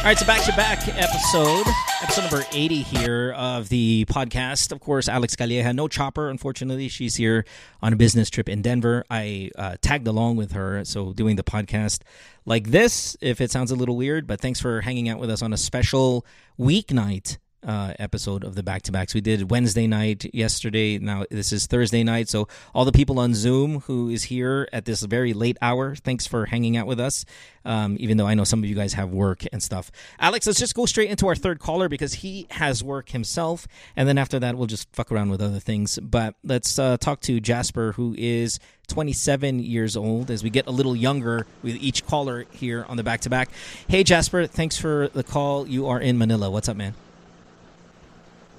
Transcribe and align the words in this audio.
All 0.00 0.06
right, 0.06 0.18
so 0.18 0.24
back 0.24 0.42
to 0.46 0.52
back 0.52 0.88
episode, 0.96 1.66
episode 2.02 2.22
number 2.22 2.42
80 2.52 2.76
here 2.80 3.32
of 3.32 3.68
the 3.68 4.06
podcast. 4.06 4.72
Of 4.72 4.80
course, 4.80 5.10
Alex 5.10 5.36
Calleja, 5.36 5.74
no 5.74 5.88
chopper, 5.88 6.30
unfortunately. 6.30 6.88
She's 6.88 7.16
here 7.16 7.44
on 7.82 7.92
a 7.92 7.96
business 7.96 8.30
trip 8.30 8.48
in 8.48 8.62
Denver. 8.62 9.04
I 9.10 9.50
uh, 9.58 9.76
tagged 9.82 10.08
along 10.08 10.36
with 10.36 10.52
her, 10.52 10.86
so 10.86 11.12
doing 11.12 11.36
the 11.36 11.44
podcast 11.44 12.00
like 12.46 12.68
this, 12.70 13.14
if 13.20 13.42
it 13.42 13.50
sounds 13.50 13.70
a 13.70 13.76
little 13.76 13.94
weird, 13.94 14.26
but 14.26 14.40
thanks 14.40 14.58
for 14.58 14.80
hanging 14.80 15.10
out 15.10 15.18
with 15.18 15.28
us 15.28 15.42
on 15.42 15.52
a 15.52 15.58
special 15.58 16.24
weeknight 16.58 17.36
uh, 17.66 17.94
episode 17.98 18.44
of 18.44 18.54
the 18.54 18.62
back 18.62 18.82
to 18.82 18.92
backs. 18.92 19.14
We 19.14 19.20
did 19.20 19.50
Wednesday 19.50 19.86
night 19.86 20.32
yesterday. 20.34 20.98
Now 20.98 21.24
this 21.30 21.52
is 21.52 21.66
Thursday 21.66 22.02
night. 22.02 22.28
So 22.28 22.48
all 22.74 22.84
the 22.84 22.92
people 22.92 23.18
on 23.18 23.34
Zoom 23.34 23.80
who 23.80 24.08
is 24.08 24.24
here 24.24 24.68
at 24.72 24.84
this 24.84 25.02
very 25.02 25.32
late 25.32 25.58
hour, 25.60 25.94
thanks 25.94 26.26
for 26.26 26.46
hanging 26.46 26.76
out 26.76 26.86
with 26.86 27.00
us. 27.00 27.24
Um, 27.64 27.96
even 28.00 28.16
though 28.16 28.26
I 28.26 28.34
know 28.34 28.44
some 28.44 28.60
of 28.60 28.68
you 28.68 28.74
guys 28.74 28.94
have 28.94 29.10
work 29.10 29.44
and 29.52 29.62
stuff. 29.62 29.90
Alex, 30.18 30.46
let's 30.46 30.58
just 30.58 30.74
go 30.74 30.86
straight 30.86 31.10
into 31.10 31.28
our 31.28 31.34
third 31.34 31.58
caller 31.58 31.90
because 31.90 32.14
he 32.14 32.46
has 32.50 32.82
work 32.82 33.10
himself, 33.10 33.68
and 33.96 34.08
then 34.08 34.16
after 34.16 34.38
that 34.38 34.56
we'll 34.56 34.66
just 34.66 34.88
fuck 34.94 35.12
around 35.12 35.30
with 35.30 35.42
other 35.42 35.60
things. 35.60 35.98
But 35.98 36.36
let's 36.42 36.78
uh, 36.78 36.96
talk 36.96 37.20
to 37.22 37.38
Jasper, 37.38 37.92
who 37.92 38.14
is 38.16 38.58
27 38.88 39.60
years 39.60 39.94
old. 39.94 40.30
As 40.30 40.42
we 40.42 40.48
get 40.48 40.66
a 40.68 40.70
little 40.70 40.96
younger 40.96 41.46
with 41.62 41.76
each 41.76 42.06
caller 42.06 42.46
here 42.50 42.86
on 42.88 42.96
the 42.96 43.02
back 43.02 43.20
to 43.22 43.30
back. 43.30 43.50
Hey 43.88 44.04
Jasper, 44.04 44.46
thanks 44.46 44.78
for 44.78 45.08
the 45.08 45.22
call. 45.22 45.68
You 45.68 45.88
are 45.88 46.00
in 46.00 46.16
Manila. 46.16 46.50
What's 46.50 46.68
up, 46.68 46.78
man? 46.78 46.94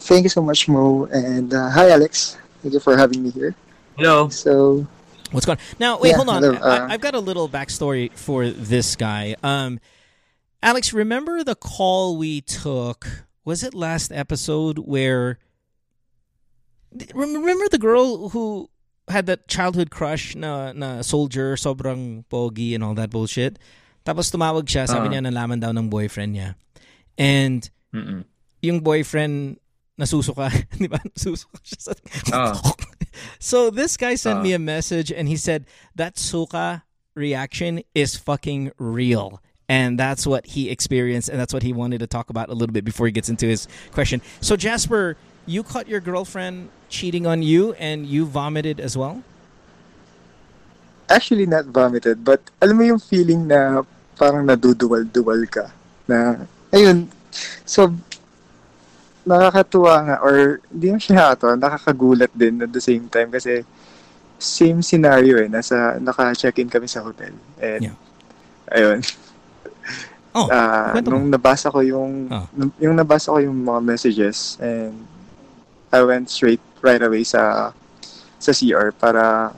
Thank 0.01 0.23
you 0.23 0.29
so 0.33 0.41
much, 0.41 0.67
Mo. 0.67 1.05
And 1.13 1.53
uh, 1.53 1.69
hi, 1.69 1.89
Alex. 1.91 2.37
Thank 2.61 2.73
you 2.73 2.79
for 2.79 2.97
having 2.97 3.23
me 3.23 3.29
here. 3.31 3.53
Hello. 3.97 4.29
So, 4.29 4.85
What's 5.31 5.45
going 5.45 5.57
on? 5.57 5.63
Now, 5.79 5.99
wait, 5.99 6.09
Yeah, 6.11 6.15
hold 6.17 6.29
on. 6.29 6.43
hello, 6.43 6.57
uh, 6.57 6.87
I, 6.89 6.93
I've 6.93 7.01
got 7.01 7.13
a 7.15 7.19
little 7.19 7.47
backstory 7.47 8.11
for 8.17 8.49
this 8.49 8.95
guy. 8.95 9.35
Um, 9.43 9.79
Alex, 10.61 10.91
remember 10.91 11.43
the 11.43 11.55
call 11.55 12.17
we 12.17 12.41
took? 12.41 13.27
Was 13.45 13.63
it 13.63 13.73
last 13.73 14.11
episode 14.11 14.79
where. 14.79 15.37
Remember 17.15 17.69
the 17.71 17.77
girl 17.79 18.29
who 18.29 18.69
had 19.07 19.25
that 19.27 19.47
childhood 19.47 19.89
crush 19.91 20.35
na, 20.35 20.73
na 20.73 21.01
soldier, 21.01 21.55
sobrang 21.55 22.25
pogi 22.29 22.75
and 22.75 22.83
all 22.83 22.93
that 22.95 23.09
bullshit? 23.09 23.57
Tapos 24.05 24.27
tumawag 24.33 24.65
siya, 24.67 24.89
sabi 24.89 25.07
Ah. 25.07 25.11
niya 25.15 25.31
nalaman 25.31 25.61
daw 25.61 25.71
ng 25.71 25.87
boyfriend 25.87 26.35
niya. 26.35 26.55
And 27.17 27.63
Mm-mm. 27.95 28.25
yung 28.61 28.81
boyfriend 28.81 29.60
nasusuka, 30.01 30.49
di 30.81 30.89
ba? 30.89 30.97
Nasusuka 31.13 31.61
siya 31.61 31.79
sa... 31.79 31.91
Ah. 32.33 32.57
So 33.37 33.69
this 33.69 33.99
guy 33.99 34.15
sent 34.15 34.39
Ah. 34.39 34.43
me 34.43 34.55
a 34.55 34.59
message 34.59 35.11
and 35.11 35.27
he 35.27 35.35
said 35.35 35.67
that 35.93 36.17
suka 36.17 36.87
reaction 37.13 37.83
is 37.93 38.15
fucking 38.15 38.71
real. 38.79 39.43
And 39.67 39.99
that's 39.99 40.25
what 40.25 40.55
he 40.55 40.71
experienced 40.71 41.27
and 41.27 41.35
that's 41.39 41.51
what 41.53 41.61
he 41.61 41.75
wanted 41.75 41.99
to 41.99 42.07
talk 42.07 42.31
about 42.31 42.47
a 42.47 42.55
little 42.55 42.71
bit 42.71 42.87
before 42.87 43.05
he 43.05 43.11
gets 43.11 43.27
into 43.27 43.45
his 43.51 43.67
question. 43.91 44.23
So 44.39 44.55
Jasper, 44.55 45.19
you 45.45 45.61
caught 45.61 45.91
your 45.91 45.99
girlfriend 45.99 46.71
cheating 46.87 47.27
on 47.27 47.43
you 47.43 47.75
and 47.75 48.07
you 48.07 48.23
vomited 48.25 48.79
as 48.79 48.95
well? 48.95 49.21
actually 51.11 51.43
not 51.45 51.67
vomited, 51.67 52.23
but 52.23 52.39
alam 52.63 52.79
mo 52.79 52.83
yung 52.95 52.99
feeling 53.03 53.43
na 53.47 53.83
parang 54.15 54.47
naduduwal-duwal 54.47 55.43
ka. 55.51 55.67
Na, 56.07 56.47
ayun. 56.71 57.11
So, 57.67 57.91
nakakatuwa 59.23 59.93
nga, 60.01 60.15
or 60.19 60.35
hindi 60.67 60.87
mo 60.89 60.97
siya 60.97 61.13
nakakatuwa, 61.15 61.53
nakakagulat 61.57 62.31
din 62.33 62.55
at 62.59 62.71
the 62.71 62.81
same 62.81 63.05
time 63.05 63.29
kasi 63.29 63.61
same 64.35 64.81
scenario 64.81 65.37
eh. 65.37 65.45
Nasa, 65.45 65.97
naka-check-in 65.97 66.65
kami 66.65 66.89
sa 66.89 67.01
hotel. 67.01 67.31
And, 67.57 67.81
Yeah. 67.83 67.97
ayun. 68.67 68.99
Oh, 70.31 70.47
mo. 70.47 70.95
nung 71.11 71.27
nabasa 71.27 71.67
ko 71.67 71.83
yung 71.83 72.31
nung- 72.55 72.71
yung 72.79 72.95
nabasa 72.95 73.35
ko 73.35 73.43
yung 73.43 73.67
mga 73.67 73.83
messages 73.83 74.55
and 74.63 74.95
I 75.91 75.99
went 76.07 76.31
straight 76.31 76.63
right 76.79 77.03
away 77.03 77.27
sa 77.27 77.75
sa 78.39 78.51
CR 78.55 78.95
para 78.95 79.51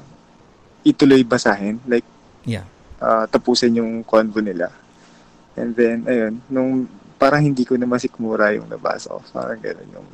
ituloy 0.81 1.21
basahin 1.21 1.77
like 1.85 2.01
Yeah. 2.41 2.65
ah, 2.97 3.29
tapusin 3.29 3.77
yung 3.77 4.01
convo 4.01 4.41
nila. 4.41 4.73
And 5.53 5.77
then 5.77 6.09
ayun, 6.09 6.41
nung 6.49 6.89
parang 7.23 7.39
hindi 7.39 7.63
ko 7.63 7.79
na 7.79 7.87
masikmura 7.87 8.51
yung 8.51 8.67
nabasa 8.67 9.15
ko. 9.15 9.23
Parang 9.31 9.55
gano'n 9.63 9.87
yung 9.95 10.07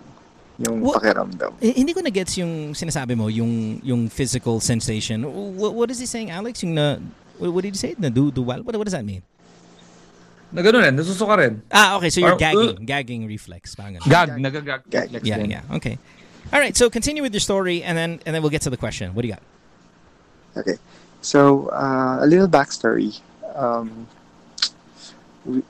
yung 0.60 0.76
What- 0.86 1.02
pakiramdam. 1.02 1.58
Eh, 1.58 1.74
hindi 1.74 1.96
ko 1.96 2.06
na 2.06 2.14
gets 2.14 2.38
yung 2.38 2.78
sinasabi 2.78 3.18
mo, 3.18 3.34
yung 3.34 3.82
yung 3.82 4.06
physical 4.14 4.62
sensation. 4.62 5.26
What, 5.58 5.74
what 5.74 5.90
is 5.90 5.98
he 5.98 6.06
saying, 6.06 6.30
Alex? 6.30 6.62
Yung 6.62 6.78
na 6.78 7.02
what, 7.42 7.50
what 7.50 7.64
did 7.66 7.74
he 7.74 7.82
say? 7.82 7.98
Na 7.98 8.14
du 8.14 8.30
dual? 8.30 8.62
What, 8.62 8.78
what 8.78 8.86
does 8.86 8.94
that 8.94 9.08
mean? 9.08 9.26
Na 10.54 10.62
gano'n 10.62 10.82
rin, 10.86 10.94
nasusuka 10.94 11.34
rin. 11.42 11.62
Ah, 11.74 11.98
okay. 11.98 12.10
So 12.14 12.22
you're 12.22 12.38
Parang, 12.38 12.78
gagging, 12.78 12.86
gagging 12.86 13.22
reflex. 13.26 13.74
Parang 13.74 13.98
ganun. 13.98 14.10
Gag, 14.10 14.30
nagagag. 14.38 14.82
Gag. 14.90 15.08
reflex 15.10 15.26
Yeah, 15.26 15.38
din. 15.42 15.50
yeah. 15.50 15.78
Okay. 15.78 15.98
All 16.54 16.60
right. 16.62 16.74
So 16.78 16.90
continue 16.90 17.22
with 17.26 17.34
your 17.34 17.42
story, 17.46 17.82
and 17.82 17.98
then 17.98 18.18
and 18.26 18.34
then 18.34 18.42
we'll 18.42 18.54
get 18.54 18.62
to 18.66 18.74
the 18.74 18.78
question. 18.82 19.14
What 19.18 19.22
do 19.24 19.28
you 19.30 19.38
got? 19.38 19.46
Okay. 20.58 20.78
So, 21.22 21.68
uh, 21.76 22.24
a 22.24 22.28
little 22.28 22.48
backstory. 22.48 23.20
Um, 23.56 24.08
we, 25.46 25.62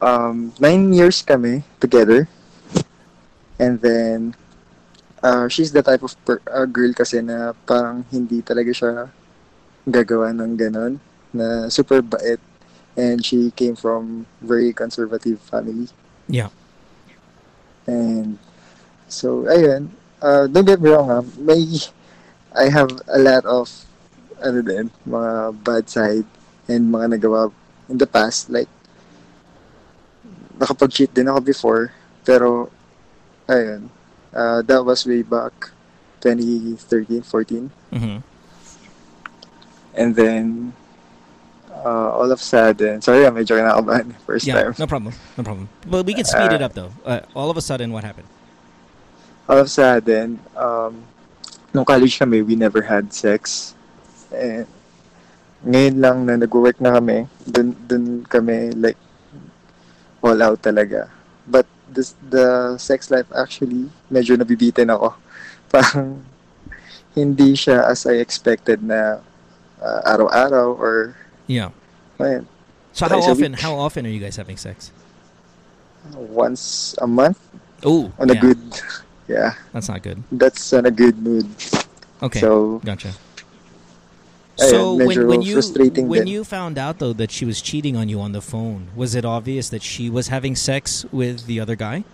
um, 0.00 0.52
nine 0.60 0.92
years 0.92 1.22
kami 1.22 1.62
together. 1.80 2.28
And 3.58 3.80
then, 3.80 4.36
uh, 5.22 5.48
she's 5.48 5.72
the 5.72 5.82
type 5.82 6.02
of 6.02 6.12
per- 6.24 6.44
uh, 6.48 6.66
girl 6.66 6.92
kasi 6.92 7.22
na 7.22 7.52
parang 7.64 8.04
hindi 8.12 8.42
talaga 8.42 8.70
siya 8.72 9.08
gagawa 9.88 10.32
ng 10.36 10.56
ganon. 10.56 11.00
Na 11.32 11.68
super 11.68 12.02
bait. 12.02 12.40
And 12.96 13.20
she 13.20 13.52
came 13.52 13.76
from 13.76 14.24
very 14.40 14.72
conservative 14.72 15.40
family. 15.44 15.88
Yeah. 16.28 16.48
And 17.86 18.40
so, 19.08 19.44
ayun. 19.44 19.92
Uh, 20.16 20.48
don't 20.48 20.64
get 20.64 20.80
me 20.80 20.90
wrong, 20.90 21.08
ha. 21.08 21.20
May, 21.36 21.64
I 22.56 22.72
have 22.72 22.88
a 23.12 23.20
lot 23.20 23.44
of, 23.44 23.68
ano 24.40 24.64
din, 24.64 24.90
mga 25.04 25.60
bad 25.60 25.84
side 25.92 26.24
and 26.68 26.88
mga 26.88 27.20
nagawa 27.20 27.52
in 27.88 28.00
the 28.00 28.08
past. 28.08 28.48
Like, 28.48 28.68
nakapag-cheat 30.58 31.12
din 31.14 31.28
ako 31.28 31.40
before. 31.40 31.92
Pero, 32.24 32.70
ayun. 33.46 33.88
Uh, 34.34 34.60
that 34.62 34.84
was 34.84 35.06
way 35.06 35.22
back 35.22 35.72
2013, 36.20 37.22
14. 37.22 37.70
Mm-hmm. 37.92 38.18
And 39.96 40.10
then, 40.12 40.72
uh, 41.72 42.12
all 42.12 42.28
of 42.28 42.40
a 42.40 42.42
sudden, 42.42 43.00
sorry, 43.00 43.24
ah, 43.24 43.32
medyo 43.32 43.56
kinakabahan 43.56 44.12
first 44.28 44.44
Yeah. 44.44 44.60
time. 44.60 44.74
No 44.76 44.86
problem. 44.86 45.14
No 45.38 45.44
problem. 45.44 45.68
But 45.88 46.04
we 46.04 46.12
can 46.12 46.24
speed 46.28 46.52
it 46.52 46.60
up 46.60 46.74
though. 46.74 46.92
Uh, 47.04 47.20
all 47.32 47.48
of 47.48 47.56
a 47.56 47.64
sudden, 47.64 47.92
what 47.92 48.04
happened? 48.04 48.28
all 49.48 49.58
of 49.62 49.66
a 49.66 49.70
sudden, 49.70 50.42
um, 50.58 51.06
nung 51.70 51.86
college 51.86 52.18
kami, 52.18 52.42
we 52.42 52.58
never 52.58 52.82
had 52.82 53.14
sex. 53.14 53.74
And 54.34 54.66
ngayon 55.62 56.02
lang 56.02 56.16
na 56.26 56.34
nag-work 56.34 56.82
na 56.82 56.98
kami, 56.98 57.30
dun, 57.46 57.70
dun 57.86 58.26
kami 58.26 58.74
like 58.74 58.98
all 60.26 60.42
out 60.42 60.58
talaga. 60.62 61.06
But 61.46 61.66
this, 61.86 62.14
the 62.28 62.74
sex 62.78 63.10
life 63.10 63.30
actually, 63.30 63.86
medyo 64.10 64.34
nabibitin 64.34 64.90
ako. 64.90 65.14
Parang 65.72 66.26
hindi 67.14 67.54
siya 67.54 67.86
as 67.86 68.04
I 68.06 68.18
expected 68.18 68.82
na 68.82 69.22
uh, 69.78 70.00
araw-araw 70.04 70.74
or 70.74 71.14
Yeah. 71.46 71.70
ayun, 72.18 72.42
So 72.90 73.06
how 73.06 73.22
often? 73.22 73.54
How 73.54 73.78
often 73.78 74.02
are 74.06 74.10
you 74.10 74.18
guys 74.18 74.34
having 74.34 74.58
sex? 74.58 74.90
once 76.14 76.94
a 77.02 77.06
month 77.06 77.38
Oh, 77.82 78.12
on 78.18 78.30
a 78.30 78.34
good, 78.34 78.58
yeah, 79.28 79.54
That's 79.74 79.88
not 79.90 80.02
good. 80.02 80.22
that's 80.30 80.72
on 80.72 80.86
a 80.86 80.90
good 80.90 81.18
mood. 81.18 81.46
Okay. 82.22 82.40
So, 82.40 82.80
Gotcha. 82.84 83.10
So 84.56 84.94
when, 84.94 85.26
when 85.28 85.42
you 85.42 85.60
when 85.60 86.24
din. 86.24 86.26
you 86.26 86.42
found 86.42 86.78
out 86.78 86.98
though 86.98 87.12
that 87.12 87.30
she 87.30 87.44
was 87.44 87.60
cheating 87.60 87.94
on 87.96 88.08
you 88.08 88.20
on 88.20 88.32
the 88.32 88.40
phone, 88.40 88.88
was 88.96 89.14
it 89.14 89.24
obvious 89.24 89.68
that 89.68 89.82
she 89.82 90.08
was 90.08 90.28
having 90.28 90.56
sex 90.56 91.04
with 91.12 91.44
the 91.44 91.60
other 91.60 91.76
guy? 91.76 92.04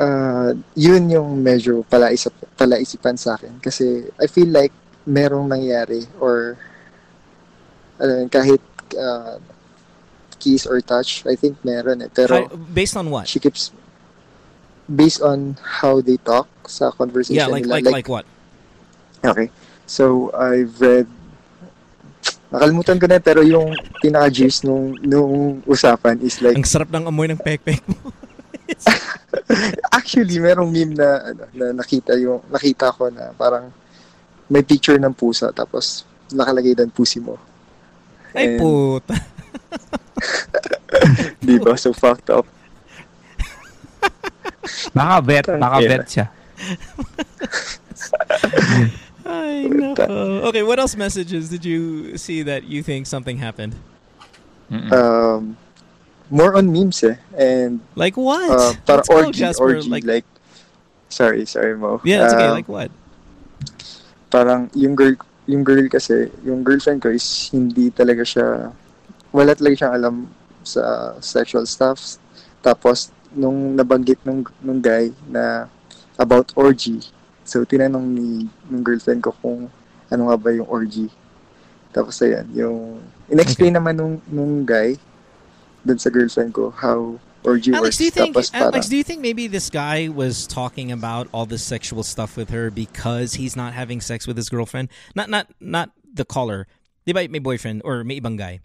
uh, 0.00 0.54
yun 0.74 1.12
yung 1.12 1.44
medyo 1.44 1.84
palaisip, 1.86 2.32
palaisipan 2.56 3.20
sa 3.20 3.36
akin. 3.36 3.60
Kasi 3.60 4.08
I 4.16 4.26
feel 4.26 4.48
like 4.48 4.72
merong 5.04 5.52
nangyari 5.52 6.08
or 6.18 6.56
alam 8.00 8.32
kahit 8.32 8.60
uh, 8.96 9.36
kiss 10.40 10.64
or 10.64 10.80
touch, 10.80 11.28
I 11.28 11.36
think 11.36 11.60
meron 11.62 12.00
eh. 12.00 12.08
Pero 12.08 12.48
How- 12.48 12.56
based 12.72 12.96
on 12.96 13.12
what? 13.12 13.28
she 13.28 13.38
keeps 13.38 13.70
based 14.88 15.20
on 15.20 15.60
how 15.62 16.00
they 16.00 16.16
talk 16.16 16.48
sa 16.66 16.90
conversation 16.90 17.36
Yeah, 17.36 17.52
like 17.52 17.68
nila. 17.68 17.84
like 17.84 18.02
like 18.02 18.08
what? 18.08 18.24
Okay. 19.20 19.52
So, 19.90 20.30
I've 20.30 20.78
read 20.78 21.10
nakalimutan 22.50 22.98
ko 23.02 23.06
na 23.10 23.18
pero 23.18 23.42
yung 23.42 23.74
pinaka-gist 23.98 24.62
nung, 24.62 24.94
nung 25.02 25.58
usapan 25.66 26.14
is 26.22 26.38
like 26.38 26.54
Ang 26.54 26.66
sarap 26.66 26.90
ng 26.94 27.10
amoy 27.10 27.26
ng 27.30 27.38
pekpek 27.38 27.82
mo. 27.86 28.10
Actually, 29.98 30.38
merong 30.38 30.70
meme 30.70 30.94
na, 30.94 31.34
ano, 31.34 31.42
na 31.54 31.66
nakita 31.74 32.14
yung 32.18 32.42
nakita 32.50 32.94
ko 32.94 33.10
na 33.10 33.34
parang 33.34 33.70
may 34.50 34.62
picture 34.62 34.98
ng 34.98 35.14
pusa 35.14 35.50
tapos 35.50 36.06
nakalagay 36.30 36.74
doon 36.74 36.90
pusi 36.90 37.18
mo. 37.18 37.38
Ay 38.30 38.54
And- 38.54 38.62
puta. 38.62 39.14
Di 41.46 41.58
ba? 41.58 41.74
So 41.78 41.94
fucked 41.94 42.30
up. 42.30 42.46
Baka 44.94 45.16
bet, 45.22 45.46
baka 45.50 45.78
bet 45.82 46.06
siya. 46.06 46.26
Ay, 49.30 49.70
nako. 49.70 50.50
Okay, 50.50 50.62
what 50.66 50.82
else 50.82 50.96
messages 50.98 51.46
did 51.48 51.62
you 51.62 52.16
see 52.18 52.42
that 52.42 52.64
you 52.66 52.82
think 52.82 53.06
something 53.06 53.38
happened? 53.38 53.78
Um, 54.90 55.54
more 56.30 56.54
on 56.58 56.70
memes 56.70 57.02
eh. 57.06 57.18
And 57.38 57.78
Like 57.94 58.16
what? 58.18 58.50
uh, 58.50 58.74
para 58.82 59.02
Let's 59.02 59.08
go, 59.08 59.16
orgy, 59.22 59.38
Jasper. 59.38 59.62
orgy. 59.78 59.90
Like, 59.90 60.04
Like, 60.04 60.26
sorry, 61.08 61.46
sorry 61.46 61.74
mo. 61.78 62.00
yeah, 62.02 62.24
it's 62.26 62.34
okay. 62.34 62.50
Um, 62.50 62.58
Like 62.58 62.68
what? 62.68 62.90
parang 64.30 64.70
yung 64.78 64.94
girl 64.94 65.18
yung 65.50 65.66
girl 65.66 65.82
kasi 65.90 66.30
yung 66.46 66.62
girlfriend 66.62 67.02
ko 67.02 67.10
is 67.10 67.50
hindi 67.50 67.90
talaga 67.90 68.22
siya 68.22 68.70
wala 69.34 69.50
talaga 69.58 69.74
siyang 69.74 69.94
alam 69.98 70.14
sa 70.62 71.18
sexual 71.18 71.66
stuff 71.66 72.14
tapos 72.62 73.10
nung 73.34 73.74
nabanggit 73.74 74.22
nung 74.22 74.46
nung 74.62 74.78
guy 74.78 75.10
na 75.26 75.66
about 76.14 76.54
orgy 76.54 77.02
so 77.50 77.66
tinanong 77.66 78.06
ni 78.14 78.46
nung 78.70 78.86
girlfriend 78.86 79.18
ko 79.26 79.34
kung 79.42 79.66
ano 80.06 80.22
nga 80.30 80.38
ba 80.38 80.54
yung 80.54 80.70
orgy 80.70 81.10
tapos 81.90 82.22
ayan 82.22 82.46
yung 82.54 83.02
inexplain 83.26 83.74
naman 83.74 83.98
nung 83.98 84.14
nung 84.30 84.62
guy 84.62 84.94
dun 85.82 85.98
sa 85.98 86.14
girlfriend 86.14 86.54
ko 86.54 86.70
how 86.70 87.18
orgy 87.42 87.74
Alex, 87.74 87.82
works 87.82 87.98
do 87.98 88.04
you 88.06 88.14
think 88.14 88.30
tapos 88.38 88.54
parang 88.54 88.70
Alex, 88.70 88.86
do 88.86 88.94
you 88.94 89.02
think 89.02 89.18
maybe 89.18 89.50
this 89.50 89.66
guy 89.66 90.06
was 90.06 90.46
talking 90.46 90.94
about 90.94 91.26
all 91.34 91.42
this 91.42 91.66
sexual 91.66 92.06
stuff 92.06 92.38
with 92.38 92.54
her 92.54 92.70
because 92.70 93.34
he's 93.34 93.58
not 93.58 93.74
having 93.74 93.98
sex 93.98 94.30
with 94.30 94.36
his 94.36 94.48
girlfriend? 94.48 94.92
Not 95.18 95.26
not 95.26 95.48
not 95.58 95.90
the 96.04 96.28
caller. 96.28 96.68
Di 97.08 97.16
ba 97.16 97.26
may 97.26 97.40
boyfriend 97.40 97.82
or 97.82 98.04
may 98.04 98.20
ibang 98.20 98.36
guy? 98.36 98.60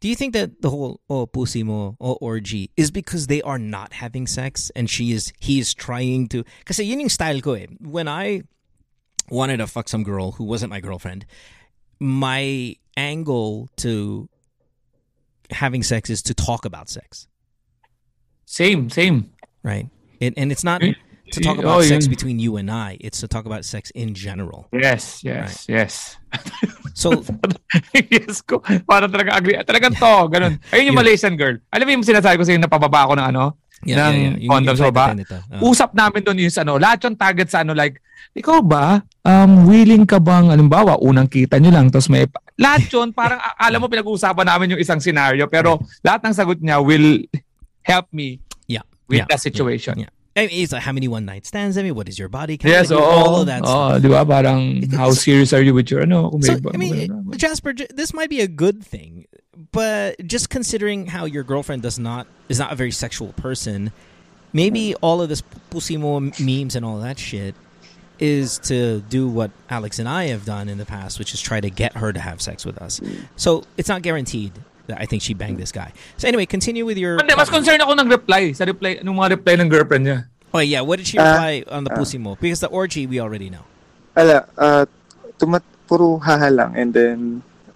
Do 0.00 0.08
you 0.08 0.14
think 0.14 0.32
that 0.34 0.62
the 0.62 0.70
whole 0.70 1.00
oh 1.10 1.26
pussy 1.26 1.62
mo 1.62 1.96
oh 2.00 2.18
orgy 2.20 2.70
is 2.76 2.90
because 2.90 3.26
they 3.26 3.42
are 3.42 3.58
not 3.58 3.92
having 3.92 4.26
sex 4.26 4.70
and 4.76 4.88
she 4.88 5.12
is 5.12 5.32
he 5.40 5.58
is 5.58 5.74
trying 5.74 6.28
to 6.28 6.44
kasi 6.64 6.84
yun 6.84 7.00
yung 7.00 7.08
style 7.08 7.40
ko 7.40 7.54
eh. 7.54 7.66
When 7.80 8.06
I 8.08 8.42
wanted 9.30 9.58
to 9.58 9.66
fuck 9.66 9.88
some 9.88 10.02
girl 10.02 10.32
who 10.32 10.44
wasn't 10.44 10.70
my 10.70 10.80
girlfriend, 10.80 11.26
my 11.98 12.76
angle 12.96 13.68
to 13.76 14.28
having 15.50 15.82
sex 15.82 16.10
is 16.10 16.22
to 16.22 16.34
talk 16.34 16.64
about 16.64 16.88
sex. 16.88 17.26
Same, 18.46 18.88
same. 18.90 19.30
right? 19.62 19.88
And 20.20 20.34
and 20.36 20.52
it's 20.52 20.64
not 20.64 20.82
to 21.32 21.40
talk 21.40 21.58
about 21.58 21.78
oh, 21.78 21.82
sex 21.82 22.06
yun. 22.06 22.10
between 22.10 22.36
you 22.38 22.56
and 22.56 22.70
I. 22.70 22.96
It's 23.00 23.20
to 23.20 23.28
talk 23.28 23.44
about 23.44 23.64
sex 23.64 23.90
in 23.92 24.14
general. 24.14 24.68
Yes, 24.72 25.24
yes, 25.24 25.66
yes. 25.68 26.16
So 26.94 27.12
yes 27.94 28.42
ko. 28.42 28.60
Parang 28.88 29.12
talaga 29.12 29.36
agree. 29.36 29.56
Talagang 29.62 29.94
to, 29.96 30.14
ganun. 30.28 30.58
Ayun 30.72 30.92
yung 30.92 30.98
Yeah. 30.98 31.02
Malaysian 31.04 31.34
girl. 31.38 31.56
Alam 31.70 31.84
mo 31.86 31.90
yung 32.00 32.06
sinasabi 32.06 32.36
ko 32.40 32.44
sa'yo 32.44 32.58
na 32.58 32.70
pababa 32.70 33.06
ako 33.06 33.14
ng 33.20 33.26
ano? 33.34 33.44
ng 33.86 34.42
condom 34.50 34.74
sa 34.74 34.90
baba. 34.90 35.14
Uh, 35.14 35.70
Usap 35.70 35.94
namin 35.94 36.26
doon 36.26 36.42
yung 36.42 36.50
sa 36.50 36.66
ano, 36.66 36.80
lahat 36.80 37.06
yung 37.06 37.14
target 37.14 37.46
sa 37.46 37.62
ano 37.62 37.78
like, 37.78 38.02
ikaw 38.34 38.58
ba, 38.62 39.02
um, 39.22 39.66
willing 39.70 40.02
ka 40.02 40.18
bang, 40.18 40.50
halimbawa, 40.50 40.98
unang 40.98 41.30
kita 41.30 41.58
nyo 41.58 41.70
lang, 41.70 41.90
tapos 41.90 42.10
may, 42.10 42.26
lahat 42.58 42.90
yun, 42.90 43.14
parang 43.14 43.38
alam 43.58 43.78
mo 43.78 43.86
pinag-uusapan 43.92 44.46
namin 44.46 44.74
yung 44.74 44.82
isang 44.82 44.98
scenario, 44.98 45.46
pero 45.46 45.78
lahat 46.02 46.26
ng 46.26 46.34
sagot 46.34 46.58
niya 46.58 46.82
will 46.82 47.22
help 47.86 48.06
me 48.10 48.42
yeah, 48.66 48.82
with 49.06 49.22
yeah, 49.22 49.28
that 49.30 49.42
situation. 49.42 50.06
Yeah. 50.06 50.12
I 50.36 50.46
mean, 50.46 50.62
it's 50.62 50.72
like 50.72 50.82
how 50.82 50.92
many 50.92 51.08
one 51.08 51.24
night 51.24 51.46
stands? 51.46 51.76
I 51.76 51.82
mean, 51.82 51.94
what 51.94 52.08
is 52.08 52.18
your 52.18 52.28
body 52.28 52.56
count? 52.56 52.70
Yes, 52.70 52.90
Like, 52.90 53.00
all 53.00 53.36
oh, 53.36 53.40
of 53.40 53.46
that 53.46 53.62
Oo, 53.62 53.66
stuff. 53.66 54.02
di 54.02 54.08
ba? 54.08 54.24
Parang, 54.24 54.88
how 54.92 55.10
serious 55.10 55.52
are 55.52 55.62
you 55.62 55.74
with 55.74 55.90
your, 55.90 56.02
ano, 56.02 56.30
So 56.40 56.56
I 56.72 56.76
mean, 56.76 57.32
Jasper, 57.36 57.72
this 57.72 58.14
might 58.14 58.30
be 58.30 58.40
a 58.40 58.46
good 58.46 58.84
thing, 58.84 59.26
but 59.72 60.14
just 60.26 60.48
considering 60.50 61.06
how 61.06 61.24
your 61.24 61.42
girlfriend 61.42 61.82
does 61.82 61.98
not 61.98 62.26
is 62.48 62.58
not 62.58 62.72
a 62.72 62.76
very 62.76 62.92
sexual 62.92 63.32
person, 63.34 63.90
maybe 64.52 64.94
all 64.96 65.20
of 65.20 65.28
this 65.28 65.42
pussy 65.70 65.96
mo 65.96 66.20
memes 66.38 66.76
and 66.76 66.84
all 66.84 66.98
that 67.00 67.18
shit 67.18 67.54
is 68.20 68.58
to 68.58 69.00
do 69.08 69.28
what 69.28 69.50
Alex 69.70 69.98
and 69.98 70.08
I 70.08 70.26
have 70.26 70.44
done 70.44 70.68
in 70.68 70.78
the 70.78 70.86
past, 70.86 71.18
which 71.18 71.34
is 71.34 71.40
try 71.40 71.60
to 71.60 71.70
get 71.70 71.96
her 71.96 72.12
to 72.12 72.18
have 72.20 72.42
sex 72.42 72.64
with 72.66 72.78
us. 72.78 73.00
So 73.36 73.64
it's 73.76 73.88
not 73.88 74.02
guaranteed 74.02 74.52
I 74.96 75.04
think 75.04 75.20
she 75.20 75.34
banged 75.34 75.58
this 75.58 75.72
guy. 75.72 75.92
So 76.16 76.28
anyway, 76.28 76.46
continue 76.46 76.84
with 76.86 76.96
your. 76.96 77.20
Hindi, 77.20 77.34
mas 77.36 77.50
concerned 77.52 77.82
ako 77.82 77.92
ng 77.98 78.08
reply. 78.08 78.52
Sa 78.56 78.64
reply, 78.64 79.04
nung 79.04 79.20
mga 79.20 79.40
reply 79.40 79.54
ng 79.60 79.68
girlfriend 79.68 80.04
niya. 80.06 80.18
Oh 80.54 80.64
yeah, 80.64 80.80
what 80.80 80.96
did 80.96 81.06
she 81.06 81.20
reply 81.20 81.64
on 81.68 81.84
the 81.84 81.92
pussy 81.92 82.16
mo? 82.16 82.36
Because 82.40 82.64
the 82.64 82.72
orgy 82.72 83.04
we 83.04 83.20
already 83.20 83.52
know. 83.52 83.68
Ala, 84.16 84.48
uh, 84.56 84.88
tumat 85.36 85.60
puro 85.88 86.16
haha 86.20 86.48
lang 86.48 86.76
and 86.76 86.92
then 86.92 87.18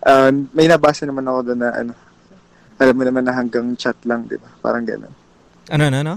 uh, 0.04 0.32
may 0.52 0.68
nabasa 0.68 1.08
naman 1.08 1.24
ako 1.24 1.52
doon 1.52 1.60
na 1.64 1.70
ano 1.72 1.92
alam 2.82 2.94
mo 2.98 3.02
naman 3.06 3.22
na 3.22 3.32
hanggang 3.32 3.72
chat 3.78 3.94
lang, 4.02 4.26
'di 4.26 4.40
ba? 4.42 4.50
Parang 4.58 4.82
gano'n. 4.82 5.14
Ano, 5.70 5.84
no, 5.86 6.00
no. 6.02 6.16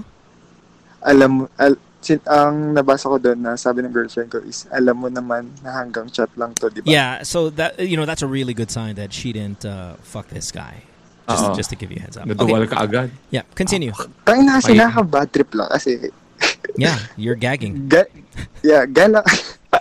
Alam 1.06 1.30
mo 1.30 1.42
al, 1.60 1.78
sin, 2.02 2.18
ang 2.26 2.74
nabasa 2.74 3.06
ko 3.06 3.22
doon 3.22 3.38
na 3.38 3.54
sabi 3.54 3.86
ng 3.86 3.94
girlfriend 3.94 4.30
ko 4.34 4.42
is 4.42 4.66
alam 4.74 4.98
mo 4.98 5.06
naman 5.06 5.46
na 5.62 5.70
hanggang 5.76 6.10
chat 6.10 6.28
lang 6.34 6.50
'to, 6.58 6.72
'di 6.72 6.82
ba? 6.82 6.88
Yeah, 6.90 7.22
so 7.22 7.52
that 7.54 7.78
you 7.78 7.94
know 7.94 8.08
that's 8.08 8.24
a 8.24 8.30
really 8.30 8.56
good 8.56 8.72
sign 8.72 8.98
that 8.98 9.14
she 9.14 9.30
didn't 9.30 9.62
uh, 9.62 9.94
fuck 10.02 10.26
this 10.32 10.50
guy. 10.50 10.85
Just, 11.26 11.42
Oo. 11.42 11.54
just 11.58 11.70
to 11.70 11.76
give 11.76 11.90
you 11.90 11.98
a 11.98 12.02
heads 12.06 12.14
up. 12.16 12.22
Okay. 12.22 12.38
Natuwal 12.38 12.70
ka 12.70 12.86
agad. 12.86 13.10
Yeah, 13.34 13.42
continue. 13.58 13.90
Tangin 14.22 14.46
na 14.46 14.62
kasi 14.62 14.72
Ay. 14.72 14.78
nakaka-bad 14.78 15.28
trip 15.34 15.50
lang 15.58 15.68
kasi 15.74 16.10
Yeah, 16.78 16.98
you're 17.16 17.34
gagging. 17.34 17.88
ga, 17.90 18.04
yeah, 18.62 18.86
gala 18.86 19.24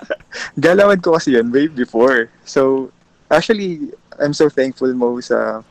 galawan 0.65 0.97
ko 1.03 1.13
kasi 1.19 1.35
yun 1.37 1.51
way 1.51 1.67
before. 1.67 2.29
So, 2.45 2.89
actually, 3.29 3.91
I'm 4.17 4.33
so 4.33 4.49
thankful 4.49 4.89
mo 4.95 5.19
sa 5.21 5.61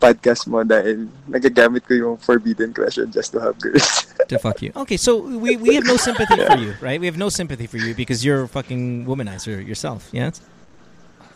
podcast 0.00 0.46
mo 0.46 0.62
dahil 0.62 1.08
nagagamit 1.28 1.84
ko 1.88 1.94
yung 1.94 2.16
forbidden 2.20 2.72
question 2.72 3.10
just 3.10 3.32
to 3.32 3.40
have 3.40 3.58
girls. 3.58 4.08
to 4.28 4.38
fuck 4.38 4.60
you. 4.62 4.70
Okay, 4.76 4.96
so 4.96 5.20
we, 5.20 5.56
we 5.56 5.74
have 5.74 5.84
no 5.84 5.96
sympathy 5.96 6.36
for 6.44 6.58
you, 6.58 6.74
right? 6.80 7.00
We 7.00 7.06
have 7.06 7.16
no 7.18 7.28
sympathy 7.28 7.66
for 7.66 7.78
you 7.78 7.94
because 7.94 8.24
you're 8.24 8.44
a 8.44 8.48
fucking 8.48 9.06
womanizer 9.06 9.60
yourself. 9.60 10.08
Yes. 10.12 10.40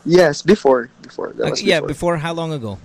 yes, 0.04 0.42
before. 0.42 0.90
Before. 1.02 1.32
That 1.36 1.42
Okay, 1.42 1.50
was 1.50 1.62
yeah. 1.62 1.80
before. 1.80 1.88
Before 1.88 2.16
how 2.18 2.32
long 2.32 2.52
ago? 2.52 2.78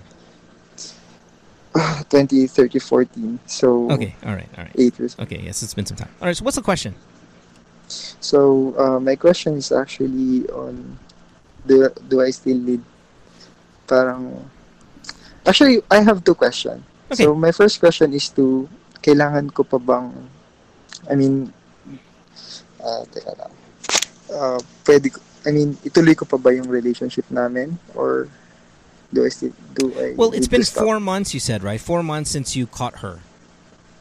20, 2.10 2.46
30, 2.46 2.78
14. 2.78 3.40
So, 3.46 3.90
Okay. 3.90 4.14
All 4.24 4.34
right. 4.34 4.48
All 4.56 4.64
right. 4.64 4.74
8 4.74 4.98
years. 4.98 5.16
Okay. 5.18 5.40
Yes, 5.42 5.62
it's 5.62 5.74
been 5.74 5.86
some 5.86 5.96
time. 5.96 6.10
All 6.20 6.28
right. 6.28 6.36
So 6.36 6.44
what's 6.44 6.56
the 6.56 6.62
question? 6.62 6.94
So, 8.20 8.74
uh, 8.78 9.00
my 9.00 9.16
question 9.16 9.56
is 9.56 9.72
actually 9.72 10.48
on 10.48 10.98
do, 11.66 11.90
do 12.08 12.20
I 12.22 12.30
still 12.30 12.58
need 12.58 12.82
parang 13.86 14.48
Actually, 15.46 15.82
I 15.90 16.00
have 16.00 16.24
two 16.24 16.34
questions. 16.34 16.80
Okay. 17.12 17.24
So, 17.24 17.34
my 17.34 17.52
first 17.52 17.78
question 17.78 18.14
is 18.16 18.32
to 18.32 18.64
kailangan 19.04 19.52
ko 19.52 19.60
pa 19.60 19.76
bang 19.76 20.08
I 21.04 21.14
mean 21.14 21.52
uh, 22.80 23.04
teka 23.12 23.36
lang. 23.36 23.52
Uh, 24.32 24.58
pwede 24.88 25.12
I 25.44 25.52
mean, 25.52 25.76
ituloy 25.84 26.16
ko 26.16 26.24
pa 26.24 26.40
ba 26.40 26.56
yung 26.56 26.72
relationship 26.72 27.28
namin 27.28 27.76
or 27.92 28.32
do 29.14 29.24
I 29.24 29.28
still 29.28 29.52
do 29.74 29.92
I 29.96 30.14
Well, 30.16 30.32
it's 30.32 30.48
been 30.48 30.64
four 30.64 31.00
months. 31.00 31.32
You 31.32 31.40
said 31.40 31.62
right. 31.62 31.80
Four 31.80 32.02
months 32.02 32.30
since 32.30 32.56
you 32.56 32.66
caught 32.66 32.98
her. 32.98 33.20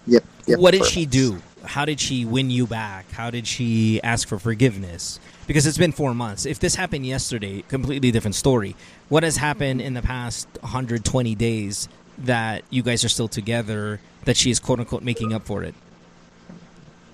Yep, 0.07 0.23
yep, 0.47 0.59
what 0.59 0.71
did 0.71 0.85
she 0.85 1.01
months. 1.01 1.17
do? 1.17 1.41
How 1.63 1.85
did 1.85 1.99
she 2.01 2.25
win 2.25 2.49
you 2.49 2.67
back? 2.67 3.09
How 3.11 3.29
did 3.29 3.47
she 3.47 4.01
ask 4.03 4.27
for 4.27 4.37
forgiveness? 4.37 5.19
Because 5.47 5.65
it's 5.65 5.77
been 5.77 5.93
four 5.93 6.13
months. 6.13 6.45
If 6.45 6.59
this 6.59 6.75
happened 6.75 7.05
yesterday, 7.05 7.63
completely 7.69 8.11
different 8.11 8.35
story. 8.35 8.75
What 9.07 9.23
has 9.23 9.37
happened 9.37 9.79
in 9.79 9.93
the 9.93 10.01
past 10.01 10.47
120 10.59 11.35
days 11.35 11.87
that 12.17 12.63
you 12.69 12.83
guys 12.83 13.05
are 13.05 13.09
still 13.09 13.29
together 13.29 14.01
that 14.25 14.35
she 14.35 14.51
is 14.51 14.59
quote 14.59 14.79
unquote 14.79 15.03
making 15.03 15.31
up 15.31 15.45
for 15.45 15.63
it? 15.63 15.73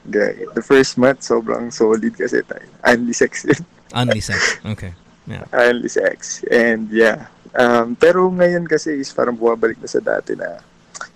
Guy, 0.10 0.34
the 0.56 0.64
first 0.64 0.98
month 0.98 1.22
sobrang 1.22 1.72
solid 1.72 2.02
kasi 2.18 2.42
tayo. 2.42 2.66
Only 2.86 3.14
sex 3.14 3.46
yun. 3.46 3.62
Only 3.94 4.22
sex. 4.22 4.58
Okay. 4.66 4.94
Yeah. 5.28 5.46
only 5.54 5.90
sex. 5.90 6.44
And 6.50 6.90
yeah. 6.90 7.28
Um, 7.56 7.98
pero 7.98 8.30
ngayon 8.30 8.70
kasi 8.70 9.02
is 9.02 9.10
parang 9.10 9.34
bumabalik 9.34 9.82
na 9.82 9.90
sa 9.90 9.98
dati 9.98 10.38
na 10.38 10.62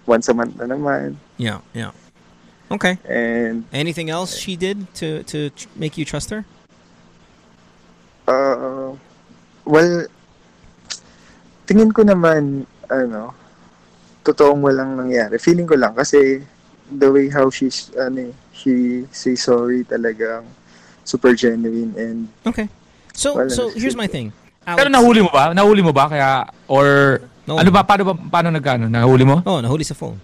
once 0.05 0.29
a 0.29 0.33
month 0.33 0.57
na 0.57 0.65
naman. 0.65 1.15
Yeah. 1.37 1.61
Yeah. 1.73 1.93
Okay. 2.71 2.97
And 3.05 3.69
Anything 3.69 4.09
else 4.09 4.33
she 4.33 4.57
did 4.57 4.89
to 4.97 5.21
to 5.29 5.53
make 5.77 5.97
you 5.97 6.05
trust 6.05 6.33
her? 6.33 6.45
uh, 8.27 8.95
well, 9.65 10.07
tingin 11.67 11.91
ko 11.91 12.03
naman, 12.03 12.65
ano, 12.87 13.35
totoong 14.23 14.63
walang 14.63 14.95
nangyari. 14.95 15.39
Feeling 15.39 15.67
ko 15.67 15.75
lang 15.75 15.95
kasi 15.95 16.43
the 16.87 17.09
way 17.11 17.27
how 17.27 17.49
she's, 17.51 17.91
ano, 17.99 18.31
she 18.55 19.03
say 19.11 19.35
sorry 19.35 19.83
talagang 19.83 20.47
super 21.03 21.35
genuine 21.35 21.91
and 21.99 22.31
Okay. 22.47 22.69
So 23.13 23.47
so 23.51 23.69
here's 23.75 23.95
my 23.95 24.07
thing. 24.07 24.31
Pero 24.65 24.87
Alex- 24.87 24.91
nahuli 24.91 25.21
mo 25.23 25.29
ba? 25.31 25.53
Nahuli 25.53 25.81
mo 25.83 25.91
ba? 25.93 26.09
Kaya, 26.09 26.47
or, 26.67 27.21
No. 27.47 27.57
ano 27.59 27.71
ba, 27.71 27.83
paano 27.83 28.05
ba, 28.05 28.13
paano 28.15 28.49
nagkano? 28.55 28.87
Nahuli 28.89 29.25
mo? 29.25 29.43
Oh, 29.45 29.59
nahuli 29.61 29.83
sa 29.85 29.93
phone. 29.93 30.19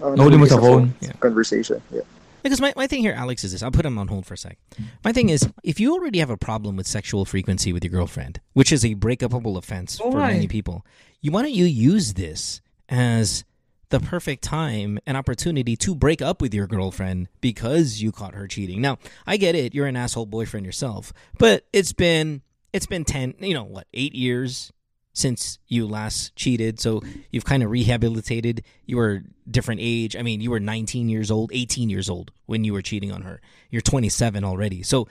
uh, 0.00 0.12
Nahuli 0.16 0.38
mo 0.38 0.44
sa 0.46 0.60
phone? 0.60 0.92
Yeah. 1.00 1.12
conversation. 1.20 1.80
Yeah. 1.92 2.02
Because 2.42 2.60
my, 2.60 2.72
my 2.76 2.86
thing 2.86 3.00
here, 3.02 3.12
Alex, 3.12 3.44
is 3.44 3.52
this. 3.52 3.62
I'll 3.62 3.70
put 3.70 3.84
him 3.84 3.98
on 3.98 4.08
hold 4.08 4.24
for 4.24 4.32
a 4.34 4.38
sec. 4.38 4.56
My 5.04 5.12
thing 5.12 5.28
is, 5.28 5.46
if 5.62 5.78
you 5.80 5.92
already 5.92 6.20
have 6.20 6.30
a 6.30 6.36
problem 6.38 6.76
with 6.76 6.86
sexual 6.86 7.24
frequency 7.26 7.72
with 7.72 7.84
your 7.84 7.90
girlfriend, 7.90 8.40
which 8.54 8.72
is 8.72 8.84
a 8.84 8.94
breakupable 8.94 9.56
offense 9.58 10.00
Oh, 10.02 10.10
for 10.10 10.18
right. 10.18 10.32
many 10.34 10.48
people, 10.48 10.84
you 11.20 11.32
why 11.32 11.42
don't 11.42 11.52
you 11.52 11.66
use 11.66 12.14
this 12.14 12.60
as 12.88 13.44
the 13.90 14.00
perfect 14.00 14.42
time 14.44 14.98
and 15.06 15.16
opportunity 15.18 15.76
to 15.76 15.94
break 15.94 16.22
up 16.22 16.40
with 16.40 16.54
your 16.54 16.66
girlfriend 16.66 17.28
because 17.42 18.00
you 18.00 18.10
caught 18.12 18.34
her 18.34 18.46
cheating. 18.46 18.80
Now, 18.80 18.96
I 19.26 19.36
get 19.36 19.54
it, 19.54 19.74
you're 19.74 19.86
an 19.86 19.96
asshole 19.96 20.26
boyfriend 20.26 20.64
yourself, 20.64 21.12
but 21.38 21.66
it's 21.74 21.92
been 21.92 22.40
it's 22.72 22.86
been 22.86 23.04
10, 23.04 23.34
you 23.40 23.54
know, 23.54 23.64
what, 23.64 23.86
8 23.92 24.14
years 24.14 24.72
since 25.12 25.58
you 25.66 25.86
last 25.86 26.34
cheated. 26.36 26.80
So 26.80 27.02
you've 27.30 27.44
kind 27.44 27.62
of 27.62 27.70
rehabilitated. 27.70 28.64
You 28.86 28.96
were 28.96 29.22
a 29.46 29.50
different 29.50 29.80
age. 29.82 30.16
I 30.16 30.22
mean, 30.22 30.40
you 30.40 30.50
were 30.50 30.60
19 30.60 31.08
years 31.08 31.30
old, 31.30 31.50
18 31.52 31.90
years 31.90 32.08
old 32.08 32.30
when 32.46 32.64
you 32.64 32.72
were 32.72 32.82
cheating 32.82 33.12
on 33.12 33.22
her. 33.22 33.40
You're 33.70 33.82
27 33.82 34.44
already. 34.44 34.82
So 34.82 35.08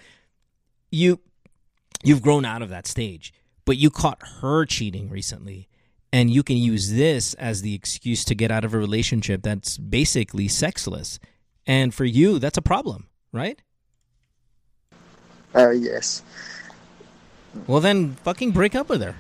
you 0.92 1.20
you've 2.04 2.22
grown 2.22 2.46
out 2.46 2.62
of 2.62 2.70
that 2.70 2.88
stage. 2.88 3.34
But 3.66 3.78
you 3.78 3.90
caught 3.90 4.20
her 4.42 4.66
cheating 4.66 5.10
recently 5.10 5.70
and 6.12 6.32
you 6.32 6.42
can 6.42 6.58
use 6.58 6.92
this 6.92 7.34
as 7.36 7.62
the 7.62 7.76
excuse 7.76 8.26
to 8.26 8.36
get 8.36 8.50
out 8.50 8.66
of 8.66 8.74
a 8.74 8.80
relationship 8.80 9.44
that's 9.44 9.78
basically 9.78 10.48
sexless. 10.48 11.20
And 11.68 11.94
for 11.94 12.06
you, 12.06 12.40
that's 12.40 12.58
a 12.58 12.64
problem, 12.64 13.08
right? 13.32 13.62
Uh, 15.54 15.70
yes. 15.70 16.24
Well, 17.68 17.80
then 17.82 18.16
fucking 18.24 18.52
break 18.52 18.76
up 18.76 18.90
with 18.90 19.02
her. 19.02 19.16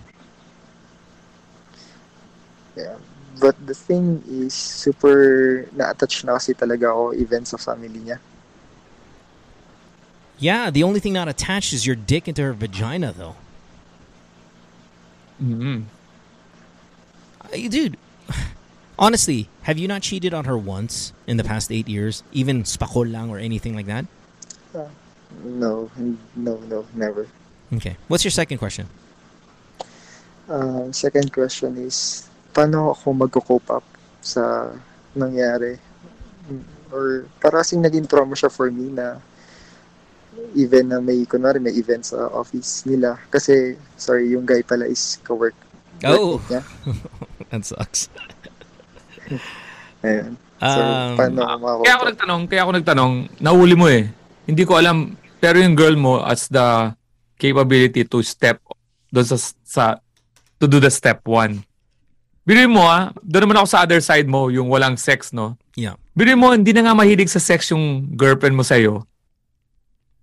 Yeah. 2.75 2.97
But 3.39 3.55
the 3.65 3.73
thing 3.73 4.23
is, 4.27 4.53
super 4.53 5.67
na-attach 5.71 6.23
na 6.25 6.33
kasi 6.33 6.53
talaga 6.53 6.91
ako 6.91 7.15
even 7.15 7.45
sa 7.45 7.57
family 7.57 7.99
niya. 7.99 8.19
Yeah, 10.39 10.69
the 10.69 10.83
only 10.83 10.99
thing 10.99 11.13
not 11.13 11.27
attached 11.27 11.73
is 11.73 11.85
your 11.85 11.95
dick 11.95 12.27
into 12.27 12.41
her 12.41 12.53
vagina, 12.53 13.11
though. 13.11 13.35
Mm-hmm. 15.41 15.83
Uh, 17.43 17.69
Dude, 17.69 17.97
honestly, 18.97 19.49
have 19.63 19.77
you 19.77 19.87
not 19.87 20.01
cheated 20.01 20.33
on 20.33 20.45
her 20.45 20.57
once 20.57 21.13
in 21.27 21.37
the 21.37 21.43
past 21.43 21.71
eight 21.71 21.87
years? 21.87 22.23
Even 22.31 22.63
spakol 22.63 23.09
lang 23.09 23.29
or 23.29 23.39
anything 23.39 23.75
like 23.75 23.87
that? 23.87 24.05
No, 25.43 25.91
no, 26.35 26.57
no, 26.67 26.85
never. 26.93 27.27
Okay. 27.69 27.95
What's 28.07 28.25
your 28.25 28.33
second 28.33 28.57
question? 28.57 28.89
Um, 30.49 30.89
second 30.89 31.29
question 31.29 31.77
is, 31.77 32.25
paano 32.49 32.97
ako 32.97 33.13
magko-cope 33.13 33.69
up 33.69 33.85
sa 34.25 34.73
nangyari? 35.13 35.77
Or 36.89 37.29
para 37.37 37.61
kasing 37.61 37.85
naging 37.85 38.09
trauma 38.09 38.33
siya 38.33 38.49
for 38.49 38.73
me 38.73 38.89
na 38.89 39.21
even 40.57 40.89
na 40.89 40.97
may, 40.97 41.21
kunwari 41.29 41.61
may 41.61 41.77
event 41.77 42.09
sa 42.09 42.25
office 42.33 42.89
nila. 42.89 43.21
Kasi, 43.29 43.77
sorry, 43.93 44.33
yung 44.33 44.49
guy 44.49 44.65
pala 44.65 44.89
is 44.89 45.21
ka-work. 45.21 45.53
Oh. 46.01 46.41
niya. 46.49 46.65
that 47.53 47.61
sucks. 47.61 48.09
Ayun. 50.01 50.33
So, 50.59 50.81
Um, 50.83 51.15
paano 51.15 51.39
ako 51.47 51.87
Kaya 51.87 51.95
ako 51.95 52.05
nagtanong, 52.11 52.41
kaya 52.51 52.61
ako 52.67 52.71
nagtanong, 52.75 53.13
nahuli 53.39 53.75
mo 53.79 53.87
eh. 53.87 54.11
Hindi 54.43 54.67
ko 54.67 54.75
alam, 54.75 55.15
pero 55.39 55.55
yung 55.55 55.71
girl 55.71 55.95
mo 55.95 56.19
as 56.19 56.51
the 56.51 56.91
capability 57.39 58.03
to 58.03 58.19
step 58.19 58.59
doon 59.09 59.25
sa, 59.25 59.37
sa 59.63 59.83
to 60.59 60.67
do 60.67 60.77
the 60.77 60.91
step 60.91 61.23
one. 61.23 61.63
Biruin 62.43 62.69
mo 62.69 62.83
ah, 62.83 63.15
doon 63.23 63.47
naman 63.47 63.63
ako 63.63 63.67
sa 63.71 63.81
other 63.87 64.01
side 64.03 64.27
mo, 64.27 64.51
yung 64.51 64.67
walang 64.67 64.99
sex, 64.99 65.31
no? 65.31 65.55
Yeah. 65.79 65.95
Biruin 66.13 66.37
mo, 66.37 66.51
hindi 66.51 66.75
na 66.75 66.83
nga 66.83 66.97
mahilig 66.97 67.31
sa 67.31 67.39
sex 67.39 67.71
yung 67.71 68.11
girlfriend 68.17 68.59
mo 68.59 68.65
sa'yo. 68.65 69.07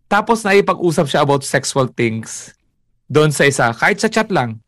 Tapos 0.06 0.44
naipag-usap 0.44 1.06
siya 1.08 1.24
about 1.24 1.42
sexual 1.42 1.88
things 1.90 2.54
doon 3.06 3.30
sa 3.30 3.46
isa, 3.46 3.70
kahit 3.74 3.98
sa 4.02 4.10
chat 4.10 4.28
lang. 4.30 4.58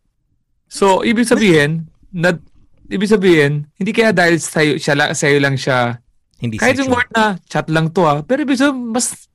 So, 0.70 1.02
ibig 1.02 1.26
sabihin, 1.26 1.90
na, 2.14 2.38
ibig 2.86 3.10
sabihin, 3.10 3.66
hindi 3.74 3.90
kaya 3.90 4.14
dahil 4.14 4.38
sa'yo, 4.38 4.78
siya, 4.78 5.14
sa'yo 5.14 5.38
lang 5.42 5.58
siya 5.58 5.98
Hindi 6.38 6.54
kahit 6.54 6.78
yung 6.78 6.94
sexual. 6.94 7.02
word 7.02 7.10
na 7.18 7.24
chat 7.50 7.66
lang 7.66 7.90
to 7.90 8.06
ah. 8.06 8.22
Pero 8.22 8.46
ibig 8.46 8.54
sabihin, 8.54 8.94
mas 8.94 9.26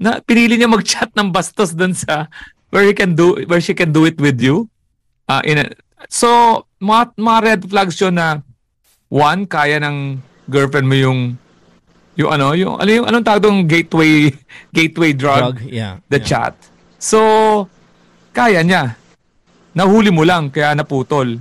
na, 0.00 0.24
pinili 0.24 0.56
niya 0.56 0.66
mag-chat 0.66 1.12
ng 1.12 1.28
bastos 1.28 1.76
dun 1.76 1.92
sa 1.92 2.26
where 2.72 2.88
he 2.88 2.96
can 2.96 3.12
do 3.12 3.36
where 3.44 3.60
she 3.60 3.76
can 3.76 3.92
do 3.92 4.08
it 4.08 4.16
with 4.16 4.40
you. 4.40 4.64
Ah, 5.28 5.44
in 5.44 5.60
a- 5.60 5.76
so 6.08 6.64
mga, 6.80 7.12
mga 7.20 7.38
red 7.44 7.60
flags 7.68 8.00
yun 8.00 8.16
na 8.16 8.40
one 9.12 9.44
kaya 9.44 9.76
ng 9.84 10.16
girlfriend 10.48 10.88
mo 10.88 10.96
yung 10.96 11.20
yung 12.16 12.30
ano, 12.32 12.56
yung 12.56 12.80
ano 12.80 12.90
yung 12.90 13.06
anong 13.06 13.26
tawag 13.28 13.44
dong 13.44 13.68
gateway 13.68 14.32
gateway 14.76 15.12
drug, 15.12 15.60
Drug, 15.60 15.68
yeah. 15.68 16.00
the 16.08 16.16
yeah. 16.16 16.26
chat. 16.26 16.54
So 16.96 17.20
kaya 18.32 18.64
niya. 18.64 18.96
Nahuli 19.70 20.10
mo 20.10 20.26
lang 20.26 20.50
kaya 20.50 20.74
naputol. 20.74 21.38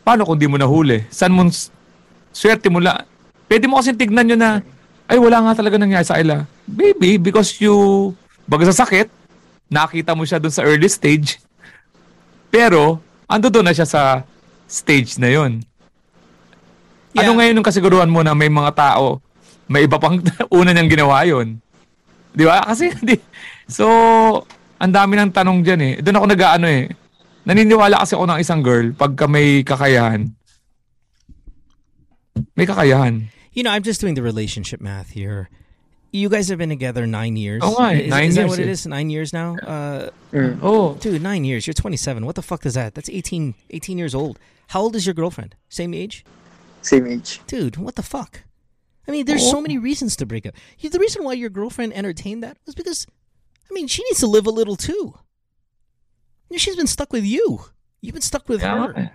Paano 0.00 0.24
kung 0.24 0.40
di 0.40 0.48
mo 0.48 0.56
nahuli? 0.56 1.04
San 1.12 1.36
mo 1.36 1.44
swerte 2.32 2.72
mo 2.72 2.80
la? 2.80 3.04
Pwede 3.44 3.68
mo 3.68 3.76
kasi 3.76 3.92
tignan 3.92 4.32
yun 4.32 4.40
na 4.40 4.64
ay 5.12 5.20
wala 5.20 5.44
nga 5.44 5.60
talaga 5.60 5.76
nangyari 5.76 6.08
sa 6.08 6.16
ila. 6.16 6.48
Maybe 6.64 7.20
because 7.20 7.60
you 7.60 7.76
baga 8.48 8.72
sa 8.72 8.88
sakit, 8.88 9.12
nakita 9.68 10.16
mo 10.16 10.24
siya 10.24 10.40
doon 10.40 10.54
sa 10.56 10.64
early 10.64 10.88
stage. 10.88 11.36
Pero 12.48 13.04
ando 13.28 13.52
doon 13.52 13.68
na 13.68 13.76
siya 13.76 13.84
sa 13.84 14.24
stage 14.64 15.20
na 15.20 15.28
yun. 15.28 15.60
Yeah. 17.12 17.28
Ano 17.28 17.36
ngayon 17.36 17.60
yung 17.60 17.68
kasiguruhan 17.68 18.08
mo 18.08 18.24
na 18.24 18.32
may 18.32 18.48
mga 18.48 18.72
tao, 18.72 19.20
may 19.68 19.84
iba 19.84 20.00
pang 20.00 20.16
una 20.58 20.72
niyang 20.72 20.88
ginawa 20.88 21.28
yun? 21.28 21.60
Di 22.32 22.48
ba? 22.48 22.64
Kasi, 22.64 22.88
di, 23.06 23.20
so, 23.68 23.84
ang 24.80 24.92
dami 24.92 25.20
ng 25.20 25.28
tanong 25.28 25.60
dyan 25.60 25.80
eh. 25.84 25.94
Doon 26.00 26.24
ako 26.24 26.26
nag-ano 26.32 26.66
eh. 26.72 26.88
Naniniwala 27.44 28.00
kasi 28.00 28.16
ako 28.16 28.24
ng 28.32 28.40
isang 28.40 28.64
girl, 28.64 28.96
pagka 28.96 29.28
may 29.28 29.60
kakayahan, 29.60 30.30
may 32.54 32.64
kakayahan. 32.64 33.28
You 33.52 33.62
know, 33.62 33.70
I'm 33.70 33.82
just 33.82 34.00
doing 34.00 34.14
the 34.14 34.22
relationship 34.22 34.80
math 34.80 35.10
here. 35.10 35.50
You 36.12 36.28
guys 36.28 36.48
have 36.48 36.58
been 36.58 36.68
together 36.68 37.06
nine 37.06 37.36
years. 37.36 37.62
Oh, 37.64 37.74
nga 37.78 37.92
eh. 37.94 38.00
Is, 38.00 38.10
Nine 38.10 38.24
is 38.28 38.34
that 38.34 38.40
years 38.42 38.50
what 38.50 38.58
it 38.58 38.68
eh. 38.68 38.68
Nine 38.86 39.10
years 39.10 39.32
now? 39.32 39.56
Uh, 39.56 40.10
Mm. 40.32 40.58
Oh, 40.62 40.94
dude, 40.94 41.20
nine 41.22 41.44
years. 41.44 41.66
You're 41.66 41.74
27. 41.74 42.24
What 42.24 42.36
the 42.36 42.42
fuck 42.42 42.64
is 42.64 42.72
that? 42.74 42.94
That's 42.94 43.10
18, 43.10 43.54
18 43.68 43.98
years 43.98 44.14
old. 44.14 44.38
How 44.68 44.80
old 44.80 44.96
is 44.96 45.04
your 45.06 45.12
girlfriend? 45.14 45.56
Same 45.68 45.92
age? 45.92 46.24
Same 46.80 47.06
age. 47.06 47.40
Dude, 47.46 47.76
what 47.76 47.96
the 47.96 48.02
fuck? 48.02 48.42
I 49.06 49.10
mean, 49.10 49.26
there's 49.26 49.44
so 49.50 49.58
Oh. 49.58 49.60
many 49.60 49.76
reasons 49.76 50.16
to 50.16 50.24
break 50.26 50.46
up. 50.46 50.54
The 50.80 50.98
reason 50.98 51.22
why 51.24 51.34
your 51.34 51.50
girlfriend 51.50 51.92
entertained 51.92 52.42
that 52.42 52.56
was 52.64 52.74
because, 52.74 53.06
I 53.70 53.74
mean, 53.74 53.86
she 53.88 54.02
needs 54.04 54.20
to 54.20 54.26
live 54.26 54.46
a 54.46 54.50
little 54.50 54.76
too. 54.76 55.14
You 56.48 56.52
know, 56.52 56.56
She's 56.58 56.76
been 56.76 56.86
stuck 56.86 57.12
with 57.12 57.24
you. 57.24 57.60
You've 58.00 58.14
been 58.14 58.22
stuck 58.22 58.48
with 58.48 58.62
kaya 58.62 58.92
her. 58.94 59.12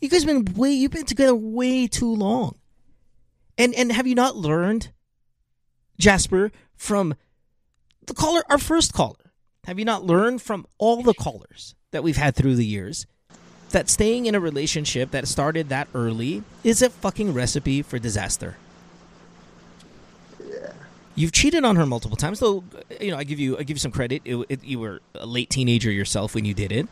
You 0.00 0.08
guys 0.08 0.24
been 0.24 0.44
way 0.56 0.72
you've 0.72 0.90
been 0.92 1.06
together 1.06 1.34
way 1.34 1.86
too 1.86 2.12
long. 2.12 2.56
And 3.56 3.74
and 3.74 3.92
have 3.92 4.06
you 4.06 4.14
not 4.14 4.36
learned, 4.36 4.90
Jasper, 5.98 6.50
from 6.76 7.14
the 8.06 8.14
caller 8.14 8.42
our 8.50 8.58
first 8.58 8.92
caller? 8.92 9.32
Have 9.66 9.78
you 9.78 9.84
not 9.84 10.04
learned 10.04 10.42
from 10.42 10.66
all 10.78 11.02
the 11.02 11.14
callers 11.14 11.74
that 11.90 12.02
we've 12.02 12.16
had 12.16 12.34
through 12.34 12.56
the 12.56 12.66
years 12.66 13.06
that 13.70 13.88
staying 13.88 14.26
in 14.26 14.34
a 14.34 14.40
relationship 14.40 15.10
that 15.12 15.26
started 15.26 15.68
that 15.70 15.88
early 15.94 16.42
is 16.62 16.82
a 16.82 16.90
fucking 16.90 17.32
recipe 17.32 17.80
for 17.80 17.98
disaster? 17.98 18.56
You've 21.16 21.32
cheated 21.32 21.64
on 21.64 21.76
her 21.76 21.86
multiple 21.86 22.16
times, 22.16 22.40
though. 22.40 22.64
You 23.00 23.12
know, 23.12 23.16
I 23.16 23.24
give 23.24 23.38
you, 23.38 23.56
I 23.56 23.62
give 23.62 23.76
you 23.76 23.80
some 23.80 23.92
credit. 23.92 24.22
It, 24.24 24.44
it, 24.48 24.64
you 24.64 24.80
were 24.80 25.00
a 25.14 25.26
late 25.26 25.48
teenager 25.48 25.90
yourself 25.90 26.34
when 26.34 26.44
you 26.44 26.54
did 26.54 26.72
it, 26.72 26.88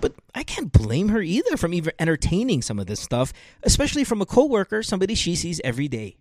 but 0.00 0.12
I 0.34 0.42
can't 0.42 0.72
blame 0.72 1.08
her 1.08 1.20
either 1.20 1.56
from 1.56 1.74
even 1.74 1.92
entertaining 1.98 2.62
some 2.62 2.78
of 2.78 2.86
this 2.86 3.00
stuff, 3.00 3.32
especially 3.62 4.04
from 4.04 4.20
a 4.20 4.26
coworker, 4.26 4.82
somebody 4.82 5.14
she 5.14 5.34
sees 5.34 5.60
every 5.62 5.88
day. 5.88 6.16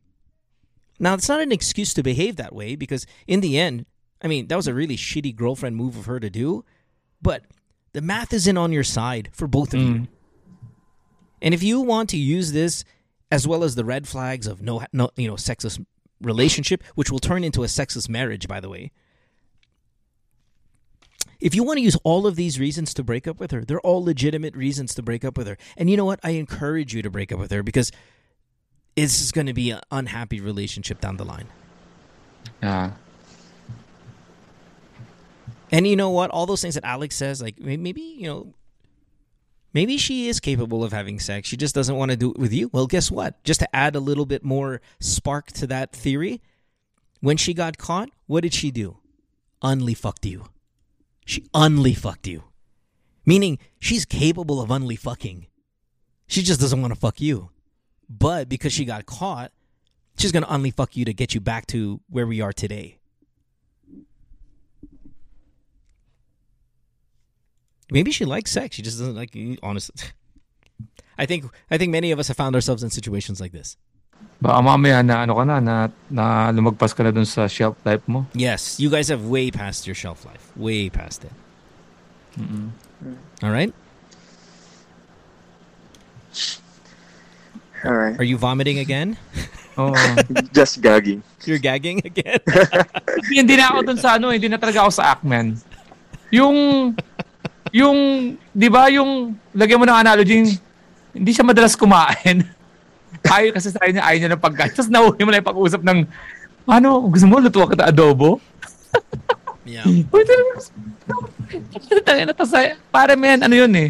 Now, 0.99 1.13
it's 1.15 1.29
not 1.29 1.41
an 1.41 1.51
excuse 1.51 1.93
to 1.95 2.03
behave 2.03 2.35
that 2.35 2.53
way 2.53 2.75
because, 2.75 3.07
in 3.27 3.41
the 3.41 3.57
end, 3.57 3.85
I 4.21 4.27
mean, 4.27 4.47
that 4.47 4.55
was 4.55 4.67
a 4.67 4.73
really 4.73 4.97
shitty 4.97 5.35
girlfriend 5.35 5.75
move 5.75 5.97
of 5.97 6.05
her 6.05 6.19
to 6.19 6.29
do, 6.29 6.63
but 7.21 7.45
the 7.93 8.01
math 8.01 8.33
isn't 8.33 8.57
on 8.57 8.71
your 8.71 8.83
side 8.83 9.29
for 9.33 9.47
both 9.47 9.73
of 9.73 9.79
you. 9.79 9.93
Mm. 9.93 10.07
And 11.41 11.53
if 11.53 11.63
you 11.63 11.81
want 11.81 12.09
to 12.11 12.17
use 12.17 12.51
this 12.51 12.83
as 13.31 13.47
well 13.47 13.63
as 13.63 13.75
the 13.75 13.85
red 13.85 14.07
flags 14.07 14.45
of 14.45 14.61
no, 14.61 14.83
no, 14.93 15.09
you 15.15 15.27
know, 15.27 15.35
sexist 15.35 15.83
relationship, 16.21 16.83
which 16.95 17.09
will 17.09 17.19
turn 17.19 17.43
into 17.43 17.63
a 17.63 17.67
sexist 17.67 18.09
marriage, 18.09 18.47
by 18.47 18.59
the 18.59 18.69
way. 18.69 18.91
If 21.41 21.55
you 21.55 21.63
want 21.63 21.77
to 21.77 21.81
use 21.81 21.97
all 22.03 22.27
of 22.27 22.35
these 22.35 22.59
reasons 22.59 22.93
to 22.93 23.03
break 23.03 23.27
up 23.27 23.39
with 23.39 23.51
her, 23.51 23.65
they're 23.65 23.81
all 23.81 24.03
legitimate 24.03 24.55
reasons 24.55 24.93
to 24.95 25.01
break 25.01 25.25
up 25.25 25.37
with 25.37 25.47
her. 25.47 25.57
And 25.75 25.89
you 25.89 25.97
know 25.97 26.05
what? 26.05 26.19
I 26.23 26.31
encourage 26.31 26.93
you 26.93 27.01
to 27.01 27.09
break 27.09 27.31
up 27.31 27.39
with 27.39 27.51
her 27.51 27.63
because 27.63 27.91
this 28.95 29.19
is 29.21 29.31
going 29.31 29.47
to 29.47 29.53
be 29.53 29.71
an 29.71 29.81
unhappy 29.91 30.39
relationship 30.39 31.01
down 31.01 31.17
the 31.17 31.25
line. 31.25 31.47
Yeah. 32.61 32.91
And 35.71 35.87
you 35.87 35.95
know 35.95 36.11
what? 36.11 36.29
All 36.29 36.45
those 36.45 36.61
things 36.61 36.75
that 36.75 36.83
Alex 36.83 37.15
says, 37.15 37.41
like 37.41 37.59
maybe, 37.59 38.01
you 38.01 38.27
know, 38.27 38.53
maybe 39.73 39.97
she 39.97 40.27
is 40.27 40.39
capable 40.39 40.83
of 40.83 40.91
having 40.91 41.19
sex. 41.19 41.47
She 41.47 41.57
just 41.57 41.73
doesn't 41.73 41.95
want 41.95 42.11
to 42.11 42.17
do 42.17 42.31
it 42.31 42.37
with 42.37 42.53
you. 42.53 42.69
Well, 42.71 42.87
guess 42.87 43.09
what? 43.09 43.43
Just 43.43 43.61
to 43.61 43.75
add 43.75 43.95
a 43.95 43.99
little 43.99 44.25
bit 44.25 44.43
more 44.43 44.81
spark 44.99 45.47
to 45.53 45.67
that 45.67 45.93
theory, 45.93 46.41
when 47.21 47.37
she 47.37 47.53
got 47.53 47.77
caught, 47.77 48.09
what 48.27 48.41
did 48.41 48.53
she 48.53 48.69
do? 48.69 48.97
Unly 49.61 49.93
fucked 49.93 50.25
you. 50.25 50.45
She 51.31 51.45
unly 51.53 51.93
fucked 51.93 52.27
you. 52.27 52.43
Meaning 53.25 53.57
she's 53.79 54.03
capable 54.03 54.59
of 54.59 54.69
unly 54.69 54.97
fucking. 54.97 55.47
She 56.27 56.41
just 56.41 56.59
doesn't 56.59 56.81
want 56.81 56.93
to 56.93 56.99
fuck 56.99 57.21
you. 57.21 57.51
But 58.09 58.49
because 58.49 58.73
she 58.73 58.83
got 58.83 59.05
caught, 59.05 59.53
she's 60.17 60.33
gonna 60.33 60.49
only 60.49 60.71
fuck 60.71 60.97
you 60.97 61.05
to 61.05 61.13
get 61.13 61.33
you 61.33 61.39
back 61.39 61.67
to 61.67 62.01
where 62.09 62.27
we 62.27 62.41
are 62.41 62.51
today. 62.51 62.97
Maybe 67.89 68.11
she 68.11 68.25
likes 68.25 68.51
sex. 68.51 68.75
She 68.75 68.81
just 68.81 68.99
doesn't 68.99 69.15
like. 69.15 69.33
Honestly, 69.63 70.09
I 71.17 71.25
think 71.25 71.45
I 71.69 71.77
think 71.77 71.93
many 71.93 72.11
of 72.11 72.19
us 72.19 72.27
have 72.27 72.35
found 72.35 72.55
ourselves 72.55 72.83
in 72.83 72.89
situations 72.89 73.39
like 73.39 73.53
this. 73.53 73.77
Baka 74.41 74.57
mamaya 74.57 75.05
na 75.05 75.21
ano 75.21 75.37
ka 75.37 75.43
na, 75.45 75.57
na, 75.61 75.75
na 76.09 76.49
lumagpas 76.49 76.97
ka 76.97 77.05
na 77.05 77.13
dun 77.13 77.29
sa 77.29 77.45
shelf 77.45 77.77
life 77.85 78.01
mo. 78.09 78.25
Yes, 78.33 78.81
you 78.81 78.89
guys 78.89 79.13
have 79.13 79.21
way 79.29 79.53
past 79.53 79.85
your 79.85 79.93
shelf 79.93 80.25
life. 80.25 80.41
Way 80.57 80.89
past 80.89 81.21
it. 81.21 81.35
All 83.45 83.53
right. 83.53 83.69
All 87.85 87.93
right. 87.93 88.17
Are 88.17 88.25
you 88.25 88.37
vomiting 88.37 88.81
again? 88.81 89.17
Oo. 89.77 89.93
Just 90.57 90.81
gagging. 90.81 91.21
You're 91.45 91.61
gagging 91.61 92.01
again? 92.05 92.41
hindi 93.29 93.57
na 93.57 93.73
ako 93.73 93.79
dun 93.93 93.99
sa 94.01 94.17
ano, 94.17 94.29
hindi 94.29 94.49
na 94.49 94.61
talaga 94.61 94.85
ako 94.85 94.91
sa 94.93 95.17
Ackman. 95.17 95.57
Yung, 96.29 96.57
yung, 97.73 97.97
di 98.53 98.69
ba 98.69 98.89
yung, 98.93 99.33
lagyan 99.53 99.81
mo 99.81 99.85
ng 99.89 99.97
analogy, 99.97 100.57
hindi 101.13 101.31
siya 101.33 101.45
madalas 101.45 101.73
kumain. 101.77 102.45
Ayaw 103.31 103.51
kasi 103.55 103.71
sa 103.71 103.79
kanya, 103.79 104.03
ayaw 104.03 104.19
niya 104.19 104.31
ng 104.35 104.43
pagkain. 104.43 104.71
Tapos 104.75 104.91
nauwi 104.91 105.23
mo 105.23 105.31
na 105.31 105.39
yung 105.39 105.49
pag-usap 105.51 105.81
ng, 105.83 105.99
ano, 106.67 106.89
gusto 107.07 107.25
mo, 107.27 107.39
lutuwa 107.39 107.71
kita 107.71 107.87
adobo? 107.87 108.39
yeah. 109.63 109.87
Uy, 110.13 110.23
talaga. 112.03 112.27
Na 112.27 112.35
tas, 112.35 112.51
para 112.91 113.15
men, 113.15 113.43
ano 113.43 113.55
yun 113.55 113.71
eh. 113.75 113.89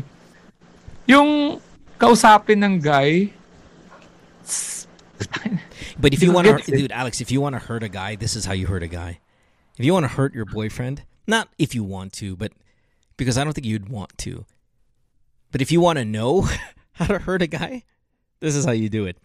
Yung 1.10 1.58
kausapin 1.98 2.62
ng 2.62 2.78
guy, 2.78 3.34
But 6.01 6.13
if 6.13 6.24
you 6.24 6.32
want 6.32 6.48
to, 6.48 6.56
it. 6.56 6.66
dude, 6.66 6.92
Alex, 6.92 7.22
if 7.22 7.32
you 7.32 7.42
want 7.42 7.54
to 7.54 7.60
hurt 7.60 7.84
a 7.84 7.90
guy, 7.90 8.16
this 8.16 8.36
is 8.36 8.46
how 8.46 8.54
you 8.54 8.66
hurt 8.66 8.82
a 8.82 8.88
guy. 8.88 9.20
If 9.78 9.86
you 9.86 9.94
want 9.94 10.04
to 10.04 10.08
hurt 10.10 10.34
your 10.34 10.46
boyfriend, 10.46 11.04
not 11.28 11.50
if 11.60 11.75
you 11.75 11.84
want 11.84 12.13
to, 12.13 12.36
but 12.36 12.51
because 13.18 13.38
I 13.38 13.44
don't 13.44 13.54
think 13.54 13.68
you'd 13.68 13.90
want 13.90 14.18
to. 14.20 14.46
But 15.51 15.62
if 15.62 15.72
you 15.72 15.80
want 15.80 16.00
to 16.00 16.06
know 16.06 16.50
how 16.94 17.06
to 17.06 17.20
hurt 17.20 17.42
a 17.42 17.48
guy, 17.48 17.84
this 18.41 18.55
is 18.55 18.65
how 18.65 18.71
you 18.71 18.89
do 18.89 19.05
it. 19.05 19.17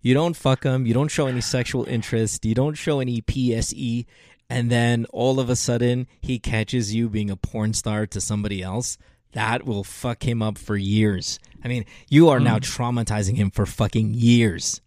You 0.00 0.14
don't 0.14 0.36
fuck 0.36 0.64
him. 0.64 0.86
You 0.86 0.94
don't 0.94 1.10
show 1.10 1.26
any 1.26 1.42
sexual 1.42 1.84
interest. 1.84 2.44
You 2.44 2.54
don't 2.54 2.74
show 2.74 3.00
any 3.00 3.20
PSE. 3.20 4.06
And 4.48 4.70
then 4.70 5.06
all 5.10 5.38
of 5.38 5.50
a 5.50 5.56
sudden, 5.56 6.06
he 6.20 6.38
catches 6.38 6.94
you 6.94 7.08
being 7.08 7.30
a 7.30 7.36
porn 7.36 7.74
star 7.74 8.06
to 8.06 8.20
somebody 8.20 8.62
else. 8.62 8.96
That 9.32 9.64
will 9.64 9.84
fuck 9.84 10.26
him 10.26 10.42
up 10.42 10.58
for 10.58 10.76
years. 10.76 11.38
I 11.62 11.68
mean, 11.68 11.84
you 12.08 12.30
are 12.30 12.40
now 12.40 12.58
mm. 12.58 12.62
traumatizing 12.62 13.36
him 13.36 13.50
for 13.50 13.66
fucking 13.66 14.14
years. 14.14 14.80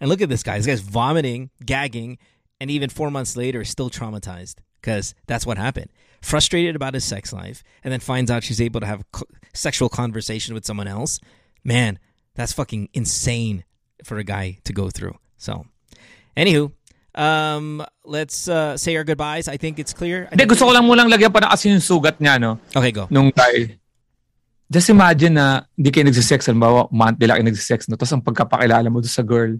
And 0.00 0.08
look 0.08 0.22
at 0.22 0.28
this 0.28 0.42
guy. 0.42 0.56
This 0.56 0.66
guy's 0.66 0.80
vomiting, 0.80 1.50
gagging, 1.64 2.18
and 2.58 2.70
even 2.70 2.88
four 2.88 3.10
months 3.10 3.36
later, 3.36 3.64
still 3.64 3.90
traumatized 3.90 4.56
because 4.80 5.14
that's 5.26 5.44
what 5.44 5.58
happened. 5.58 5.90
Frustrated 6.22 6.76
about 6.76 6.94
his 6.94 7.04
sex 7.04 7.32
life, 7.32 7.62
and 7.82 7.92
then 7.92 8.00
finds 8.00 8.30
out 8.30 8.44
she's 8.44 8.60
able 8.60 8.80
to 8.80 8.86
have 8.86 9.04
co- 9.12 9.26
sexual 9.52 9.88
conversation 9.88 10.54
with 10.54 10.64
someone 10.64 10.88
else. 10.88 11.18
Man, 11.64 11.98
that's 12.40 12.56
fucking 12.56 12.88
insane 12.96 13.68
for 14.00 14.16
a 14.16 14.24
guy 14.24 14.56
to 14.64 14.72
go 14.72 14.88
through. 14.88 15.12
So, 15.36 15.68
anywho, 16.32 16.72
um, 17.14 17.84
let's 18.04 18.48
uh, 18.48 18.80
say 18.80 18.96
our 18.96 19.04
goodbyes. 19.04 19.44
I 19.44 19.60
think 19.60 19.76
it's 19.76 19.92
clear. 19.92 20.28
Hindi, 20.32 20.48
gusto 20.48 20.64
ko 20.64 20.72
lang 20.72 20.88
munang 20.88 21.12
lagyan 21.12 21.28
pa 21.28 21.44
na 21.44 21.52
kasi 21.52 21.68
yung 21.68 21.84
sugat 21.84 22.16
niya, 22.16 22.40
no? 22.40 22.56
Okay, 22.72 22.92
go. 22.96 23.04
nung 23.12 23.28
guy. 23.28 23.76
Just 24.70 24.88
imagine 24.88 25.34
na 25.34 25.66
hindi 25.76 25.90
kayo 25.90 26.06
nagsisex, 26.08 26.46
halimbawa, 26.48 26.88
monthly 26.94 27.26
lang 27.28 27.42
kayo 27.42 27.48
nagsisex, 27.52 27.90
no? 27.90 27.98
Tapos 28.00 28.14
ang 28.14 28.24
pagkapakilala 28.24 28.88
mo 28.88 29.04
doon 29.04 29.12
sa 29.12 29.26
girl, 29.26 29.58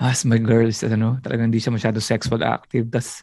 as 0.00 0.24
my 0.24 0.40
girl 0.40 0.66
is, 0.66 0.82
ano, 0.82 1.20
talagang 1.22 1.52
hindi 1.52 1.60
siya 1.60 1.70
masyado 1.70 2.00
sexual 2.02 2.42
active. 2.42 2.88
Tapos, 2.90 3.22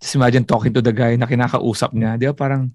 just 0.00 0.14
imagine 0.14 0.46
talking 0.46 0.72
to 0.72 0.80
the 0.80 0.94
guy 0.94 1.18
na 1.18 1.26
kinakausap 1.26 1.92
niya. 1.92 2.16
Di 2.16 2.30
ba 2.30 2.34
parang, 2.38 2.70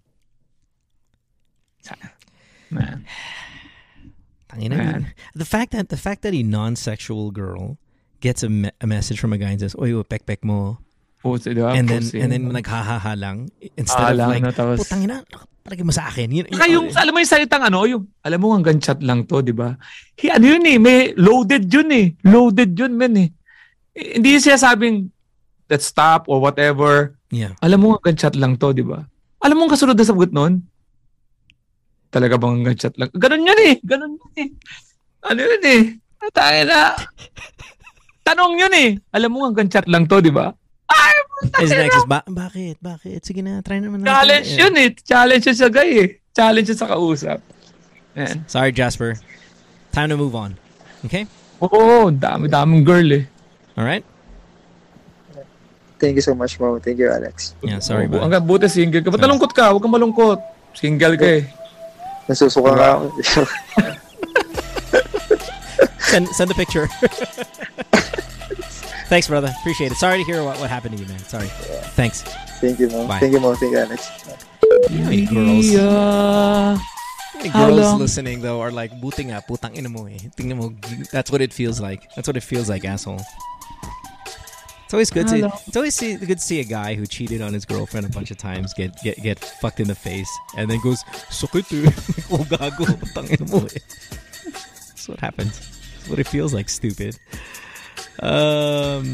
man. 2.69 3.01
Tangina, 4.49 4.75
Man. 4.77 5.13
The 5.37 5.45
fact 5.45 5.71
that 5.77 5.89
the 5.89 5.97
fact 5.97 6.25
that 6.25 6.33
a 6.33 6.41
non-sexual 6.41 7.29
girl 7.31 7.77
gets 8.19 8.41
a, 8.41 8.49
me- 8.49 8.73
a 8.81 8.87
message 8.89 9.21
from 9.21 9.31
a 9.31 9.37
guy 9.37 9.53
and 9.53 9.61
says, 9.61 9.77
"Oy, 9.77 9.93
pek 10.03 10.25
pek 10.25 10.41
mo," 10.43 10.81
Puso, 11.21 11.53
di 11.53 11.61
ba? 11.61 11.75
and 11.77 11.85
then 11.85 12.01
and 12.01 12.13
yun. 12.15 12.29
then 12.31 12.43
naghahaha 12.49 13.13
lang 13.13 13.51
instead 13.77 14.01
Ah, 14.01 14.11
of 14.11 14.17
lang, 14.17 14.29
like, 14.33 14.43
no, 14.43 14.51
tapos- 14.51 14.79
putang 14.81 15.03
ina, 15.05 15.21
palagay 15.61 15.85
mo 15.85 15.93
sa 15.93 16.09
akin. 16.09 16.31
Yun, 16.33 16.45
Saka 16.49 16.65
yung, 16.65 16.87
alam 16.95 17.11
mo 17.11 17.19
yung 17.21 17.29
salitang 17.29 17.61
ano, 17.61 17.79
yung, 17.85 18.03
alam 18.25 18.39
mo 18.39 18.55
hanggang 18.55 18.79
chat 18.79 18.97
lang 19.05 19.27
to, 19.29 19.43
di 19.43 19.51
ba? 19.51 19.75
Hi, 20.17 20.33
ano 20.33 20.45
yun 20.49 20.63
eh, 20.65 20.77
may 20.79 20.99
loaded 21.13 21.67
yun 21.67 21.91
eh. 21.91 22.15
Loaded 22.25 22.73
yun, 22.73 22.95
men 22.95 23.13
eh. 23.19 23.29
Hindi 23.93 24.39
siya 24.39 24.55
sabing, 24.55 25.11
let's 25.69 25.85
stop 25.85 26.25
or 26.25 26.39
whatever. 26.39 27.19
yeah. 27.29 27.53
Alam 27.61 27.83
mo 27.83 27.87
hanggang 27.99 28.17
chat 28.17 28.33
lang 28.33 28.57
to, 28.57 28.71
di 28.71 28.81
ba? 28.81 29.03
Alam 29.43 29.59
mo 29.59 29.61
ang 29.67 29.71
kasunod 29.75 29.93
na 29.93 30.07
sagot 30.07 30.31
nun? 30.31 30.63
Talaga 32.09 32.41
bang 32.41 32.53
hanggang 32.61 32.77
chat 32.77 32.93
lang? 32.97 33.09
Ganun 33.13 33.45
yun 33.45 33.59
eh. 33.69 33.75
Ganun 33.85 34.17
yun 34.17 34.33
eh. 34.35 34.49
Ano 35.21 35.39
yun 35.45 35.63
eh? 35.63 35.81
Tayo 36.33 36.61
na. 36.65 36.97
Tanong 38.25 38.53
yun 38.57 38.73
eh. 38.73 38.89
Alam 39.13 39.29
mo 39.29 39.45
hanggang 39.45 39.69
chat 39.69 39.85
lang 39.85 40.09
to, 40.09 40.17
di 40.17 40.33
ba? 40.33 40.49
Ay, 40.89 41.13
His 41.61 41.69
next 41.69 42.01
is, 42.01 42.07
ba- 42.09 42.25
bakit? 42.25 42.81
Bakit? 42.81 43.21
Sige 43.21 43.45
na, 43.45 43.61
try 43.61 43.77
naman 43.77 44.01
natin. 44.01 44.09
challenge 44.09 44.49
yun 44.57 44.73
eh. 44.73 44.89
Challenge 44.97 45.43
yun 45.45 45.57
sa 45.57 45.69
guy 45.69 45.89
eh. 46.01 46.09
Challenge 46.33 46.67
yun 46.67 46.79
sa 46.81 46.89
kausap. 46.89 47.39
Yan. 48.17 48.41
Sorry, 48.49 48.73
Jasper. 48.73 49.13
Time 49.93 50.09
to 50.09 50.17
move 50.17 50.33
on. 50.33 50.57
Okay? 51.05 51.29
Oo, 51.61 52.09
dami-daming 52.09 52.81
girl 52.81 53.05
eh. 53.13 53.23
All 53.77 53.85
right? 53.85 54.01
Thank 55.99 56.15
you 56.15 56.23
so 56.23 56.33
much, 56.33 56.55
Mo. 56.57 56.79
Thank 56.79 56.97
you, 56.97 57.11
Alex. 57.11 57.53
Yeah, 57.61 57.83
sorry, 57.83 58.07
Oo, 58.07 58.17
bud. 58.17 58.21
Hanggang 58.23 58.43
buti 58.47 58.65
single 58.71 59.03
ka. 59.03 59.11
Ba't 59.11 59.19
nalungkot 59.21 59.51
ka? 59.51 59.69
Huwag 59.75 59.83
kang 59.83 59.93
malungkot. 59.93 60.39
Single 60.73 61.19
ka 61.19 61.27
eh. 61.27 61.43
Nasusuka 62.29 62.77
nga 62.77 62.87
ako. 62.93 63.05
Send, 66.09 66.27
send 66.29 66.49
a 66.49 66.55
picture. 66.55 66.87
Thanks, 69.09 69.27
brother. 69.27 69.53
Appreciate 69.59 69.91
it. 69.91 69.97
Sorry 69.97 70.17
to 70.17 70.23
hear 70.23 70.43
what, 70.43 70.59
what 70.59 70.69
happened 70.69 70.97
to 70.97 71.01
you, 71.01 71.07
man. 71.07 71.19
Sorry. 71.19 71.45
Thanks. 71.93 72.23
Thank 72.61 72.79
you, 72.79 72.89
Mo. 72.89 73.07
Bye. 73.07 73.19
Thank 73.19 73.33
you, 73.33 73.39
Mo. 73.39 73.53
Thank 73.53 73.73
you, 73.73 73.77
Alex. 73.77 74.09
You 74.89 74.99
know, 74.99 75.09
you 75.11 75.27
girls. 75.29 75.69
Yeah. 75.69 76.77
How 77.53 77.67
girls 77.67 77.79
long? 77.79 77.99
listening 77.99 78.41
though 78.41 78.59
are 78.59 78.71
like, 78.71 78.91
buti 78.99 79.29
nga, 79.29 79.41
putang 79.47 79.77
ina 79.77 79.87
mo 79.87 80.05
eh. 80.07 80.17
Tingnan 80.35 80.57
mo, 80.57 80.73
that's 81.11 81.31
what 81.31 81.41
it 81.41 81.53
feels 81.53 81.79
like. 81.79 82.09
That's 82.15 82.27
what 82.27 82.35
it 82.35 82.43
feels 82.43 82.69
like, 82.69 82.83
asshole. 82.85 83.21
It's 84.89 84.93
always 84.95 85.11
good 85.11 85.27
to 85.27 85.37
long? 85.37 85.51
it's 85.67 85.77
always 85.77 85.93
see, 85.93 86.15
good 86.15 86.39
to 86.39 86.43
see 86.43 86.61
a 86.61 86.63
guy 86.63 86.95
who 86.95 87.05
cheated 87.05 87.43
on 87.43 87.53
his 87.53 87.63
girlfriend 87.63 88.07
a 88.07 88.09
bunch 88.09 88.31
of 88.31 88.37
times 88.37 88.73
get 88.73 88.99
get 89.03 89.21
get 89.21 89.37
fucked 89.37 89.79
in 89.79 89.87
the 89.87 89.93
face 89.93 90.27
and 90.57 90.67
then 90.67 90.79
goes 90.81 91.03
eh. 91.07 91.13
oh 92.31 92.43
gago 92.49 93.51
mo 93.51 93.67
eh. 93.67 93.77
That's 94.87 95.07
what 95.07 95.19
happens. 95.19 95.59
That's 95.59 96.09
what 96.09 96.17
it 96.17 96.25
feels 96.25 96.55
like, 96.55 96.69
stupid. 96.69 97.19
Um 98.19 99.13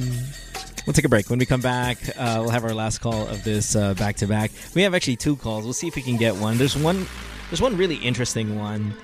We'll 0.85 0.93
take 0.93 1.03
a 1.03 1.09
break. 1.09 1.29
When 1.29 1.39
we 1.39 1.45
come 1.45 1.59
back, 1.61 1.97
uh, 2.15 2.37
we'll 2.39 2.51
have 2.51 2.63
our 2.63 2.73
last 2.73 2.99
call 2.99 3.27
of 3.27 3.43
this 3.43 3.75
uh, 3.75 3.95
back 3.95 4.15
to 4.17 4.27
back. 4.27 4.51
We 4.75 4.83
have 4.83 4.93
actually 4.93 5.17
two 5.17 5.35
calls. 5.35 5.65
We'll 5.65 5.73
see 5.73 5.87
if 5.87 5.95
we 5.97 6.03
can 6.03 6.15
get 6.15 6.35
one. 6.35 6.57
There's 6.57 6.77
one. 6.77 7.05
There's 7.49 7.61
one 7.61 7.75
really 7.75 7.95
interesting 7.95 8.57
one, 8.57 8.95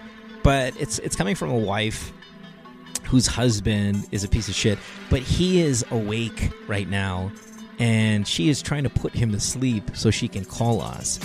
but 0.41 0.79
it's 0.79 0.99
it's 0.99 1.17
coming 1.17 1.35
from 1.35 1.49
a 1.49 1.57
wife 1.57 2.13
whose 3.03 3.27
husband 3.27 4.07
is 4.11 4.23
a 4.23 4.27
piece 4.27 4.47
of 4.47 4.55
shit, 4.55 4.79
but 5.09 5.21
he 5.21 5.61
is 5.61 5.85
awake 5.91 6.51
right 6.67 6.89
now, 6.89 7.31
and 7.79 8.27
she 8.27 8.49
is 8.49 8.61
trying 8.61 8.83
to 8.83 8.89
put 8.89 9.13
him 9.13 9.31
to 9.31 9.39
sleep 9.39 9.91
so 9.95 10.11
she 10.11 10.27
can 10.27 10.45
call 10.45 10.81
us. 10.81 11.19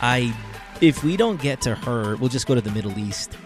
I, 0.00 0.34
if 0.80 1.04
we 1.04 1.16
don't 1.16 1.40
get 1.40 1.60
to 1.62 1.74
her, 1.74 2.16
we'll 2.16 2.28
just 2.30 2.46
go 2.46 2.54
to 2.54 2.60
the 2.60 2.70
Middle 2.70 2.98
East. 2.98 3.36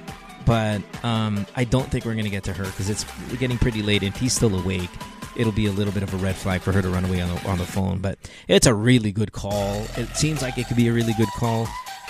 But 0.46 0.80
um, 1.04 1.46
I 1.56 1.64
don't 1.64 1.90
think 1.90 2.06
we're 2.06 2.14
gonna 2.14 2.30
get 2.30 2.44
to 2.44 2.54
her 2.54 2.64
because 2.64 2.88
it's 2.88 3.04
getting 3.38 3.58
pretty 3.58 3.82
late. 3.82 4.02
and 4.02 4.14
If 4.14 4.20
he's 4.20 4.32
still 4.32 4.58
awake, 4.58 4.88
it'll 5.36 5.52
be 5.52 5.66
a 5.66 5.72
little 5.72 5.92
bit 5.92 6.02
of 6.02 6.12
a 6.14 6.16
red 6.16 6.36
flag 6.36 6.62
for 6.62 6.72
her 6.72 6.80
to 6.80 6.88
run 6.88 7.04
away 7.04 7.20
on 7.20 7.28
the 7.28 7.48
on 7.48 7.58
the 7.58 7.66
phone. 7.66 7.98
But 7.98 8.18
it's 8.48 8.66
a 8.66 8.72
really 8.72 9.12
good 9.12 9.32
call. 9.32 9.84
It 9.96 10.08
seems 10.16 10.40
like 10.40 10.56
it 10.56 10.66
could 10.66 10.78
be 10.78 10.88
a 10.88 10.92
really 10.92 11.12
good 11.18 11.28
call. 11.36 11.68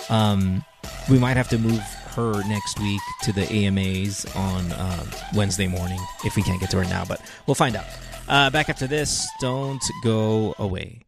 Um, 0.08 0.64
we 1.10 1.18
might 1.18 1.36
have 1.36 1.48
to 1.48 1.58
move 1.58 1.82
her 2.18 2.42
next 2.48 2.80
week 2.80 3.00
to 3.22 3.32
the 3.32 3.48
AMAs 3.48 4.26
on 4.34 4.72
um, 4.72 5.08
Wednesday 5.34 5.68
morning 5.68 6.00
if 6.24 6.34
we 6.34 6.42
can't 6.42 6.58
get 6.58 6.68
to 6.70 6.78
her 6.78 6.84
now. 6.84 7.04
But 7.04 7.20
we'll 7.46 7.54
find 7.54 7.76
out. 7.76 7.86
Uh, 8.26 8.50
back 8.50 8.68
after 8.68 8.88
this, 8.88 9.28
don't 9.40 9.82
go 10.02 10.54
away. 10.58 11.07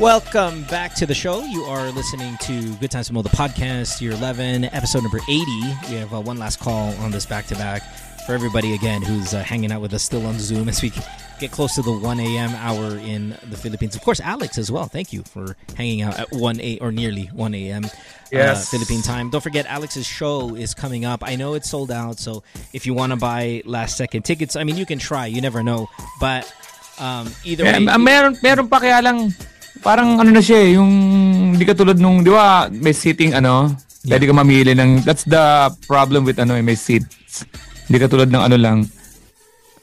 Welcome 0.00 0.62
back 0.62 0.94
to 0.94 1.04
the 1.04 1.12
show. 1.12 1.44
You 1.44 1.64
are 1.64 1.90
listening 1.90 2.38
to 2.38 2.74
Good 2.76 2.90
Times 2.90 3.12
Mo, 3.12 3.20
the 3.20 3.28
podcast, 3.28 4.00
year 4.00 4.12
11, 4.12 4.64
episode 4.64 5.02
number 5.02 5.20
80. 5.28 5.44
We 5.90 5.96
have 5.96 6.14
uh, 6.14 6.22
one 6.22 6.38
last 6.38 6.58
call 6.58 6.94
on 7.00 7.10
this 7.10 7.26
back 7.26 7.44
to 7.48 7.54
back 7.54 7.82
for 8.24 8.32
everybody 8.32 8.72
again 8.72 9.02
who's 9.02 9.34
uh, 9.34 9.42
hanging 9.42 9.70
out 9.70 9.82
with 9.82 9.92
us 9.92 10.02
still 10.02 10.24
on 10.24 10.38
Zoom 10.38 10.70
as 10.70 10.80
we 10.80 10.90
get 11.38 11.50
close 11.50 11.74
to 11.74 11.82
the 11.82 11.92
1 11.92 12.18
a.m. 12.18 12.48
hour 12.54 12.96
in 12.96 13.36
the 13.50 13.58
Philippines. 13.58 13.94
Of 13.94 14.00
course, 14.00 14.20
Alex 14.20 14.56
as 14.56 14.72
well. 14.72 14.86
Thank 14.86 15.12
you 15.12 15.22
for 15.22 15.54
hanging 15.76 16.00
out 16.00 16.18
at 16.18 16.32
1 16.32 16.60
a 16.62 16.78
or 16.78 16.92
nearly 16.92 17.26
1 17.26 17.54
a.m. 17.54 17.84
Yes. 18.32 18.68
Uh, 18.68 18.70
Philippine 18.78 19.02
time. 19.02 19.28
Don't 19.28 19.42
forget, 19.42 19.66
Alex's 19.66 20.06
show 20.06 20.54
is 20.54 20.72
coming 20.72 21.04
up. 21.04 21.22
I 21.22 21.36
know 21.36 21.52
it's 21.52 21.68
sold 21.68 21.90
out, 21.90 22.18
so 22.18 22.42
if 22.72 22.86
you 22.86 22.94
want 22.94 23.12
to 23.12 23.16
buy 23.16 23.60
last 23.66 23.98
second 23.98 24.22
tickets, 24.22 24.56
I 24.56 24.64
mean, 24.64 24.78
you 24.78 24.86
can 24.86 24.98
try. 24.98 25.26
You 25.26 25.42
never 25.42 25.62
know. 25.62 25.90
But 26.20 26.50
um, 26.98 27.30
either 27.44 27.64
Mer- 27.64 27.72
way, 27.72 27.96
meron, 27.98 28.38
meron 28.42 28.68
pa 28.68 28.80
kaya 28.80 29.02
lang, 29.02 29.34
parang 29.80 30.20
ano 30.20 30.30
na 30.30 30.40
siya 30.40 30.58
eh, 30.60 30.76
yung 30.76 30.90
hindi 31.54 31.64
katulad 31.64 31.96
nung, 31.96 32.20
di 32.20 32.30
ba, 32.30 32.68
may 32.68 32.92
seating 32.92 33.32
ano, 33.32 33.72
pwede 34.04 34.24
ka 34.24 34.32
mamili 34.32 34.72
ng, 34.72 35.04
that's 35.04 35.24
the 35.24 35.68
problem 35.84 36.24
with 36.24 36.38
ano 36.38 36.56
eh, 36.56 36.64
may 36.64 36.76
seats. 36.76 37.44
Hindi 37.88 37.98
katulad 37.98 38.28
ng 38.28 38.42
ano 38.42 38.56
lang, 38.56 38.78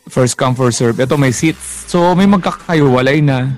first 0.07 0.37
come, 0.37 0.55
first 0.55 0.79
serve. 0.79 0.97
Ito 0.97 1.17
may 1.17 1.33
seats. 1.33 1.89
So, 1.89 2.15
may 2.15 2.25
magkakaiwalay 2.25 3.19
na. 3.19 3.57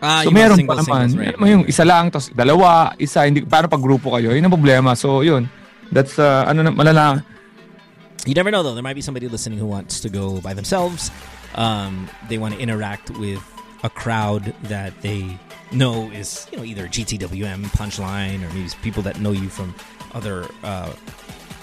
ah, 0.00 0.24
So, 0.24 0.32
meron 0.32 0.56
single 0.56 0.78
pa 0.78 0.82
naman. 0.82 1.06
singles, 1.12 1.20
right, 1.20 1.36
mo 1.36 1.46
yung 1.46 1.64
isa 1.68 1.84
lang, 1.84 2.08
tapos 2.08 2.32
dalawa, 2.32 2.94
isa, 2.96 3.28
hindi, 3.28 3.44
paano 3.44 3.68
pag 3.68 3.82
grupo 3.82 4.16
kayo? 4.16 4.32
Yun 4.32 4.46
ang 4.46 4.54
problema. 4.54 4.96
So, 4.96 5.20
yun. 5.20 5.46
That's, 5.90 6.16
uh, 6.16 6.46
ano 6.46 6.64
na, 6.64 6.70
malala. 6.70 7.20
You 8.28 8.36
never 8.36 8.52
know 8.52 8.62
though. 8.62 8.76
There 8.76 8.84
might 8.84 8.94
be 8.96 9.02
somebody 9.02 9.26
listening 9.28 9.58
who 9.58 9.66
wants 9.66 9.98
to 10.04 10.08
go 10.12 10.44
by 10.44 10.52
themselves. 10.52 11.08
Um, 11.56 12.04
they 12.28 12.36
want 12.36 12.52
to 12.54 12.60
interact 12.60 13.08
with 13.16 13.40
a 13.82 13.88
crowd 13.88 14.52
that 14.68 14.92
they 15.00 15.40
know 15.72 16.10
is 16.10 16.46
you 16.50 16.58
know 16.58 16.64
either 16.64 16.86
GTWM 16.88 17.64
Punchline 17.76 18.42
or 18.42 18.52
maybe 18.54 18.68
people 18.82 19.02
that 19.04 19.20
know 19.20 19.32
you 19.32 19.48
from 19.48 19.74
other 20.14 20.46
uh, 20.64 20.92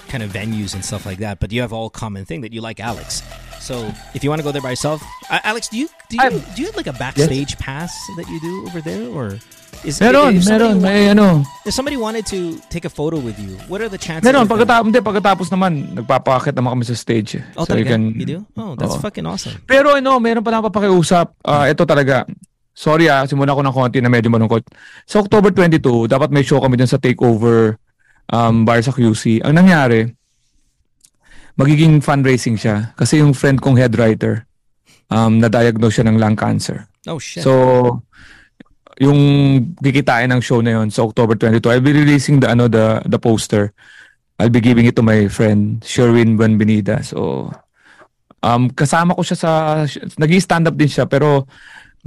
kind 0.08 0.24
of 0.24 0.32
venues 0.32 0.74
and 0.74 0.84
stuff 0.84 1.06
like 1.06 1.20
that. 1.20 1.40
But 1.40 1.52
you 1.52 1.62
have 1.62 1.74
all 1.74 1.90
common 1.90 2.26
thing 2.26 2.42
that 2.42 2.54
you 2.54 2.62
like 2.62 2.80
Alex. 2.80 3.22
So 3.60 3.92
if 4.14 4.24
you 4.24 4.30
want 4.30 4.40
to 4.40 4.44
go 4.48 4.52
there 4.52 4.62
by 4.62 4.70
yourself, 4.72 5.04
uh, 5.30 5.40
Alex, 5.44 5.68
do 5.68 5.78
you 5.78 5.90
do 6.10 6.16
you, 6.18 6.24
I'm- 6.24 6.40
do 6.56 6.62
you 6.62 6.68
have 6.68 6.78
like 6.78 6.88
a 6.88 6.94
backstage 6.96 7.58
pass 7.60 7.92
that 8.16 8.28
you 8.30 8.40
do 8.40 8.66
over 8.68 8.80
there, 8.82 9.10
or 9.12 9.40
is 9.84 10.00
Meron, 10.02 10.36
if 10.36 10.44
somebody 10.44 10.74
meron. 10.74 10.82
May 10.82 11.10
ano. 11.10 11.44
if 11.66 11.74
somebody 11.74 11.98
wanted 11.98 12.26
to 12.34 12.58
take 12.74 12.86
a 12.86 12.90
photo 12.90 13.20
with 13.20 13.38
you, 13.38 13.58
what 13.68 13.82
are 13.82 13.90
the 13.90 13.98
chances? 13.98 14.24
Meron, 14.26 14.48
of 14.48 14.50
pagkatapos, 14.50 14.86
hindi, 14.90 15.00
pagkatapos 15.04 15.48
naman, 15.54 15.94
nagpapakit 15.94 16.56
naman 16.58 16.80
kami 16.80 16.84
sa 16.88 16.96
stage. 16.98 17.36
eh. 17.38 17.44
Oh, 17.58 17.66
so 17.66 17.76
you 17.76 17.86
can, 17.86 18.16
you 18.18 18.26
do? 18.26 18.40
Oh, 18.58 18.74
that's 18.74 18.96
Oo. 18.98 19.04
fucking 19.04 19.26
awesome. 19.28 19.54
Pero 19.68 19.94
ano, 19.94 20.18
meron 20.18 20.42
pa 20.42 20.50
lang 20.50 20.64
papakiusap. 20.66 21.36
Ah, 21.46 21.70
ito 21.70 21.86
talaga. 21.86 22.26
Sorry 22.78 23.10
ah, 23.10 23.26
simula 23.26 23.58
ko 23.58 23.66
ng 23.66 23.74
konti 23.74 23.98
na 24.06 24.14
medyo 24.14 24.30
malungkot. 24.30 24.62
Sa 25.10 25.26
October 25.26 25.50
22, 25.50 26.06
dapat 26.06 26.30
may 26.30 26.46
show 26.46 26.62
kami 26.62 26.78
dun 26.78 26.86
sa 26.86 27.02
Takeover 27.02 27.82
um, 28.30 28.70
bar 28.70 28.78
sa 28.86 28.94
QC. 28.94 29.42
Ang 29.42 29.58
nangyari, 29.58 30.06
magiging 31.58 32.06
fundraising 32.06 32.54
siya. 32.54 32.94
Kasi 32.94 33.18
yung 33.18 33.34
friend 33.34 33.58
kong 33.58 33.82
head 33.82 33.98
writer, 33.98 34.46
um, 35.10 35.42
na-diagnose 35.42 35.98
siya 35.98 36.06
ng 36.06 36.22
lung 36.22 36.38
cancer. 36.38 36.86
Oh 37.10 37.18
shit. 37.18 37.42
So, 37.42 38.06
yung 39.02 39.18
kikitain 39.82 40.30
ng 40.30 40.42
show 40.46 40.62
na 40.62 40.78
yun 40.78 40.94
sa 40.94 41.02
October 41.02 41.34
22, 41.34 41.66
I'll 41.74 41.82
be 41.82 41.98
releasing 41.98 42.38
the 42.46 42.54
ano 42.54 42.70
the 42.70 43.02
the 43.10 43.18
poster. 43.18 43.74
I'll 44.38 44.54
be 44.54 44.62
giving 44.62 44.86
it 44.86 44.94
to 44.94 45.06
my 45.06 45.26
friend 45.34 45.82
Sherwin 45.82 46.38
Buenvenida. 46.38 47.02
So, 47.02 47.50
um 48.46 48.70
kasama 48.70 49.18
ko 49.18 49.26
siya 49.26 49.38
sa 49.38 49.52
nag-stand 50.22 50.70
up 50.70 50.78
din 50.78 50.90
siya 50.90 51.10
pero 51.10 51.50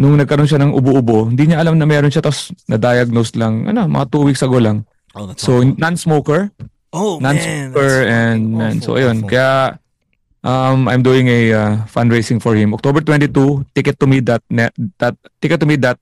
nung 0.00 0.16
nagkaroon 0.16 0.48
siya 0.48 0.64
ng 0.64 0.72
ubo-ubo, 0.72 1.28
hindi 1.28 1.52
niya 1.52 1.60
alam 1.60 1.76
na 1.76 1.84
meron 1.84 2.08
siya 2.08 2.24
tapos 2.24 2.48
na-diagnose 2.64 3.36
lang 3.36 3.68
ano, 3.68 3.84
mga 3.84 4.08
two 4.08 4.24
weeks 4.24 4.40
ago 4.40 4.56
lang. 4.56 4.88
oh, 5.12 5.28
that's 5.28 5.44
So, 5.44 5.60
awful. 5.60 5.76
non-smoker, 5.76 6.40
oh 6.96 7.20
man, 7.20 7.36
non-smoker 7.36 7.90
that's 8.00 8.08
and, 8.08 8.40
fucking 8.48 8.64
and 8.64 8.78
so 8.80 8.96
awful, 8.96 8.96
ayun. 8.96 9.16
awful. 9.20 9.28
Kaya 9.28 9.50
um 10.40 10.88
I'm 10.88 11.04
doing 11.04 11.28
a 11.28 11.40
uh, 11.52 11.72
fundraising 11.84 12.40
for 12.40 12.56
him. 12.56 12.72
October 12.72 13.04
22, 13.04 13.76
ticket 13.76 14.00
to 14.00 14.08
me 14.08 14.24
that 14.24 14.40
net 14.48 14.72
that 14.96 15.12
ticket 15.36 15.60
to 15.60 15.68
me 15.68 15.76
that 15.84 16.00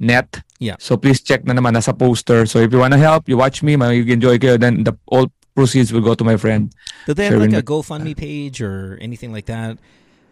net. 0.00 0.40
Yeah. 0.56 0.80
So 0.80 0.96
please 0.96 1.20
check 1.20 1.44
na 1.44 1.52
naman 1.52 1.76
nasa 1.76 1.92
poster. 1.92 2.48
So 2.48 2.64
if 2.64 2.72
you 2.72 2.80
wanna 2.80 2.96
help, 2.96 3.28
you 3.28 3.36
watch 3.36 3.60
me, 3.60 3.76
mag-enjoy 3.76 4.40
kayo, 4.40 4.56
then 4.56 4.88
the 4.88 4.96
all 5.04 5.28
proceeds 5.52 5.92
will 5.92 6.00
go 6.00 6.16
to 6.16 6.24
my 6.24 6.40
friend. 6.40 6.72
Did 7.04 7.20
they 7.20 7.28
have 7.28 7.36
Sherwin 7.36 7.52
like 7.52 7.60
a 7.60 7.66
GoFundMe 7.66 8.16
page 8.16 8.64
or 8.64 8.96
anything 9.04 9.30
like 9.30 9.46
that? 9.46 9.76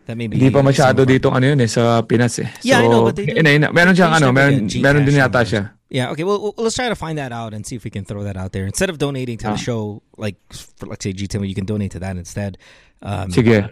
That 0.07 0.17
maybe 0.17 0.37
Hindi 0.37 0.51
pa 0.51 0.63
masyado 0.63 1.07
dito 1.07 1.31
ano 1.31 1.47
yun 1.47 1.61
eh 1.63 1.71
sa 1.71 2.03
Pinas 2.03 2.39
eh. 2.43 2.49
Yeah, 2.63 2.81
I 2.81 2.83
so, 2.83 2.91
know, 2.91 3.03
but 3.05 3.15
they 3.17 3.27
do- 3.27 3.35
yun 3.39 3.47
eh, 3.47 3.59
meron 3.71 3.95
siyang 3.95 4.13
ano, 4.19 4.33
meron, 4.33 4.67
meron 4.83 5.05
din 5.07 5.15
yata 5.15 5.47
siya. 5.47 5.71
Yeah. 5.91 6.11
Okay. 6.11 6.25
Well, 6.25 6.55
let's 6.57 6.75
try 6.75 6.89
to 6.89 6.97
find 6.97 7.19
that 7.19 7.31
out 7.33 7.53
and 7.55 7.67
see 7.67 7.77
if 7.77 7.85
we 7.85 7.91
can 7.91 8.05
throw 8.05 8.25
that 8.25 8.37
out 8.37 8.51
there 8.53 8.65
instead 8.67 8.89
of 8.91 8.99
donating 8.99 9.37
to 9.45 9.53
the 9.53 9.61
Ah. 9.61 9.67
show. 9.69 10.03
Like, 10.17 10.37
for, 10.51 10.87
let's 10.87 11.05
say 11.05 11.13
GTM, 11.13 11.47
you 11.47 11.55
can 11.55 11.67
donate 11.67 11.93
to 11.93 12.01
that 12.01 12.17
instead. 12.17 12.57
Um, 13.03 13.29
Sige. 13.31 13.69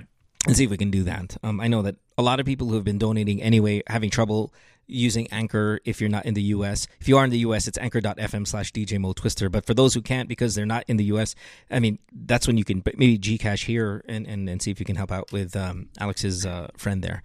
and 0.47 0.55
see 0.57 0.65
if 0.65 0.71
we 0.71 0.77
can 0.77 0.91
do 0.91 1.03
that. 1.05 1.37
Um, 1.43 1.61
I 1.61 1.67
know 1.69 1.83
that 1.83 1.97
a 2.17 2.23
lot 2.23 2.39
of 2.39 2.47
people 2.47 2.69
who 2.69 2.75
have 2.77 2.85
been 2.85 2.99
donating 3.01 3.41
anyway 3.43 3.83
having 3.89 4.11
trouble 4.11 4.53
using 4.91 5.27
Anchor 5.33 5.81
if 5.85 6.01
you're 6.01 6.11
not 6.11 6.27
in 6.27 6.35
the 6.35 6.43
US. 6.55 6.87
If 7.01 7.09
you 7.09 7.17
are 7.19 7.25
in 7.25 7.31
the 7.31 7.39
US, 7.39 7.67
it's 7.69 7.79
anchor.fm 7.79 8.47
slash 8.47 8.73
DJ 8.73 8.99
Mo 8.99 9.13
Twister. 9.13 9.49
But 9.49 9.65
for 9.67 9.75
those 9.75 9.95
who 9.95 10.03
can't 10.03 10.29
because 10.29 10.55
they're 10.55 10.67
not 10.67 10.85
in 10.89 10.97
the 10.97 11.05
US, 11.05 11.35
I 11.71 11.79
mean, 11.81 11.99
that's 12.13 12.47
when 12.47 12.57
you 12.57 12.65
can 12.65 12.83
maybe 12.97 13.19
Gcash 13.19 13.65
here 13.67 14.05
and, 14.09 14.27
and, 14.27 14.49
and 14.49 14.61
see 14.61 14.71
if 14.71 14.81
you 14.81 14.87
can 14.87 14.97
help 14.97 15.13
out 15.13 15.33
with 15.33 15.55
um, 15.57 15.89
Alex's 15.99 16.45
uh, 16.45 16.69
friend 16.77 17.03
there. 17.03 17.23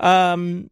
Um, 0.00 0.70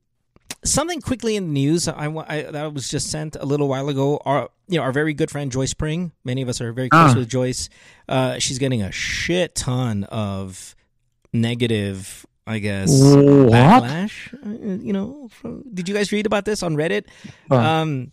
something 0.64 1.00
quickly 1.00 1.36
in 1.36 1.46
the 1.48 1.52
news 1.52 1.88
I, 1.88 2.06
I 2.08 2.42
that 2.42 2.72
was 2.74 2.88
just 2.88 3.10
sent 3.10 3.36
a 3.36 3.44
little 3.44 3.68
while 3.68 3.88
ago. 3.88 4.20
Our 4.24 4.48
you 4.68 4.78
know 4.78 4.82
our 4.84 4.92
very 4.92 5.14
good 5.14 5.30
friend 5.30 5.50
Joyce 5.50 5.74
Pring. 5.74 6.12
Many 6.24 6.42
of 6.42 6.48
us 6.48 6.60
are 6.60 6.72
very 6.72 6.88
close 6.88 7.12
Ah. 7.14 7.18
with 7.18 7.28
Joyce. 7.28 7.68
Uh, 8.08 8.38
she's 8.38 8.58
getting 8.58 8.82
a 8.82 8.90
shit 8.92 9.54
ton 9.54 10.04
of 10.04 10.74
negative, 11.32 12.24
I 12.46 12.58
guess, 12.60 12.90
What? 12.90 13.50
backlash. 13.52 14.32
Uh, 14.34 14.78
You 14.82 14.92
know, 14.92 15.28
from, 15.32 15.64
did 15.74 15.88
you 15.88 15.94
guys 15.94 16.12
read 16.12 16.26
about 16.26 16.44
this 16.44 16.62
on 16.62 16.76
Reddit? 16.76 17.04
Uh. 17.50 17.56
Um, 17.56 18.12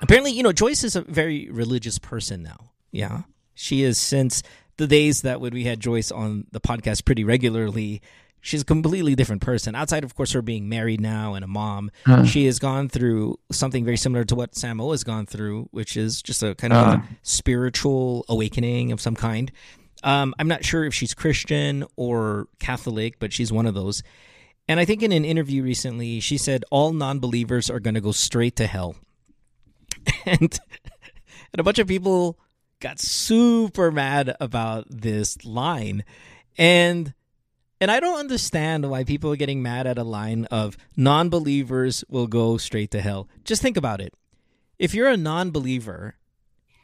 apparently, 0.00 0.30
you 0.32 0.42
know, 0.42 0.52
Joyce 0.52 0.84
is 0.84 0.94
a 0.96 1.00
very 1.02 1.50
religious 1.50 1.98
person 1.98 2.42
now. 2.42 2.70
Yeah, 2.92 3.22
she 3.54 3.82
is 3.82 3.98
since 3.98 4.42
the 4.76 4.86
days 4.86 5.22
that 5.22 5.40
when 5.40 5.52
we 5.52 5.64
had 5.64 5.80
Joyce 5.80 6.10
on 6.12 6.46
the 6.52 6.60
podcast 6.60 7.04
pretty 7.04 7.24
regularly. 7.24 8.00
She's 8.40 8.62
a 8.62 8.64
completely 8.64 9.16
different 9.16 9.42
person. 9.42 9.74
Outside, 9.74 10.04
of 10.04 10.14
course, 10.14 10.30
her 10.30 10.40
being 10.42 10.68
married 10.68 11.00
now 11.00 11.34
and 11.34 11.44
a 11.44 11.48
mom, 11.48 11.90
Huh. 12.06 12.24
she 12.24 12.46
has 12.46 12.60
gone 12.60 12.88
through 12.88 13.36
something 13.50 13.84
very 13.84 13.96
similar 13.96 14.24
to 14.26 14.36
what 14.36 14.52
Samo 14.52 14.92
has 14.92 15.02
gone 15.02 15.26
through, 15.26 15.66
which 15.72 15.96
is 15.96 16.22
just 16.22 16.44
a 16.44 16.54
kind 16.54 16.72
of 16.72 16.86
Ah. 16.86 16.92
a 17.02 17.02
spiritual 17.24 18.24
awakening 18.28 18.92
of 18.92 19.00
some 19.00 19.16
kind. 19.16 19.50
Um, 20.02 20.34
I'm 20.38 20.48
not 20.48 20.64
sure 20.64 20.84
if 20.84 20.94
she's 20.94 21.14
Christian 21.14 21.84
or 21.96 22.46
Catholic, 22.58 23.18
but 23.18 23.32
she's 23.32 23.52
one 23.52 23.66
of 23.66 23.74
those. 23.74 24.02
And 24.68 24.78
I 24.78 24.84
think 24.84 25.02
in 25.02 25.12
an 25.12 25.24
interview 25.24 25.62
recently, 25.62 26.20
she 26.20 26.36
said 26.36 26.64
all 26.70 26.92
non-believers 26.92 27.70
are 27.70 27.80
going 27.80 27.94
to 27.94 28.00
go 28.00 28.12
straight 28.12 28.56
to 28.56 28.66
hell. 28.66 28.96
and 30.26 30.58
and 31.52 31.60
a 31.60 31.62
bunch 31.62 31.78
of 31.78 31.88
people 31.88 32.38
got 32.80 33.00
super 33.00 33.90
mad 33.90 34.36
about 34.40 34.86
this 34.90 35.44
line. 35.44 36.04
And 36.58 37.14
and 37.80 37.90
I 37.90 38.00
don't 38.00 38.18
understand 38.18 38.90
why 38.90 39.04
people 39.04 39.32
are 39.32 39.36
getting 39.36 39.62
mad 39.62 39.86
at 39.86 39.98
a 39.98 40.04
line 40.04 40.44
of 40.46 40.76
non-believers 40.96 42.04
will 42.08 42.26
go 42.26 42.58
straight 42.58 42.90
to 42.90 43.00
hell. 43.00 43.28
Just 43.44 43.62
think 43.62 43.76
about 43.76 44.00
it. 44.00 44.14
If 44.78 44.94
you're 44.94 45.08
a 45.08 45.16
non-believer, 45.16 46.16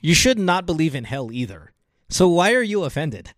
you 0.00 0.14
should 0.14 0.38
not 0.38 0.66
believe 0.66 0.94
in 0.94 1.04
hell 1.04 1.30
either. 1.32 1.73
So 2.08 2.28
why 2.28 2.52
are 2.54 2.62
you 2.62 2.84
offended? 2.84 3.30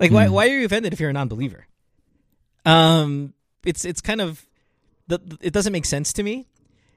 Like 0.00 0.10
why 0.10 0.28
why 0.28 0.48
are 0.48 0.58
you 0.58 0.66
offended 0.66 0.92
if 0.92 1.00
you're 1.00 1.10
a 1.10 1.12
non-believer? 1.12 1.66
Um 2.64 3.34
it's 3.64 3.84
it's 3.84 4.00
kind 4.00 4.20
of 4.20 4.46
the, 5.06 5.20
it 5.40 5.52
doesn't 5.52 5.72
make 5.72 5.84
sense 5.84 6.12
to 6.14 6.22
me. 6.22 6.48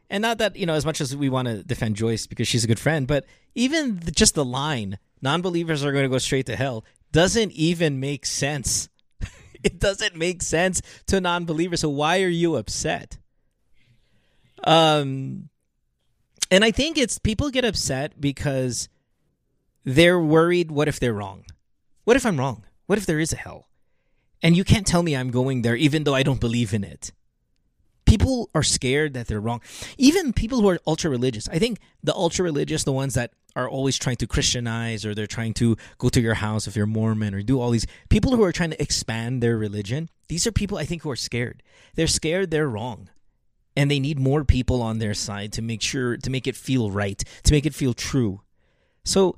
And 0.10 0.22
not 0.22 0.38
that, 0.38 0.56
you 0.56 0.66
know, 0.66 0.74
as 0.74 0.86
much 0.86 1.02
as 1.02 1.16
we 1.16 1.30
want 1.30 1.48
to 1.48 1.64
defend 1.64 1.96
Joyce 1.96 2.28
because 2.28 2.48
she's 2.48 2.64
a 2.64 2.68
good 2.68 2.80
friend, 2.80 3.08
but 3.08 3.26
even 3.56 4.00
the, 4.00 4.12
just 4.12 4.36
the 4.36 4.46
line 4.46 5.00
non-believers 5.22 5.84
are 5.84 5.92
going 5.92 6.04
to 6.04 6.10
go 6.10 6.20
straight 6.20 6.46
to 6.46 6.56
hell 6.56 6.86
doesn't 7.12 7.52
even 7.54 8.00
make 8.00 8.26
sense. 8.26 8.90
it 9.64 9.80
doesn't 9.80 10.16
make 10.16 10.42
sense 10.42 10.82
to 11.08 11.20
non-believers. 11.20 11.82
So 11.82 11.90
why 11.90 12.22
are 12.22 12.28
you 12.28 12.56
upset? 12.56 13.18
Um 14.64 15.50
and 16.52 16.64
I 16.64 16.72
think 16.72 16.98
it's 16.98 17.18
people 17.18 17.50
get 17.50 17.66
upset 17.66 18.20
because 18.22 18.88
they're 19.86 20.20
worried 20.20 20.72
what 20.72 20.88
if 20.88 21.00
they're 21.00 21.14
wrong? 21.14 21.46
What 22.04 22.18
if 22.18 22.26
I'm 22.26 22.38
wrong? 22.38 22.66
What 22.88 22.98
if 22.98 23.06
there 23.06 23.20
is 23.20 23.32
a 23.32 23.38
hell? 23.38 23.70
And 24.42 24.58
you 24.58 24.64
can't 24.64 24.86
tell 24.86 25.04
me 25.04 25.16
I'm 25.16 25.32
going 25.32 25.62
there 25.62 25.76
even 25.76 26.04
though 26.04 26.16
I 26.16 26.24
don't 26.24 26.40
believe 26.40 26.74
in 26.74 26.84
it. 26.84 27.12
People 28.06 28.50
are 28.54 28.64
scared 28.64 29.14
that 29.14 29.28
they're 29.28 29.40
wrong. 29.40 29.62
Even 29.98 30.34
people 30.34 30.62
who 30.62 30.70
are 30.70 30.80
ultra 30.86 31.10
religious. 31.10 31.50
I 31.50 31.58
think 31.58 31.80
the 32.04 32.14
ultra 32.14 32.44
religious, 32.44 32.84
the 32.84 32.92
ones 32.92 33.16
that 33.16 33.32
are 33.56 33.70
always 33.70 33.98
trying 33.98 34.18
to 34.18 34.28
Christianize 34.28 35.06
or 35.06 35.16
they're 35.16 35.26
trying 35.26 35.54
to 35.56 35.78
go 35.98 36.10
to 36.10 36.22
your 36.22 36.36
house 36.36 36.68
if 36.68 36.76
you're 36.76 36.86
Mormon 36.86 37.34
or 37.34 37.42
do 37.42 37.60
all 37.60 37.72
these 37.72 37.88
people 38.10 38.36
who 38.36 38.44
are 38.44 38.52
trying 38.52 38.72
to 38.72 38.82
expand 38.82 39.42
their 39.42 39.58
religion. 39.58 40.10
These 40.28 40.46
are 40.46 40.52
people 40.52 40.78
I 40.78 40.86
think 40.86 41.04
who 41.04 41.10
are 41.10 41.16
scared. 41.16 41.64
They're 41.96 42.08
scared 42.08 42.52
they're 42.52 42.70
wrong. 42.70 43.10
And 43.76 43.90
they 43.90 44.00
need 44.00 44.20
more 44.20 44.46
people 44.46 44.82
on 44.82 45.00
their 45.00 45.14
side 45.14 45.52
to 45.54 45.62
make 45.62 45.82
sure 45.82 46.18
to 46.18 46.30
make 46.30 46.48
it 46.48 46.56
feel 46.56 46.92
right, 46.92 47.22
to 47.44 47.54
make 47.54 47.66
it 47.66 47.74
feel 47.74 47.94
true. 47.94 48.42
So 49.04 49.36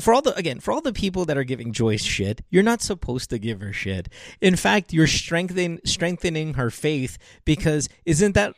for 0.00 0.14
all 0.14 0.22
the 0.22 0.34
again 0.36 0.60
for 0.60 0.72
all 0.72 0.80
the 0.80 0.92
people 0.92 1.24
that 1.24 1.36
are 1.36 1.44
giving 1.44 1.72
Joyce 1.72 2.02
shit, 2.02 2.42
you're 2.50 2.62
not 2.62 2.82
supposed 2.82 3.30
to 3.30 3.38
give 3.38 3.60
her 3.60 3.72
shit. 3.72 4.08
In 4.40 4.56
fact, 4.56 4.92
you're 4.92 5.06
strengthening 5.06 5.80
strengthening 5.84 6.54
her 6.54 6.70
faith 6.70 7.18
because 7.44 7.88
isn't 8.04 8.34
that 8.34 8.54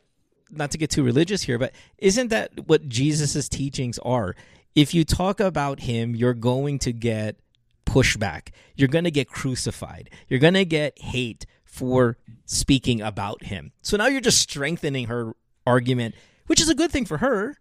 not 0.51 0.71
to 0.71 0.79
get 0.79 0.91
too 0.91 1.03
religious 1.03 1.43
here, 1.43 1.59
but 1.59 1.75
isn't 1.99 2.29
that 2.29 2.67
what 2.67 2.89
Jesus's 2.89 3.49
teachings 3.49 3.99
are? 4.01 4.35
If 4.75 4.95
you 4.95 5.05
talk 5.05 5.41
about 5.41 5.81
him, 5.81 6.15
you're 6.15 6.35
going 6.35 6.79
to 6.81 6.93
get 6.93 7.37
pushback. 7.85 8.51
You're 8.77 8.89
going 8.89 9.05
to 9.05 9.11
get 9.11 9.29
crucified. 9.29 10.11
You're 10.29 10.41
going 10.41 10.55
to 10.55 10.65
get 10.65 11.01
hate 11.01 11.47
for 11.65 12.17
speaking 12.47 13.01
about 13.01 13.45
him. 13.45 13.73
So 13.83 13.97
now 13.97 14.07
you're 14.07 14.21
just 14.21 14.41
strengthening 14.41 15.07
her 15.07 15.35
argument, 15.67 16.15
which 16.47 16.61
is 16.61 16.69
a 16.69 16.75
good 16.75 16.91
thing 16.91 17.05
for 17.05 17.19
her 17.19 17.57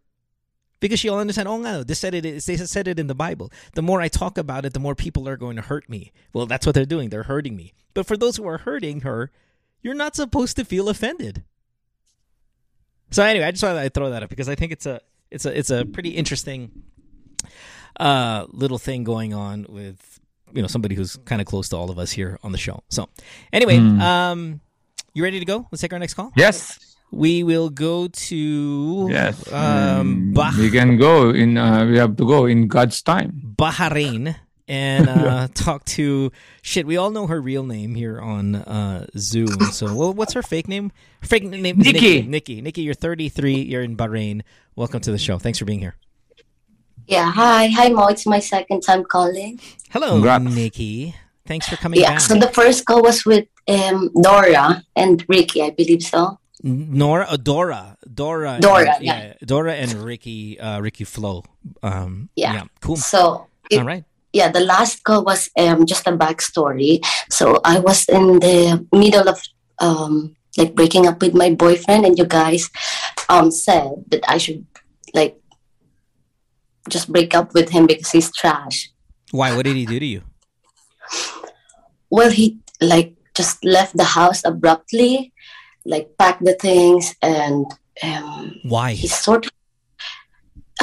because 0.80 1.00
she'll 1.00 1.16
understand. 1.16 1.48
Oh 1.48 1.58
no, 1.58 1.84
this 1.84 2.00
said 2.00 2.14
it. 2.14 2.24
They 2.24 2.58
said 2.58 2.88
it 2.88 3.00
in 3.00 3.08
the 3.08 3.16
Bible. 3.16 3.52
The 3.74 3.82
more 3.82 4.02
I 4.02 4.08
talk 4.08 4.38
about 4.38 4.66
it, 4.66 4.74
the 4.74 4.80
more 4.80 4.96
people 4.96 5.28
are 5.28 5.38
going 5.38 5.56
to 5.56 5.62
hurt 5.62 5.90
me. 5.90 6.12
Well, 6.34 6.46
that's 6.46 6.66
what 6.66 6.76
they're 6.76 6.86
doing. 6.86 7.10
They're 7.10 7.24
hurting 7.24 7.56
me. 7.56 7.74
But 7.94 8.06
for 8.06 8.16
those 8.18 8.38
who 8.38 8.48
are 8.48 8.60
hurting 8.60 9.02
her, 9.02 9.32
you're 9.82 9.94
not 9.96 10.16
supposed 10.16 10.56
to 10.58 10.66
feel 10.66 10.90
offended. 10.90 11.44
So 13.12 13.24
anyway, 13.24 13.46
I 13.46 13.52
just 13.52 13.64
wanted 13.64 13.84
to 13.84 13.90
throw 13.90 14.10
that 14.10 14.24
up 14.24 14.30
because 14.30 14.50
I 14.50 14.56
think 14.56 14.72
it's 14.72 14.86
a 14.86 15.02
it's 15.32 15.46
a 15.46 15.58
it's 15.58 15.70
a 15.70 15.86
pretty 15.86 16.10
interesting 16.12 16.84
uh, 18.00 18.46
little 18.50 18.78
thing 18.78 19.04
going 19.04 19.34
on 19.34 19.66
with 19.70 20.20
you 20.54 20.62
know 20.62 20.68
somebody 20.68 20.96
who's 20.96 21.16
kind 21.26 21.42
of 21.42 21.48
close 21.48 21.70
to 21.70 21.76
all 21.78 21.90
of 21.90 22.00
us 22.00 22.12
here 22.12 22.38
on 22.44 22.52
the 22.52 22.58
show. 22.58 22.84
So 22.90 23.10
anyway, 23.54 23.78
Mm. 23.78 24.02
um, 24.02 24.62
you 25.14 25.24
ready 25.24 25.40
to 25.40 25.46
go? 25.46 25.68
Let's 25.72 25.82
take 25.82 25.94
our 25.94 26.00
next 26.00 26.14
call. 26.14 26.32
Yes. 26.36 26.97
We 27.12 27.44
will 27.44 27.70
go 27.70 28.08
to 28.08 29.08
Yes. 29.10 29.52
um, 29.52 30.32
Mm, 30.32 30.34
bah- 30.34 30.54
we 30.58 30.70
can 30.70 30.98
go 30.98 31.30
in. 31.32 31.58
Uh, 31.58 31.86
we 31.86 31.98
have 31.98 32.16
to 32.18 32.26
go 32.28 32.46
in 32.46 32.68
God's 32.68 33.02
time. 33.02 33.56
Bahrain 33.58 34.36
and 34.68 35.08
uh, 35.10 35.48
talk 35.54 35.86
to 35.96 36.32
shit. 36.62 36.86
We 36.86 36.98
all 36.98 37.10
know 37.12 37.26
her 37.28 37.40
real 37.40 37.64
name 37.64 37.96
here 37.96 38.20
on 38.20 38.56
uh, 38.56 39.08
Zoom. 39.18 39.48
So, 39.72 39.94
well, 39.96 40.14
what's 40.14 40.34
her 40.34 40.44
fake 40.44 40.68
name? 40.68 40.92
Her 41.22 41.28
fake 41.28 41.44
name, 41.46 41.62
Nikki. 41.80 42.22
Nikki. 42.24 42.62
Nikki, 42.62 42.82
you're 42.82 42.94
33. 42.94 43.62
You're 43.62 43.84
in 43.84 43.96
Bahrain. 43.96 44.42
Welcome 44.76 45.00
to 45.02 45.12
the 45.12 45.18
show. 45.18 45.40
Thanks 45.40 45.60
for 45.60 45.66
being 45.66 45.80
here. 45.80 45.96
Yeah, 47.08 47.32
hi. 47.32 47.68
Hi, 47.68 47.88
Mo. 47.88 48.08
It's 48.08 48.26
my 48.26 48.40
second 48.40 48.82
time 48.82 49.06
calling. 49.06 49.60
Hello, 49.92 50.20
Congrats. 50.20 50.44
Nikki. 50.44 51.16
Thanks 51.46 51.70
for 51.70 51.78
coming 51.78 52.02
Yeah, 52.02 52.20
back. 52.20 52.20
so 52.20 52.36
the 52.36 52.52
first 52.52 52.86
call 52.86 53.02
was 53.02 53.24
with 53.26 53.48
um, 53.70 54.12
Dora 54.22 54.84
and 54.98 55.24
Ricky, 55.30 55.62
I 55.64 55.70
believe 55.70 56.04
so. 56.04 56.38
Nora, 56.68 57.26
uh, 57.30 57.38
Dora, 57.38 57.98
Dora, 58.04 58.60
Dora, 58.60 58.96
and, 58.96 59.04
yeah. 59.04 59.34
Dora 59.46 59.74
and 59.74 59.94
Ricky, 60.04 60.60
uh, 60.60 60.80
Ricky 60.80 61.04
Flo. 61.04 61.44
Um, 61.82 62.30
Yeah. 62.36 62.66
cool. 62.82 62.98
So, 62.98 63.48
it, 63.70 63.80
All 63.80 63.86
right. 63.86 64.04
yeah, 64.34 64.52
the 64.52 64.60
last 64.60 65.04
call 65.04 65.24
was 65.24 65.50
um, 65.58 65.86
just 65.86 66.08
a 66.08 66.12
backstory. 66.12 67.00
So 67.30 67.60
I 67.64 67.80
was 67.80 68.06
in 68.10 68.40
the 68.40 68.86
middle 68.92 69.28
of 69.28 69.42
um, 69.80 70.36
like 70.58 70.76
breaking 70.76 71.08
up 71.08 71.22
with 71.22 71.34
my 71.34 71.54
boyfriend, 71.54 72.06
and 72.06 72.18
you 72.18 72.26
guys 72.26 72.70
um, 73.30 73.52
said 73.52 74.04
that 74.10 74.24
I 74.28 74.38
should 74.38 74.66
like 75.14 75.40
just 76.90 77.12
break 77.12 77.36
up 77.36 77.54
with 77.54 77.70
him 77.70 77.86
because 77.86 78.12
he's 78.12 78.32
trash. 78.36 78.90
Why? 79.32 79.56
What 79.56 79.66
did 79.66 79.76
he 79.76 79.86
do 79.86 80.00
to 80.00 80.06
you? 80.06 80.24
well 82.10 82.32
he 82.32 82.60
like 82.82 83.16
just 83.36 83.64
left 83.64 83.96
the 83.98 84.04
house 84.04 84.42
abruptly 84.46 85.32
like 85.88 86.12
pack 86.20 86.38
the 86.44 86.54
things 86.60 87.16
and 87.24 87.66
um 88.04 88.54
Why? 88.68 88.92
he 88.94 89.08
sort 89.08 89.46
of 89.48 89.52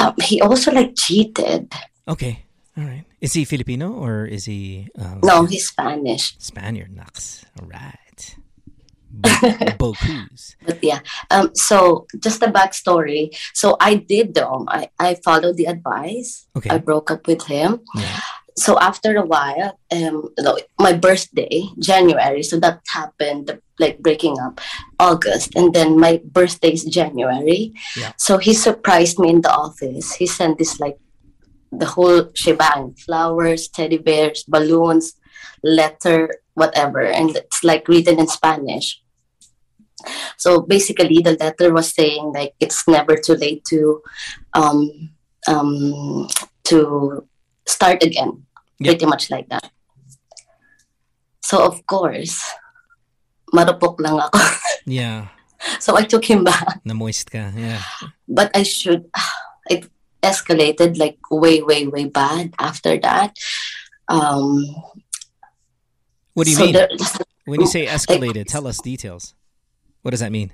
um, 0.01 0.13
he 0.21 0.41
also 0.41 0.71
like 0.71 0.93
cheated 0.97 1.71
Okay. 2.07 2.43
All 2.77 2.83
right. 2.83 3.05
Is 3.21 3.33
he 3.33 3.45
Filipino 3.45 3.93
or 3.93 4.25
is 4.25 4.45
he 4.45 4.89
um, 4.99 5.21
no 5.23 5.45
he's 5.45 5.67
spanish 5.69 6.35
Spaniard? 6.39 6.91
Nux. 6.91 7.45
All 7.61 7.67
right. 7.67 8.35
Bocuse. 9.79 10.55
but 10.67 10.83
yeah 10.83 10.99
um 11.31 11.49
so 11.55 12.05
just 12.19 12.43
a 12.43 12.47
backstory 12.51 13.31
so 13.53 13.77
i 13.79 13.95
did 13.95 14.33
though 14.35 14.65
i 14.67 14.89
i 14.99 15.15
followed 15.23 15.55
the 15.55 15.65
advice 15.71 16.47
Okay. 16.57 16.69
i 16.69 16.77
broke 16.77 17.09
up 17.11 17.25
with 17.25 17.41
him 17.47 17.79
Yeah. 17.95 18.19
So 18.57 18.79
after 18.79 19.15
a 19.17 19.25
while 19.25 19.77
um 19.91 20.29
my 20.79 20.93
birthday 20.93 21.63
january 21.79 22.41
so 22.41 22.59
that 22.59 22.79
happened 22.87 23.47
the, 23.47 23.61
like 23.79 23.99
breaking 23.99 24.39
up 24.39 24.61
august 24.99 25.53
and 25.55 25.73
then 25.73 25.99
my 25.99 26.21
birthday 26.23 26.71
is 26.71 26.85
january. 26.85 27.73
Yeah. 27.97 28.13
so 28.17 28.37
he 28.37 28.53
surprised 28.53 29.19
me 29.19 29.29
in 29.29 29.41
the 29.41 29.51
office. 29.51 30.15
He 30.15 30.25
sent 30.25 30.57
this 30.57 30.79
like 30.79 30.97
the 31.71 31.85
whole 31.85 32.31
shebang 32.33 32.95
flowers 32.95 33.67
teddy 33.67 33.97
bears 33.97 34.43
balloons 34.47 35.13
letter 35.63 36.39
whatever 36.53 37.03
and 37.03 37.35
it's 37.35 37.63
like 37.63 37.87
written 37.87 38.19
in 38.19 38.27
spanish. 38.27 39.01
So 40.37 40.61
basically 40.61 41.19
the 41.19 41.35
letter 41.35 41.73
was 41.73 41.93
saying 41.93 42.31
like 42.33 42.53
it's 42.59 42.87
never 42.87 43.17
too 43.17 43.35
late 43.35 43.65
to 43.65 44.01
um 44.53 45.09
um 45.47 46.27
to 46.65 47.27
start 47.67 48.01
again 48.03 48.45
Yep. 48.79 48.87
pretty 48.99 49.05
much 49.07 49.31
like 49.31 49.47
that 49.47 49.71
so 51.39 51.63
of 51.63 51.79
course 51.87 52.43
marupok 53.55 54.01
lang 54.03 54.19
ako 54.19 54.39
Yeah. 54.85 55.31
so 55.79 55.95
i 55.95 56.03
took 56.03 56.25
him 56.27 56.43
back 56.43 56.83
Na 56.83 56.91
moist 56.93 57.31
ka. 57.31 57.55
Yeah. 57.55 57.79
but 58.27 58.51
i 58.51 58.63
should 58.67 59.07
it 59.71 59.87
escalated 60.21 60.97
like 60.99 61.17
way 61.31 61.61
way 61.63 61.87
way 61.87 62.05
bad 62.09 62.51
after 62.59 62.97
that 62.99 63.31
um 64.11 64.65
What 66.35 66.43
do 66.45 66.51
you 66.51 66.57
so 66.59 66.65
mean? 66.67 66.75
there- 66.75 66.91
when 67.47 67.61
you 67.63 67.69
say 67.69 67.85
escalated, 67.87 68.49
tell 68.51 68.67
us 68.67 68.81
details. 68.83 69.37
What 70.01 70.11
does 70.11 70.19
that 70.19 70.33
mean? 70.35 70.51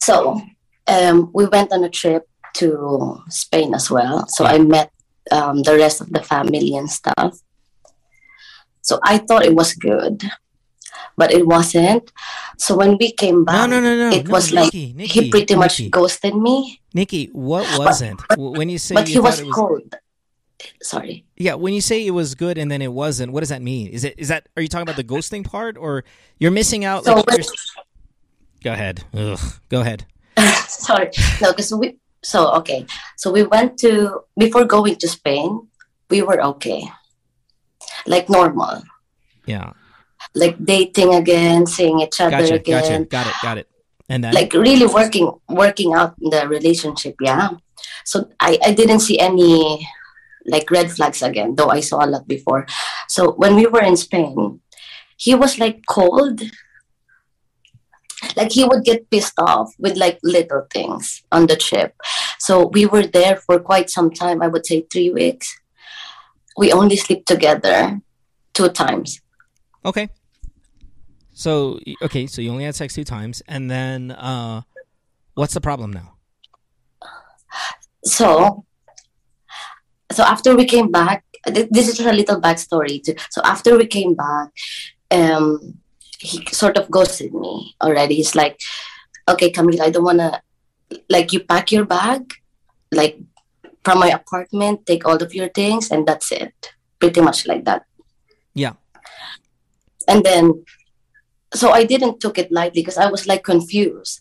So 0.00 0.40
um, 0.86 1.28
we 1.34 1.44
went 1.50 1.68
on 1.74 1.82
a 1.84 1.90
trip 1.90 2.24
to 2.62 3.18
Spain 3.28 3.74
as 3.74 3.90
well. 3.90 4.24
So 4.30 4.46
I 4.46 4.56
met 4.56 4.88
um, 5.30 5.62
the 5.62 5.76
rest 5.76 6.00
of 6.00 6.10
the 6.10 6.22
family 6.22 6.76
and 6.76 6.90
stuff. 6.90 7.38
So 8.82 9.00
I 9.02 9.18
thought 9.18 9.44
it 9.46 9.54
was 9.54 9.72
good, 9.74 10.22
but 11.16 11.32
it 11.32 11.46
wasn't. 11.46 12.12
So 12.58 12.76
when 12.76 12.98
we 12.98 13.12
came 13.12 13.44
back, 13.44 13.68
no, 13.70 13.80
no, 13.80 13.80
no, 13.80 14.10
no. 14.10 14.16
it 14.16 14.26
no, 14.26 14.32
was 14.32 14.52
like 14.52 14.66
Nikki, 14.74 14.92
Nikki, 14.92 15.22
he 15.24 15.30
pretty 15.30 15.54
much 15.56 15.90
ghosted 15.90 16.36
me. 16.36 16.80
Nikki, 16.92 17.30
what 17.32 17.66
wasn't? 17.78 18.20
W- 18.28 18.52
when 18.52 18.68
you 18.68 18.78
say 18.78 18.94
but 18.94 19.08
you 19.08 19.14
he 19.14 19.20
was, 19.20 19.40
it 19.40 19.46
was 19.46 19.54
cold. 19.54 19.94
Sorry. 20.82 21.24
Yeah, 21.36 21.54
when 21.54 21.72
you 21.74 21.80
say 21.80 22.06
it 22.06 22.10
was 22.12 22.34
good 22.34 22.58
and 22.58 22.70
then 22.70 22.82
it 22.82 22.92
wasn't, 22.92 23.32
what 23.32 23.40
does 23.40 23.48
that 23.48 23.62
mean? 23.62 23.88
Is 23.88 24.04
it 24.04 24.14
is 24.18 24.28
that 24.28 24.48
are 24.56 24.62
you 24.62 24.68
talking 24.68 24.82
about 24.82 24.96
the 24.96 25.04
ghosting 25.04 25.44
part 25.44 25.76
or 25.76 26.04
you're 26.38 26.50
missing 26.50 26.84
out? 26.84 27.04
So 27.04 27.14
Like, 27.14 27.26
when- 27.26 27.40
Go 28.62 28.72
ahead. 28.72 29.04
Ugh. 29.12 29.38
Go 29.68 29.80
ahead. 29.82 30.06
sorry 30.66 31.10
no 31.40 31.52
because 31.52 31.72
we 31.74 31.96
so 32.24 32.50
okay 32.58 32.86
so 33.16 33.30
we 33.30 33.42
went 33.44 33.76
to 33.78 34.20
before 34.38 34.64
going 34.64 34.96
to 34.96 35.06
spain 35.08 35.60
we 36.10 36.22
were 36.22 36.40
okay 36.42 36.88
like 38.06 38.28
normal 38.28 38.82
Yeah. 39.46 39.72
like 40.34 40.56
dating 40.64 41.14
again 41.14 41.66
seeing 41.66 42.00
each 42.00 42.20
other 42.20 42.40
Gotcha. 42.40 42.54
again 42.54 43.04
Gotcha. 43.04 43.08
Got 43.12 43.26
it. 43.26 43.34
Got 43.42 43.58
it. 43.58 43.68
And 44.08 44.24
then 44.24 44.32
like 44.34 44.52
really 44.52 44.86
working 44.86 45.30
working 45.48 45.94
out 45.94 46.14
the 46.20 46.48
relationship 46.48 47.14
yeah 47.20 47.50
so 48.04 48.28
i 48.40 48.58
i 48.64 48.72
didn't 48.72 49.00
see 49.00 49.18
any 49.18 49.80
like 50.44 50.68
red 50.70 50.90
flags 50.92 51.22
again 51.24 51.54
though 51.56 51.70
i 51.72 51.80
saw 51.80 52.04
a 52.04 52.08
lot 52.08 52.28
before 52.28 52.66
so 53.08 53.32
when 53.40 53.54
we 53.56 53.64
were 53.66 53.80
in 53.80 53.96
spain 53.96 54.60
he 55.16 55.32
was 55.34 55.58
like 55.58 55.80
cold 55.88 56.40
like 58.36 58.52
he 58.52 58.64
would 58.64 58.84
get 58.84 59.08
pissed 59.10 59.38
off 59.38 59.72
with 59.78 59.96
like 59.96 60.18
little 60.22 60.66
things 60.72 61.22
on 61.32 61.46
the 61.46 61.56
trip 61.56 61.94
so 62.38 62.68
we 62.68 62.86
were 62.86 63.06
there 63.06 63.36
for 63.36 63.58
quite 63.58 63.88
some 63.90 64.10
time 64.10 64.42
i 64.42 64.48
would 64.48 64.66
say 64.66 64.86
three 64.90 65.10
weeks 65.10 65.54
we 66.56 66.72
only 66.72 66.96
sleep 66.96 67.26
together 67.26 68.00
two 68.52 68.68
times. 68.68 69.20
Okay. 69.84 70.08
So 71.32 71.80
okay, 72.02 72.26
so 72.26 72.40
you 72.40 72.50
only 72.50 72.64
had 72.64 72.74
sex 72.74 72.94
two 72.94 73.04
times, 73.04 73.42
and 73.48 73.70
then 73.70 74.12
uh, 74.12 74.62
what's 75.34 75.54
the 75.54 75.60
problem 75.60 75.92
now? 75.92 76.14
So, 78.04 78.64
so 80.12 80.22
after 80.22 80.54
we 80.54 80.64
came 80.64 80.92
back, 80.92 81.24
this 81.44 81.88
is 81.88 81.96
just 81.96 82.08
a 82.08 82.12
little 82.12 82.40
backstory. 82.40 83.02
Too. 83.02 83.16
So 83.30 83.42
after 83.44 83.76
we 83.76 83.86
came 83.86 84.14
back, 84.14 84.50
um, 85.10 85.78
he 86.20 86.44
sort 86.52 86.76
of 86.78 86.90
ghosted 86.90 87.34
me 87.34 87.74
already. 87.82 88.16
He's 88.16 88.34
like, 88.34 88.58
"Okay, 89.28 89.50
Camila, 89.50 89.82
I 89.82 89.90
don't 89.90 90.04
wanna 90.04 90.42
like 91.08 91.32
you 91.32 91.40
pack 91.40 91.72
your 91.72 91.84
bag, 91.84 92.34
like 92.92 93.18
from 93.84 93.98
my 93.98 94.08
apartment, 94.10 94.86
take 94.86 95.06
all 95.06 95.22
of 95.22 95.34
your 95.34 95.48
things, 95.48 95.90
and 95.90 96.06
that's 96.06 96.32
it. 96.32 96.54
Pretty 97.00 97.20
much 97.20 97.46
like 97.46 97.64
that." 97.64 97.84
Yeah. 98.54 98.74
and 100.08 100.24
then 100.24 100.64
so 101.54 101.70
i 101.70 101.84
didn't 101.84 102.20
took 102.20 102.38
it 102.38 102.50
lightly 102.52 102.82
because 102.82 102.98
i 102.98 103.06
was 103.10 103.26
like 103.26 103.44
confused 103.44 104.20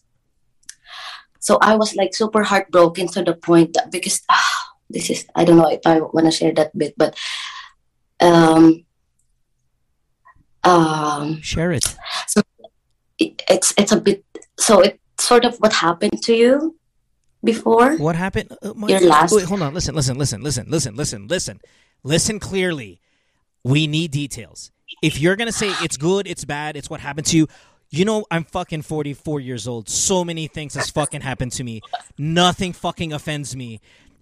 so 1.40 1.58
i 1.62 1.76
was 1.76 1.96
like 1.96 2.16
super 2.16 2.44
heartbroken 2.44 3.08
to 3.08 3.24
the 3.24 3.34
point 3.34 3.74
that 3.74 3.92
because 3.92 4.22
ah, 4.30 4.74
this 4.90 5.10
is 5.10 5.26
i 5.36 5.44
don't 5.44 5.58
know 5.58 5.70
if 5.70 5.82
i 5.86 6.00
want 6.00 6.26
to 6.26 6.32
share 6.32 6.54
that 6.54 6.76
bit 6.78 6.94
but 6.98 7.18
um 8.22 8.86
um 10.64 11.42
Share 11.42 11.72
it. 11.72 11.84
So 12.28 12.42
it's 13.20 13.74
it's 13.78 13.92
a 13.92 14.00
bit 14.00 14.24
so 14.58 14.82
it's 14.82 14.98
sort 15.20 15.46
of 15.46 15.58
what 15.58 15.74
happened 15.74 16.22
to 16.24 16.34
you 16.36 16.76
before 17.44 17.98
What 17.98 18.16
happened? 18.16 18.56
Uh, 18.62 18.74
my- 18.76 18.88
Your 18.88 19.02
last- 19.02 19.34
Wait, 19.34 19.46
hold 19.46 19.62
on. 19.62 19.74
Listen, 19.74 19.94
listen, 19.96 20.18
listen, 20.18 20.42
listen, 20.42 20.66
listen, 20.70 20.96
listen, 20.96 21.28
listen. 21.28 21.60
Listen 22.04 22.40
clearly. 22.40 23.02
We 23.64 23.88
need 23.88 24.12
details. 24.12 24.72
If 25.02 25.20
you're 25.20 25.36
gonna 25.36 25.52
say 25.52 25.70
it's 25.82 25.98
good, 25.98 26.28
it's 26.28 26.46
bad, 26.46 26.76
it's 26.78 26.90
what 26.90 27.00
happened 27.02 27.28
to 27.28 27.38
you, 27.38 27.48
you 27.90 28.06
know 28.06 28.26
I'm 28.32 28.44
fucking 28.44 28.82
44 28.84 29.40
years 29.40 29.68
old. 29.68 29.88
So 29.90 30.24
many 30.24 30.48
things 30.48 30.74
has 30.76 30.90
fucking 30.90 31.22
happened 31.22 31.52
to 31.54 31.64
me. 31.64 31.82
Nothing 32.18 32.74
fucking 32.74 33.14
offends 33.14 33.56
me. 33.56 33.80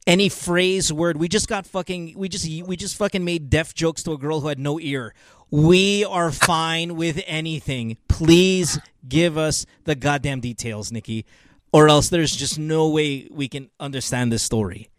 Any 0.08 0.30
phrase, 0.30 0.92
word, 0.92 1.18
we 1.18 1.28
just 1.28 1.48
got 1.48 1.68
fucking, 1.68 2.14
we 2.18 2.28
just, 2.28 2.46
we 2.68 2.76
just 2.76 2.96
fucking 2.98 3.24
made 3.24 3.50
deaf 3.52 3.74
jokes 3.76 4.02
to 4.04 4.14
a 4.14 4.18
girl 4.18 4.40
who 4.42 4.48
had 4.48 4.58
no 4.60 4.80
ear. 4.80 5.14
We 5.52 6.06
are 6.06 6.32
fine 6.32 6.96
with 6.96 7.22
anything. 7.28 7.98
Please 8.08 8.80
give 9.08 9.38
us 9.38 9.66
the 9.84 9.96
goddamn 9.96 10.40
details, 10.40 10.92
Nikki, 10.92 11.26
or 11.74 11.90
else 11.90 12.10
there's 12.10 12.34
just 12.36 12.58
no 12.58 12.88
way 12.90 13.28
we 13.30 13.48
can 13.50 13.70
understand 13.80 14.32
this 14.32 14.44
story. 14.44 14.90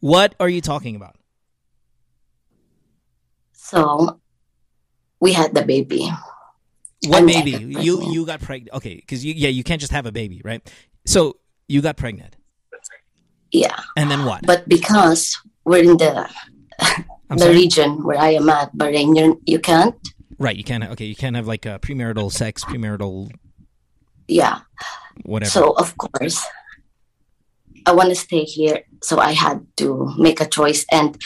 What 0.00 0.34
are 0.40 0.48
you 0.48 0.60
talking 0.62 0.96
about? 0.96 1.16
so 3.52 4.18
we 5.20 5.32
had 5.32 5.54
the 5.54 5.62
baby 5.62 6.10
What 7.06 7.24
baby? 7.26 7.52
You 7.52 8.02
you 8.10 8.26
got 8.26 8.40
pregnant? 8.40 8.74
Okay, 8.74 8.96
because 8.96 9.24
you 9.24 9.32
yeah 9.36 9.48
you 9.48 9.62
can't 9.62 9.80
just 9.80 9.92
have 9.92 10.06
a 10.06 10.12
baby, 10.12 10.42
right? 10.44 10.60
So 11.06 11.36
you 11.68 11.80
got 11.80 11.96
pregnant, 11.96 12.36
yeah 13.52 13.78
and 13.96 14.10
then 14.10 14.24
what? 14.24 14.42
but 14.44 14.68
because 14.68 15.38
we're 15.64 15.84
in 15.84 15.96
the 15.98 16.28
I'm 17.30 17.38
the 17.38 17.44
sorry. 17.44 17.54
region 17.54 18.02
where 18.02 18.18
i 18.18 18.30
am 18.30 18.48
at 18.50 18.74
bahrain 18.76 19.16
you're, 19.16 19.36
you 19.46 19.60
can't 19.60 19.94
Right, 20.40 20.56
you 20.56 20.64
can't. 20.64 20.82
Okay, 20.82 21.04
you 21.04 21.14
can't 21.14 21.36
have 21.36 21.46
like 21.46 21.66
a 21.66 21.78
premarital 21.78 22.32
sex, 22.32 22.64
premarital 22.64 23.30
yeah 24.26 24.60
whatever. 25.22 25.50
So 25.50 25.72
of 25.72 25.94
course, 25.98 26.42
I 27.84 27.92
want 27.92 28.08
to 28.08 28.14
stay 28.14 28.44
here. 28.44 28.84
So 29.02 29.18
I 29.18 29.32
had 29.32 29.66
to 29.76 30.14
make 30.16 30.40
a 30.40 30.48
choice, 30.48 30.86
and 30.90 31.20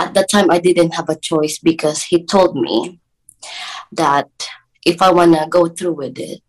at 0.00 0.14
that 0.14 0.28
time 0.30 0.50
I 0.50 0.58
didn't 0.58 0.94
have 0.94 1.08
a 1.08 1.14
choice 1.14 1.60
because 1.60 2.02
he 2.02 2.24
told 2.24 2.56
me 2.56 2.98
that 3.92 4.30
if 4.84 5.00
I 5.00 5.12
want 5.12 5.34
to 5.34 5.46
go 5.48 5.68
through 5.68 5.94
with 5.94 6.18
it, 6.18 6.42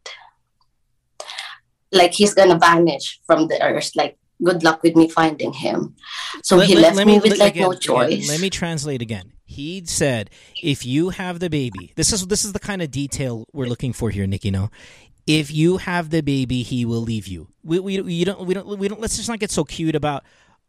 like 1.92 2.14
he's 2.14 2.34
gonna 2.34 2.58
vanish 2.58 3.22
from 3.28 3.48
the 3.48 3.62
earth. 3.62 3.92
Like 3.96 4.18
good 4.44 4.64
luck 4.64 4.82
with 4.84 4.96
me 4.96 5.10
finding 5.10 5.54
him. 5.54 5.96
So 6.44 6.58
Let- 6.58 6.68
he 6.68 6.76
let- 6.76 6.82
left 6.84 6.96
let 6.98 7.08
me 7.08 7.20
with 7.20 7.32
let- 7.32 7.40
like 7.40 7.56
no 7.56 7.74
choice. 7.74 8.14
again, 8.14 8.28
let 8.28 8.42
me 8.42 8.50
translate 8.50 9.02
again. 9.02 9.34
He 9.46 9.84
said, 9.86 10.30
"If 10.64 10.86
you 10.86 11.10
have 11.10 11.40
the 11.40 11.50
baby, 11.50 11.92
this 11.96 12.14
is 12.14 12.28
this 12.28 12.46
is 12.46 12.54
the 12.54 12.60
kind 12.60 12.82
of 12.82 12.90
detail 12.92 13.46
we're 13.54 13.68
looking 13.68 13.92
for 13.94 14.10
here, 14.10 14.26
Nikki. 14.26 14.50
No, 14.52 14.70
if 15.28 15.52
you 15.52 15.78
have 15.78 16.10
the 16.10 16.22
baby, 16.22 16.64
he 16.64 16.86
will 16.86 17.02
leave 17.02 17.28
you. 17.28 17.50
We 17.64 17.80
we 17.80 17.94
you 18.14 18.26
don't 18.26 18.46
we 18.46 18.54
don't 18.54 18.68
we 18.78 18.88
don't. 18.88 19.02
Let's 19.02 19.18
just 19.18 19.28
not 19.30 19.40
get 19.40 19.52
so 19.52 19.64
cute 19.64 19.96
about. 19.96 20.24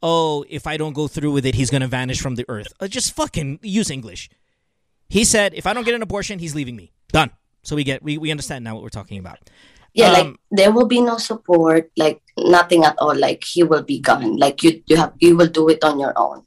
Oh, 0.04 0.44
if 0.50 0.66
I 0.66 0.76
don't 0.76 0.94
go 0.94 1.06
through 1.06 1.30
with 1.30 1.46
it, 1.46 1.54
he's 1.54 1.70
gonna 1.70 1.86
vanish 1.86 2.20
from 2.20 2.34
the 2.34 2.44
earth. 2.48 2.72
Uh, 2.80 2.88
just 2.88 3.14
fucking 3.14 3.60
use 3.62 3.88
English. 3.88 4.28
He 5.08 5.22
said, 5.24 5.54
if 5.54 5.64
I 5.64 5.72
don't 5.74 5.84
get 5.84 5.94
an 5.94 6.02
abortion, 6.02 6.40
he's 6.40 6.54
leaving 6.56 6.74
me. 6.74 6.90
Done. 7.12 7.30
So 7.62 7.76
we 7.76 7.84
get 7.84 8.02
we, 8.02 8.18
we 8.18 8.32
understand 8.32 8.64
now 8.64 8.74
what 8.74 8.82
we're 8.82 8.88
talking 8.88 9.18
about. 9.20 9.38
Yeah, 9.94 10.08
um, 10.08 10.12
like 10.12 10.36
there 10.50 10.72
will 10.72 10.86
be 10.86 11.00
no 11.00 11.18
support, 11.18 11.90
like 11.96 12.22
nothing 12.38 12.84
at 12.84 12.96
all. 12.98 13.14
Like 13.14 13.44
he 13.44 13.62
will 13.62 13.82
be 13.82 14.00
gone. 14.00 14.36
Like 14.36 14.62
you, 14.62 14.82
you 14.86 14.96
have, 14.96 15.12
you 15.18 15.36
will 15.36 15.48
do 15.48 15.68
it 15.68 15.84
on 15.84 16.00
your 16.00 16.12
own. 16.16 16.44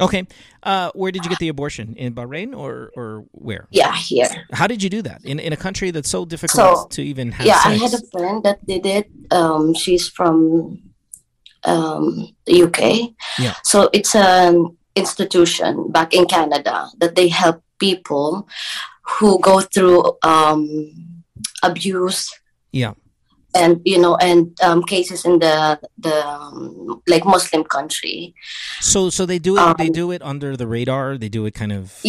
Okay. 0.00 0.26
Uh, 0.62 0.90
where 0.94 1.12
did 1.12 1.24
you 1.24 1.30
get 1.30 1.38
the 1.38 1.48
abortion? 1.48 1.94
In 1.96 2.14
Bahrain 2.14 2.56
or 2.56 2.90
or 2.96 3.24
where? 3.30 3.68
Yeah, 3.70 3.94
here. 3.94 4.28
How 4.52 4.66
did 4.66 4.82
you 4.82 4.90
do 4.90 5.02
that 5.02 5.24
in 5.24 5.38
in 5.38 5.52
a 5.52 5.56
country 5.56 5.92
that's 5.92 6.10
so 6.10 6.24
difficult 6.24 6.90
So, 6.92 6.98
to 6.98 7.02
even 7.02 7.30
have 7.32 7.46
yeah, 7.46 7.62
sex? 7.62 7.66
I 7.66 7.74
had 7.74 7.94
a 7.94 8.02
friend 8.10 8.42
that 8.42 8.66
did 8.66 8.86
it. 8.86 9.06
Um, 9.30 9.74
she's 9.74 10.08
from 10.08 10.82
um, 11.64 12.34
the 12.46 12.62
UK. 12.64 13.14
Yeah. 13.38 13.54
So 13.62 13.88
it's 13.92 14.14
an 14.16 14.76
institution 14.96 15.90
back 15.92 16.14
in 16.14 16.26
Canada 16.26 16.88
that 16.98 17.14
they 17.14 17.28
help 17.28 17.62
people 17.78 18.48
who 19.02 19.38
go 19.40 19.60
through 19.60 20.16
um, 20.22 21.03
abuse 21.64 22.30
yeah. 22.72 22.92
and 23.54 23.80
you 23.84 23.98
know 23.98 24.16
and 24.16 24.52
um, 24.62 24.82
cases 24.82 25.24
in 25.24 25.38
the 25.38 25.80
the 25.98 26.26
um, 26.26 27.00
like 27.06 27.24
Muslim 27.24 27.64
country. 27.64 28.34
So 28.80 29.10
so 29.10 29.26
they 29.26 29.38
do 29.38 29.56
it 29.56 29.78
they 29.78 29.88
Um, 29.88 29.92
do 29.92 30.10
it 30.12 30.22
under 30.22 30.56
the 30.56 30.66
radar. 30.66 31.16
They 31.18 31.28
do 31.28 31.46
it 31.46 31.54
kind 31.54 31.72
of 31.72 32.00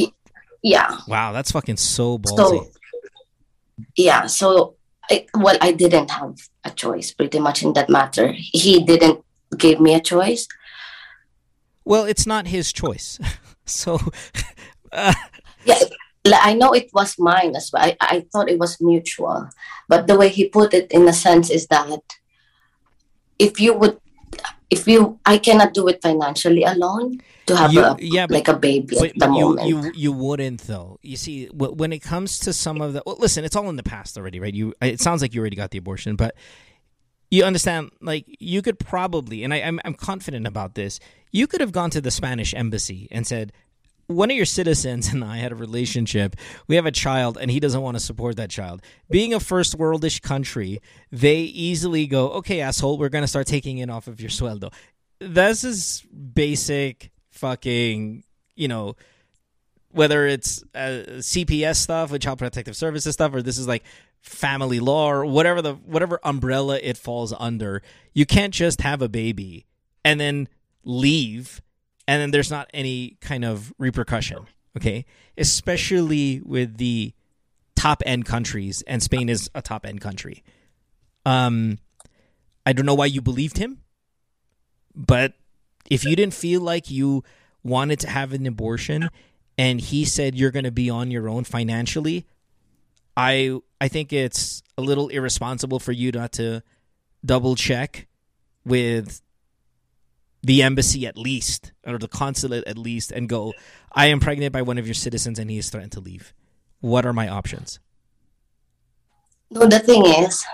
Yeah. 0.63 0.97
Wow, 1.07 1.31
that's 1.31 1.51
fucking 1.51 1.77
so 1.77 2.17
ballsy. 2.17 2.65
So 2.65 2.71
yeah. 3.95 4.25
So 4.27 4.75
I, 5.11 5.25
well, 5.35 5.57
I 5.61 5.71
didn't 5.71 6.09
have 6.09 6.35
a 6.63 6.71
choice 6.71 7.13
pretty 7.13 7.39
much 7.39 7.61
in 7.61 7.73
that 7.73 7.89
matter. 7.89 8.33
He 8.33 8.83
didn't 8.83 9.21
give 9.57 9.79
me 9.79 9.93
a 9.93 10.01
choice. 10.01 10.47
well, 11.85 12.05
it's 12.05 12.25
not 12.25 12.47
his 12.47 12.73
choice. 12.73 13.19
so 13.65 13.99
uh, 14.91 15.13
Yeah, 15.65 15.79
I 16.33 16.53
know 16.53 16.71
it 16.73 16.89
was 16.93 17.19
mine 17.19 17.55
as 17.55 17.69
well. 17.71 17.83
I, 17.85 17.97
I 18.01 18.25
thought 18.31 18.49
it 18.49 18.57
was 18.59 18.81
mutual, 18.81 19.49
but 19.87 20.07
the 20.07 20.17
way 20.17 20.29
he 20.29 20.49
put 20.49 20.73
it 20.73 20.91
in 20.91 21.07
a 21.07 21.13
sense 21.13 21.49
is 21.49 21.67
that 21.67 21.99
if 23.37 23.59
you 23.59 23.73
would, 23.73 23.99
if 24.69 24.87
you, 24.87 25.19
I 25.25 25.37
cannot 25.37 25.73
do 25.73 25.87
it 25.87 26.01
financially 26.01 26.63
alone 26.63 27.21
to 27.45 27.55
have 27.55 27.73
You- 27.73 27.83
a 27.83 27.97
yeah, 27.99 28.25
but- 28.27 28.33
like 28.33 28.47
a 28.47 28.57
baby 28.57 28.95
but, 28.99 29.09
at 29.09 29.19
the 29.19 29.25
you, 29.27 29.31
moment. 29.31 29.67
you 29.67 29.91
you 29.95 30.11
wouldn't 30.11 30.61
though. 30.61 30.97
You 31.03 31.17
see, 31.17 31.45
when 31.53 31.93
it 31.93 31.99
comes 31.99 32.39
to 32.39 32.53
some 32.53 32.81
of 32.81 32.93
the 32.93 33.03
well, 33.05 33.17
listen, 33.19 33.45
it's 33.45 33.55
all 33.55 33.69
in 33.69 33.75
the 33.75 33.83
past 33.83 34.17
already, 34.17 34.39
right? 34.39 34.53
You 34.53 34.73
it 34.81 34.99
sounds 35.01 35.21
like 35.21 35.33
you 35.35 35.41
already 35.41 35.55
got 35.55 35.71
the 35.71 35.77
abortion, 35.77 36.15
but 36.15 36.33
you 37.29 37.43
understand 37.43 37.91
like 38.01 38.25
you 38.39 38.61
could 38.61 38.79
probably 38.79 39.43
and 39.43 39.53
I, 39.53 39.57
I'm 39.57 39.79
I'm 39.85 39.93
confident 39.93 40.47
about 40.47 40.73
this. 40.75 40.99
You 41.31 41.45
could 41.47 41.61
have 41.61 41.71
gone 41.71 41.89
to 41.91 42.01
the 42.01 42.11
Spanish 42.11 42.53
embassy 42.55 43.07
and 43.11 43.27
said, 43.27 43.51
one 44.07 44.29
of 44.29 44.37
your 44.37 44.45
citizens 44.45 45.07
and 45.13 45.23
I 45.23 45.37
had 45.37 45.51
a 45.51 45.55
relationship. 45.55 46.35
We 46.67 46.75
have 46.75 46.85
a 46.85 46.91
child, 46.91 47.37
and 47.39 47.49
he 47.49 47.59
doesn't 47.59 47.81
want 47.81 47.95
to 47.97 48.03
support 48.03 48.37
that 48.37 48.49
child. 48.49 48.81
Being 49.09 49.33
a 49.33 49.39
first 49.39 49.77
worldish 49.77 50.21
country, 50.21 50.79
they 51.11 51.39
easily 51.39 52.07
go, 52.07 52.29
"Okay, 52.31 52.61
asshole, 52.61 52.97
we're 52.97 53.09
gonna 53.09 53.27
start 53.27 53.47
taking 53.47 53.79
it 53.79 53.89
off 53.89 54.07
of 54.07 54.19
your 54.19 54.29
sueldo." 54.29 54.71
This 55.19 55.63
is 55.63 56.03
basic 56.33 57.11
fucking, 57.31 58.23
you 58.55 58.67
know, 58.67 58.95
whether 59.91 60.27
it's 60.27 60.61
uh, 60.73 61.03
CPS 61.19 61.77
stuff 61.77 62.11
with 62.11 62.21
Child 62.21 62.39
Protective 62.39 62.75
Services 62.75 63.13
stuff, 63.13 63.33
or 63.33 63.41
this 63.41 63.57
is 63.57 63.67
like 63.67 63.83
family 64.21 64.79
law 64.79 65.09
or 65.09 65.25
whatever 65.25 65.61
the 65.61 65.73
whatever 65.73 66.19
umbrella 66.23 66.79
it 66.81 66.97
falls 66.97 67.33
under. 67.39 67.81
You 68.13 68.25
can't 68.25 68.53
just 68.53 68.81
have 68.81 69.01
a 69.01 69.09
baby 69.09 69.65
and 70.03 70.19
then 70.19 70.49
leave 70.83 71.61
and 72.07 72.21
then 72.21 72.31
there's 72.31 72.51
not 72.51 72.69
any 72.73 73.17
kind 73.21 73.45
of 73.45 73.73
repercussion 73.77 74.45
okay? 74.77 75.05
Especially 75.37 76.41
with 76.43 76.77
the 76.77 77.13
top 77.75 78.01
end 78.05 78.25
countries 78.25 78.83
and 78.87 79.03
spain 79.03 79.29
is 79.29 79.49
a 79.53 79.61
top 79.61 79.85
end 79.85 80.01
country. 80.01 80.43
Um 81.25 81.79
i 82.65 82.73
don't 82.73 82.85
know 82.85 82.95
why 82.95 83.05
you 83.05 83.21
believed 83.21 83.57
him 83.57 83.81
but 84.95 85.33
if 85.89 86.03
you 86.03 86.15
didn't 86.15 86.33
feel 86.33 86.61
like 86.61 86.89
you 86.89 87.23
wanted 87.63 87.99
to 87.99 88.09
have 88.09 88.33
an 88.33 88.45
abortion 88.47 89.09
and 89.57 89.79
he 89.79 90.05
said 90.05 90.35
you're 90.35 90.51
going 90.51 90.65
to 90.65 90.71
be 90.71 90.89
on 90.89 91.11
your 91.11 91.29
own 91.29 91.43
financially 91.43 92.25
i 93.15 93.55
i 93.79 93.87
think 93.87 94.11
it's 94.11 94.63
a 94.77 94.81
little 94.81 95.09
irresponsible 95.09 95.79
for 95.79 95.91
you 95.91 96.11
not 96.11 96.31
to 96.31 96.63
double 97.23 97.55
check 97.55 98.07
with 98.65 99.21
the 100.45 100.61
embassy 100.61 101.07
at 101.07 101.17
least, 101.17 101.71
or 101.85 101.97
the 101.97 102.07
consulate 102.07 102.63
at 102.67 102.77
least, 102.77 103.11
and 103.11 103.27
go, 103.27 103.53
I 103.93 104.07
am 104.07 104.19
pregnant 104.19 104.53
by 104.53 104.61
one 104.61 104.77
of 104.77 104.85
your 104.85 104.93
citizens 104.93 105.39
and 105.39 105.49
he 105.49 105.57
is 105.57 105.69
threatened 105.71 105.93
to 105.93 105.99
leave. 105.99 106.33
What 106.81 107.05
are 107.05 107.13
my 107.13 107.27
options? 107.27 107.79
No, 109.49 109.65
the 109.65 109.79
thing 109.79 110.05
is, 110.05 110.45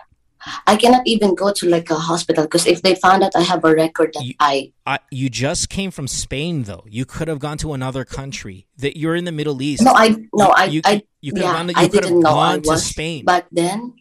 I 0.66 0.78
cannot 0.78 1.02
even 1.06 1.36
go 1.36 1.52
to 1.52 1.68
like 1.68 1.90
a 1.92 1.96
hospital 1.96 2.46
because 2.46 2.66
if 2.66 2.82
they 2.82 2.96
found 2.96 3.22
out 3.24 3.36
I 3.36 3.42
have 3.42 3.66
a 3.66 3.74
record 3.74 4.12
that 4.14 4.24
You- 4.24 4.36
I 4.40 4.72
I, 4.86 5.00
you 5.12 5.30
just 5.30 5.68
came 5.70 5.92
from 5.92 6.08
Spain, 6.08 6.64
though. 6.64 6.86
You 6.88 7.04
could 7.06 7.28
have 7.28 7.40
gone 7.40 7.58
to 7.60 7.74
another 7.74 8.06
country. 8.06 8.68
That 8.78 8.96
you're 8.98 9.16
in 9.16 9.26
the 9.26 9.32
Middle 9.34 9.62
East. 9.62 9.84
no, 9.84 9.92
I 9.94 10.16
no, 10.34 10.48
I 10.56 10.66
you, 10.66 10.82
I 10.86 11.04
you 11.20 11.34
could 11.34 11.42
yeah, 11.42 11.48
have 11.54 11.68
gone. 11.68 11.76
I 11.76 11.82
You 11.84 11.90
could 11.90 12.04
have 12.06 12.14
didn't 12.16 12.20
know 12.24 12.38
I 12.40 12.60
gone 12.60 12.62
to 12.64 12.78
Spain. 12.80 13.26
back 13.26 13.48
then. 13.52 13.94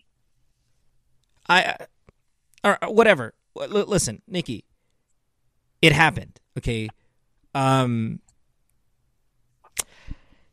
I, 1.48 1.76
or 2.62 2.78
whatever. 2.86 3.34
Listen, 3.56 4.22
Nikki, 4.28 4.64
it 5.82 5.92
happened. 5.92 6.38
Okay, 6.58 6.88
um, 7.54 8.20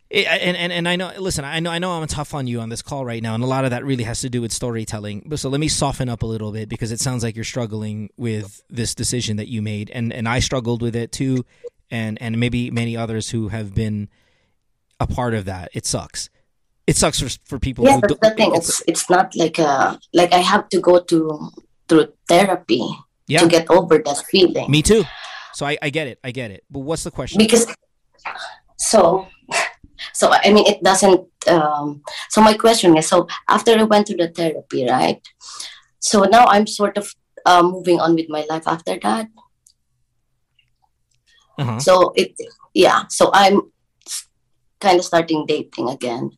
it, 0.09 0.25
and 0.27 0.55
and 0.55 0.71
and 0.71 0.87
I 0.87 0.95
know. 0.95 1.11
Listen, 1.17 1.43
I 1.43 1.59
know. 1.59 1.69
I 1.69 1.79
know. 1.79 1.91
I'm 1.91 2.07
tough 2.07 2.33
on 2.33 2.47
you 2.47 2.61
on 2.61 2.69
this 2.69 2.81
call 2.81 3.03
right 3.03 3.21
now, 3.21 3.35
and 3.35 3.43
a 3.43 3.47
lot 3.47 3.65
of 3.65 3.71
that 3.71 3.83
really 3.83 4.05
has 4.05 4.21
to 4.21 4.29
do 4.29 4.41
with 4.41 4.53
storytelling. 4.53 5.23
But 5.25 5.39
so 5.39 5.49
let 5.49 5.59
me 5.59 5.67
soften 5.67 6.07
up 6.07 6.23
a 6.23 6.25
little 6.25 6.51
bit 6.51 6.69
because 6.69 6.91
it 6.91 6.99
sounds 6.99 7.23
like 7.23 7.35
you're 7.35 7.43
struggling 7.43 8.09
with 8.15 8.61
this 8.69 8.95
decision 8.95 9.35
that 9.37 9.47
you 9.49 9.61
made, 9.61 9.89
and 9.89 10.13
and 10.13 10.27
I 10.29 10.39
struggled 10.39 10.81
with 10.81 10.95
it 10.95 11.11
too, 11.11 11.45
and 11.91 12.21
and 12.21 12.39
maybe 12.39 12.71
many 12.71 12.95
others 12.95 13.29
who 13.31 13.49
have 13.49 13.73
been 13.75 14.07
a 14.99 15.07
part 15.07 15.33
of 15.33 15.45
that. 15.45 15.69
It 15.73 15.85
sucks. 15.85 16.29
It 16.87 16.95
sucks 16.95 17.19
for 17.19 17.29
for 17.43 17.59
people. 17.59 17.83
Yeah, 17.83 17.95
who 17.95 18.01
that's 18.01 18.13
the 18.21 18.29
thing. 18.35 18.49
it's- 18.55 18.69
It's 18.69 18.83
it's 18.87 19.09
not 19.09 19.35
like 19.35 19.59
a 19.59 19.99
like 20.13 20.31
I 20.31 20.39
have 20.39 20.69
to 20.69 20.79
go 20.79 20.99
to 21.01 21.49
through 21.89 22.13
therapy 22.29 22.81
yeah, 23.27 23.39
to 23.39 23.47
get 23.47 23.69
over 23.69 23.97
that 23.99 24.23
feeling. 24.29 24.69
me 24.71 24.81
too. 24.81 25.03
So 25.53 25.65
I, 25.65 25.77
I 25.81 25.89
get 25.89 26.07
it. 26.07 26.19
I 26.23 26.31
get 26.31 26.51
it. 26.51 26.63
But 26.69 26.79
what's 26.81 27.03
the 27.03 27.11
question? 27.11 27.39
because 27.39 27.65
so 28.77 29.25
so 30.13 30.29
i 30.31 30.51
mean 30.53 30.65
it 30.67 30.83
doesn't 30.83 31.25
um 31.47 32.01
so 32.29 32.41
my 32.41 32.53
question 32.53 32.95
is 32.97 33.07
so 33.07 33.25
after 33.49 33.71
i 33.77 33.83
went 33.83 34.05
to 34.05 34.15
the 34.15 34.27
therapy 34.29 34.85
right 34.87 35.21
so 35.99 36.23
now 36.23 36.45
i'm 36.45 36.67
sort 36.67 36.97
of 36.97 37.09
uh, 37.45 37.63
moving 37.63 37.99
on 37.99 38.13
with 38.13 38.29
my 38.29 38.45
life 38.49 38.67
after 38.67 38.99
that 39.01 39.27
Uh-huh. 41.57 41.79
so 41.79 42.13
it 42.15 42.35
yeah 42.75 43.05
so 43.09 43.31
i'm 43.33 43.61
kind 44.79 44.99
of 44.99 45.05
starting 45.05 45.43
dating 45.47 45.89
again 45.89 46.29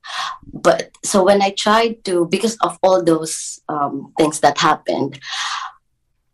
but 0.54 0.92
so 1.04 1.22
when 1.28 1.42
i 1.42 1.52
tried 1.60 2.00
to 2.06 2.26
because 2.32 2.56
of 2.64 2.78
all 2.84 3.04
those 3.04 3.60
um, 3.68 4.14
things 4.18 4.40
that 4.40 4.58
happened 4.58 5.20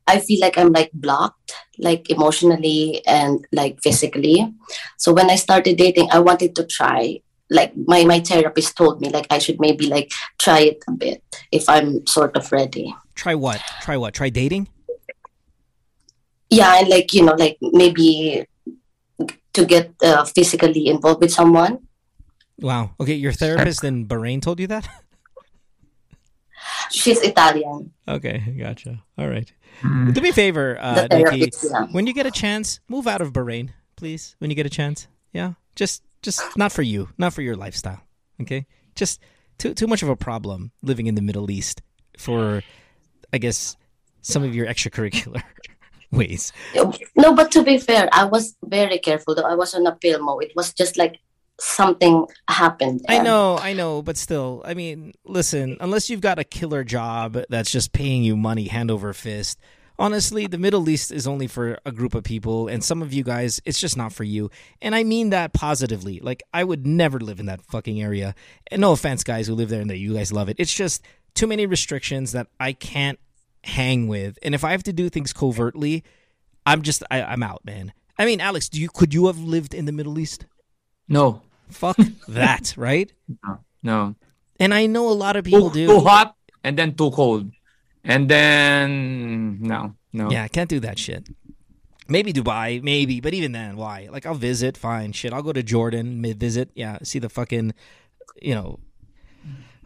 i 0.07 0.19
feel 0.19 0.39
like 0.39 0.57
i'm 0.57 0.71
like 0.71 0.91
blocked 0.93 1.53
like 1.79 2.09
emotionally 2.09 3.01
and 3.07 3.45
like 3.51 3.79
physically 3.81 4.53
so 4.97 5.13
when 5.13 5.29
i 5.29 5.35
started 5.35 5.77
dating 5.77 6.09
i 6.11 6.19
wanted 6.19 6.55
to 6.55 6.65
try 6.65 7.19
like 7.49 7.71
my 7.87 8.03
my 8.03 8.19
therapist 8.19 8.75
told 8.75 9.01
me 9.01 9.09
like 9.09 9.27
i 9.29 9.37
should 9.37 9.59
maybe 9.59 9.87
like 9.87 10.11
try 10.39 10.59
it 10.59 10.83
a 10.87 10.91
bit 10.91 11.23
if 11.51 11.69
i'm 11.69 12.05
sort 12.07 12.35
of 12.35 12.51
ready 12.51 12.93
Try 13.15 13.33
what? 13.33 13.61
Try 13.79 13.95
what? 13.95 14.13
Try 14.13 14.29
dating? 14.29 14.67
yeah 16.49 16.77
and 16.79 16.89
like 16.89 17.13
you 17.13 17.23
know 17.23 17.33
like 17.33 17.57
maybe 17.61 18.45
to 19.53 19.65
get 19.65 19.93
uh, 20.03 20.25
physically 20.25 20.87
involved 20.87 21.21
with 21.21 21.31
someone 21.31 21.79
Wow. 22.59 22.91
Okay, 22.99 23.15
your 23.15 23.33
therapist 23.33 23.83
in 23.83 24.07
Bahrain 24.07 24.41
told 24.41 24.59
you 24.59 24.67
that? 24.67 24.87
she's 26.91 27.21
italian 27.21 27.91
okay, 28.07 28.37
gotcha. 28.59 29.03
All 29.17 29.27
right. 29.27 29.51
Mm. 29.81 30.13
Do 30.13 30.21
me 30.21 30.29
a 30.29 30.33
favor, 30.33 30.77
uh, 30.79 31.07
the 31.07 31.17
Nikki. 31.19 31.51
yeah. 31.63 31.87
When 31.91 32.07
you 32.07 32.13
get 32.13 32.25
a 32.25 32.31
chance, 32.31 32.79
move 32.87 33.07
out 33.07 33.19
of 33.21 33.33
Bahrain, 33.33 33.69
please. 33.97 34.35
When 34.39 34.49
you 34.49 34.55
get 34.55 34.65
a 34.65 34.69
chance. 34.69 35.07
Yeah? 35.33 35.53
Just 35.75 36.03
just 36.21 36.41
not 36.55 36.71
for 36.71 36.81
you, 36.83 37.09
not 37.17 37.33
for 37.33 37.41
your 37.41 37.55
lifestyle. 37.55 38.01
Okay? 38.41 38.67
Just 38.95 39.19
too 39.57 39.73
too 39.73 39.87
much 39.87 40.03
of 40.03 40.09
a 40.09 40.15
problem 40.15 40.71
living 40.81 41.07
in 41.07 41.15
the 41.15 41.21
Middle 41.21 41.49
East 41.51 41.81
for 42.17 42.61
I 43.33 43.37
guess 43.37 43.75
some 44.21 44.43
of 44.43 44.55
your 44.55 44.65
extracurricular 44.67 45.43
ways. 46.11 46.53
no 47.15 47.33
but 47.35 47.51
to 47.51 47.61
be 47.63 47.77
fair 47.77 48.07
i 48.13 48.23
was 48.23 48.55
very 48.63 48.97
careful 48.99 49.35
though 49.35 49.43
i 49.43 49.55
was 49.55 49.73
on 49.75 49.85
a 49.85 49.91
pilmo 49.97 50.41
it 50.41 50.51
was 50.55 50.71
just 50.73 50.95
like 50.97 51.19
something 51.59 52.25
happened 52.49 53.01
I 53.07 53.19
know, 53.19 53.57
I 53.57 53.73
know, 53.73 54.01
but 54.01 54.17
still, 54.17 54.61
I 54.65 54.73
mean, 54.73 55.13
listen, 55.23 55.77
unless 55.79 56.09
you've 56.09 56.21
got 56.21 56.39
a 56.39 56.43
killer 56.43 56.83
job 56.83 57.37
that's 57.49 57.71
just 57.71 57.93
paying 57.93 58.23
you 58.23 58.35
money 58.35 58.67
hand 58.67 58.91
over 58.91 59.13
fist, 59.13 59.59
honestly, 59.97 60.47
the 60.47 60.57
Middle 60.57 60.89
East 60.89 61.11
is 61.11 61.27
only 61.27 61.47
for 61.47 61.77
a 61.85 61.91
group 61.91 62.15
of 62.15 62.23
people, 62.23 62.67
and 62.67 62.83
some 62.83 63.01
of 63.01 63.13
you 63.13 63.23
guys, 63.23 63.61
it's 63.65 63.79
just 63.79 63.97
not 63.97 64.13
for 64.13 64.23
you. 64.23 64.49
And 64.81 64.93
I 64.95 65.03
mean 65.03 65.29
that 65.29 65.53
positively. 65.53 66.19
Like, 66.19 66.43
I 66.53 66.63
would 66.63 66.85
never 66.85 67.19
live 67.19 67.39
in 67.39 67.45
that 67.45 67.61
fucking 67.61 68.01
area. 68.01 68.35
And 68.67 68.81
no 68.81 68.91
offense, 68.91 69.23
guys 69.23 69.47
who 69.47 69.55
live 69.55 69.69
there 69.69 69.81
and 69.81 69.89
that 69.89 69.97
you 69.97 70.13
guys 70.13 70.33
love 70.33 70.49
it. 70.49 70.57
It's 70.59 70.73
just 70.73 71.03
too 71.33 71.47
many 71.47 71.65
restrictions 71.65 72.31
that 72.33 72.47
I 72.59 72.73
can't 72.73 73.19
hang 73.63 74.07
with. 74.07 74.37
And 74.43 74.53
if 74.53 74.63
I 74.63 74.71
have 74.71 74.83
to 74.83 74.93
do 74.93 75.09
things 75.09 75.33
covertly, 75.33 76.03
I'm 76.65 76.81
just, 76.81 77.03
I, 77.09 77.21
I'm 77.23 77.43
out, 77.43 77.63
man. 77.65 77.93
I 78.17 78.25
mean, 78.25 78.39
Alex, 78.39 78.69
do 78.69 78.79
you 78.79 78.89
could 78.89 79.13
you 79.13 79.27
have 79.27 79.39
lived 79.39 79.73
in 79.73 79.85
the 79.85 79.91
Middle 79.91 80.17
East? 80.17 80.45
No, 81.07 81.41
Fuck 81.69 81.97
that, 82.27 82.73
right? 82.77 83.11
no. 83.83 84.15
And 84.59 84.73
I 84.73 84.85
know 84.85 85.09
a 85.09 85.13
lot 85.13 85.35
of 85.35 85.43
people 85.43 85.69
Too, 85.69 85.87
do. 85.87 85.87
too 85.87 85.99
hot 85.99 86.35
and 86.63 86.77
then 86.77 86.95
too 86.95 87.11
cold. 87.11 87.51
And 88.03 88.29
then 88.29 89.59
no, 89.61 89.95
no. 90.13 90.31
Yeah, 90.31 90.43
I 90.43 90.47
can't 90.47 90.69
do 90.69 90.79
that 90.79 90.97
shit. 90.99 91.27
Maybe 92.07 92.31
Dubai, 92.31 92.81
maybe, 92.83 93.19
but 93.19 93.33
even 93.33 93.51
then, 93.51 93.77
why? 93.77 94.07
Like, 94.11 94.27
I'll 94.27 94.35
visit, 94.35 94.77
fine, 94.77 95.11
shit. 95.11 95.33
I'll 95.33 95.41
go 95.41 95.51
to 95.51 95.63
Jordan, 95.63 96.21
mid 96.21 96.39
visit, 96.39 96.69
yeah, 96.75 96.99
see 97.01 97.17
the 97.17 97.29
fucking, 97.29 97.73
you 98.41 98.53
know. 98.53 98.79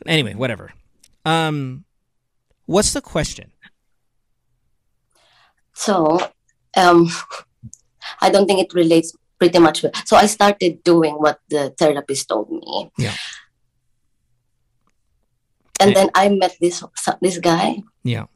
Anyway, 0.06 0.34
whatever. 0.36 0.72
Um, 1.24 1.86
what's 2.66 2.92
the 2.92 3.00
question? 3.02 3.52
So, 5.74 6.20
um, 6.76 7.08
I 8.22 8.30
don't 8.30 8.48
think 8.48 8.60
it 8.60 8.74
relates 8.74 9.14
pretty 9.40 9.58
much. 9.60 9.82
With, 9.82 9.96
so 10.06 10.18
I 10.18 10.28
started 10.28 10.84
doing 10.84 11.16
what 11.16 11.40
the 11.50 11.74
therapist 11.78 12.28
told 12.28 12.52
me. 12.52 12.92
Yeah. 12.98 13.16
And 15.80 15.96
then 15.96 16.10
I 16.14 16.28
met 16.28 16.58
this 16.60 16.84
this 17.22 17.40
guy. 17.40 17.82
Yeah, 18.04 18.28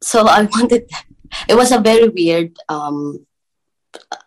So 0.00 0.26
I 0.26 0.46
wanted. 0.54 0.88
It 1.48 1.56
was 1.58 1.72
a 1.72 1.82
very 1.82 2.08
weird 2.08 2.54
um, 2.68 3.26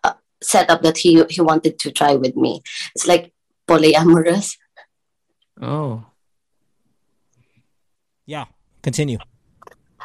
uh, 0.04 0.20
setup 0.42 0.82
that 0.82 0.98
he 0.98 1.24
he 1.32 1.40
wanted 1.40 1.80
to 1.80 1.90
try 1.90 2.14
with 2.14 2.36
me. 2.36 2.60
It's 2.94 3.08
like 3.08 3.32
polyamorous. 3.66 4.60
Oh. 5.60 6.04
yeah. 8.26 8.44
Continue. 8.82 9.18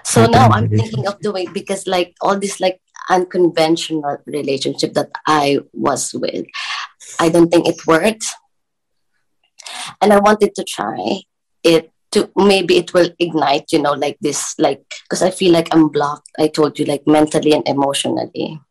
So 0.04 0.26
now 0.28 0.50
I'm 0.50 0.70
thinking 0.70 1.08
of 1.08 1.20
doing 1.20 1.52
because 1.52 1.88
like 1.88 2.16
all 2.22 2.38
this 2.38 2.60
like 2.60 2.80
unconventional 3.10 4.18
relationship 4.26 4.94
that 4.94 5.12
I 5.26 5.60
was 5.74 6.14
with, 6.14 6.46
I 7.20 7.30
don't 7.30 7.50
think 7.50 7.68
it 7.68 7.86
worked. 7.88 8.26
And 10.02 10.14
I 10.14 10.20
wanted 10.20 10.56
to 10.56 10.64
try 10.64 11.22
it 11.64 11.92
to 12.12 12.32
maybe 12.36 12.78
it 12.78 12.94
will 12.94 13.10
ignite, 13.20 13.72
you 13.72 13.82
know, 13.82 13.92
like 13.92 14.18
this, 14.22 14.56
like 14.58 14.84
because 15.04 15.22
I 15.22 15.32
feel 15.32 15.52
like 15.52 15.68
I'm 15.74 15.90
blocked. 15.90 16.30
I 16.40 16.48
told 16.48 16.80
you, 16.80 16.86
like 16.86 17.06
mentally 17.06 17.52
and 17.54 17.68
emotionally. 17.68 18.62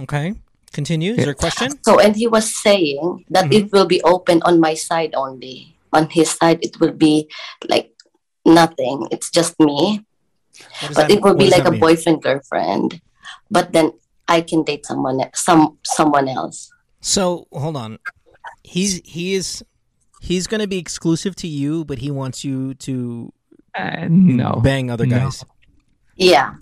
Okay, 0.00 0.34
continue. 0.72 1.12
Is 1.12 1.18
there 1.18 1.30
a 1.30 1.34
question? 1.34 1.78
So, 1.82 2.00
and 2.00 2.16
he 2.16 2.26
was 2.26 2.52
saying 2.52 3.24
that 3.30 3.46
mm-hmm. 3.46 3.66
it 3.66 3.72
will 3.72 3.86
be 3.86 4.02
open 4.02 4.42
on 4.42 4.60
my 4.60 4.74
side 4.74 5.14
only. 5.14 5.78
On 5.92 6.10
his 6.10 6.30
side, 6.30 6.58
it 6.60 6.80
will 6.80 6.92
be 6.92 7.30
like 7.68 7.92
nothing. 8.44 9.06
It's 9.10 9.30
just 9.30 9.58
me. 9.60 10.04
What 10.80 10.88
does 10.88 10.96
but 10.96 11.10
it 11.10 11.22
would 11.22 11.38
be 11.38 11.50
like 11.50 11.64
a 11.66 11.70
mean? 11.70 11.80
boyfriend 11.80 12.22
girlfriend 12.22 13.00
but 13.50 13.72
then 13.72 13.92
i 14.28 14.40
can 14.40 14.62
date 14.64 14.84
someone 14.86 15.20
e- 15.20 15.30
some 15.34 15.78
someone 15.84 16.28
else 16.28 16.70
So 17.06 17.46
hold 17.54 17.76
on. 17.78 17.98
He's 18.66 18.98
he 19.06 19.34
is 19.38 19.62
he's 20.18 20.46
gonna 20.50 20.66
be 20.66 20.78
exclusive 20.82 21.36
to 21.38 21.46
you, 21.46 21.84
but 21.86 21.98
he 22.02 22.10
wants 22.10 22.42
you 22.42 22.74
to 22.88 23.30
Uh, 23.78 24.08
no. 24.10 24.58
bang 24.64 24.90
other 24.90 25.06
No. 25.06 25.30
guys. 25.30 25.44
yeah 26.18 26.58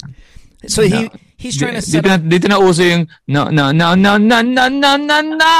So 0.68 0.82
he 0.84 1.08
he's 1.40 1.56
trying 1.56 1.78
to 1.78 1.80
Di- 1.80 1.88
set 1.88 2.04
dito, 2.04 2.12
up. 2.12 2.20
na, 2.20 2.28
dito 2.28 2.46
na 2.52 2.58
uso 2.60 2.82
yung 2.84 3.08
no, 3.28 3.48
no, 3.48 3.72
no, 3.72 3.94
no, 3.96 4.18
no, 4.20 4.42
no, 4.44 4.64
no, 4.68 4.96
no, 5.00 5.18
no. 5.24 5.52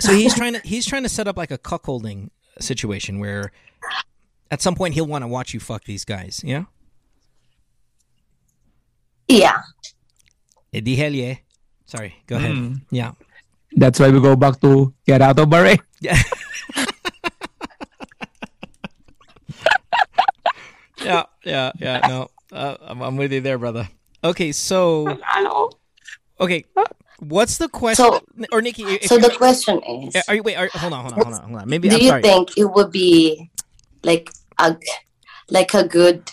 So 0.00 0.12
he's 0.16 0.32
trying 0.32 0.56
to 0.56 0.60
he's 0.64 0.86
trying 0.88 1.02
to 1.04 1.12
set 1.12 1.28
up 1.28 1.36
like 1.36 1.52
a 1.52 1.58
cuckolding 1.60 2.30
situation 2.56 3.20
where 3.20 3.52
at 4.48 4.60
some 4.64 4.72
point 4.76 4.94
he'll 4.96 5.08
want 5.08 5.24
to 5.24 5.28
watch 5.28 5.52
you 5.52 5.60
fuck 5.60 5.84
these 5.84 6.04
guys. 6.08 6.40
Yeah. 6.40 6.71
Yeah 9.32 9.60
Eh, 10.72 10.80
di 10.80 10.96
hell 10.96 11.12
yeah. 11.12 11.36
Sorry. 11.84 12.16
Go 12.26 12.36
ahead. 12.40 12.56
Mm. 12.56 12.80
Yeah. 12.88 13.12
That's 13.76 14.00
why 14.00 14.08
we 14.08 14.20
go 14.24 14.32
back 14.36 14.56
to 14.64 14.94
get 15.04 15.20
out 15.20 15.36
of 15.38 15.48
Bahrain. 15.52 15.76
Yeah. 21.02 21.24
yeah, 21.44 21.72
yeah. 21.78 21.98
No, 22.08 22.28
uh, 22.52 22.76
I'm, 22.80 23.02
I'm 23.02 23.16
with 23.16 23.32
you 23.32 23.40
there, 23.40 23.58
brother. 23.58 23.88
Okay, 24.22 24.52
so 24.52 25.18
okay, 26.40 26.64
what's 27.18 27.58
the 27.58 27.68
question? 27.68 28.06
So- 28.06 28.20
or 28.52 28.62
Nikki, 28.62 28.84
if 28.84 29.06
So 29.10 29.18
the 29.18 29.30
question 29.30 29.82
is, 29.82 30.14
are 30.28 30.34
you 30.34 30.42
wait? 30.42 30.54
Are, 30.56 30.68
hold 30.72 30.92
on, 30.92 31.02
hold 31.02 31.14
on, 31.14 31.22
hold 31.24 31.34
on, 31.34 31.42
hold 31.50 31.60
on. 31.62 31.68
Maybe 31.68 31.88
do 31.88 31.96
I'm 31.96 32.02
you 32.02 32.08
sorry. 32.08 32.22
think 32.22 32.56
it 32.56 32.66
would 32.70 32.92
be 32.92 33.50
like 34.04 34.30
a 34.58 34.76
like 35.50 35.74
a 35.74 35.82
good 35.86 36.30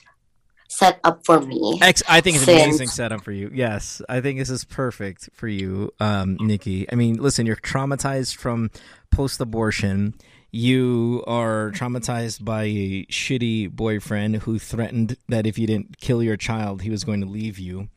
setup 0.69 1.25
for 1.25 1.41
me? 1.41 1.79
Ex- 1.81 2.03
I 2.07 2.21
think 2.21 2.37
it's 2.37 2.47
an 2.47 2.53
Since- 2.55 2.63
amazing 2.63 2.87
setup 2.89 3.23
for 3.23 3.31
you. 3.31 3.51
Yes, 3.53 4.01
I 4.07 4.21
think 4.21 4.39
this 4.39 4.49
is 4.49 4.63
perfect 4.63 5.29
for 5.33 5.47
you, 5.47 5.91
um, 5.99 6.37
Nikki. 6.39 6.89
I 6.91 6.95
mean, 6.95 7.15
listen, 7.15 7.45
you're 7.45 7.55
traumatized 7.57 8.35
from 8.37 8.71
post-abortion. 9.11 10.13
You 10.51 11.23
are 11.27 11.71
traumatized 11.75 12.43
by 12.43 12.63
a 12.63 13.05
shitty 13.05 13.69
boyfriend 13.71 14.37
who 14.37 14.57
threatened 14.57 15.17
that 15.27 15.45
if 15.45 15.59
you 15.59 15.67
didn't 15.67 15.99
kill 15.99 16.23
your 16.23 16.37
child, 16.37 16.81
he 16.81 16.89
was 16.89 17.03
going 17.03 17.21
to 17.21 17.27
leave 17.27 17.59
you. 17.59 17.89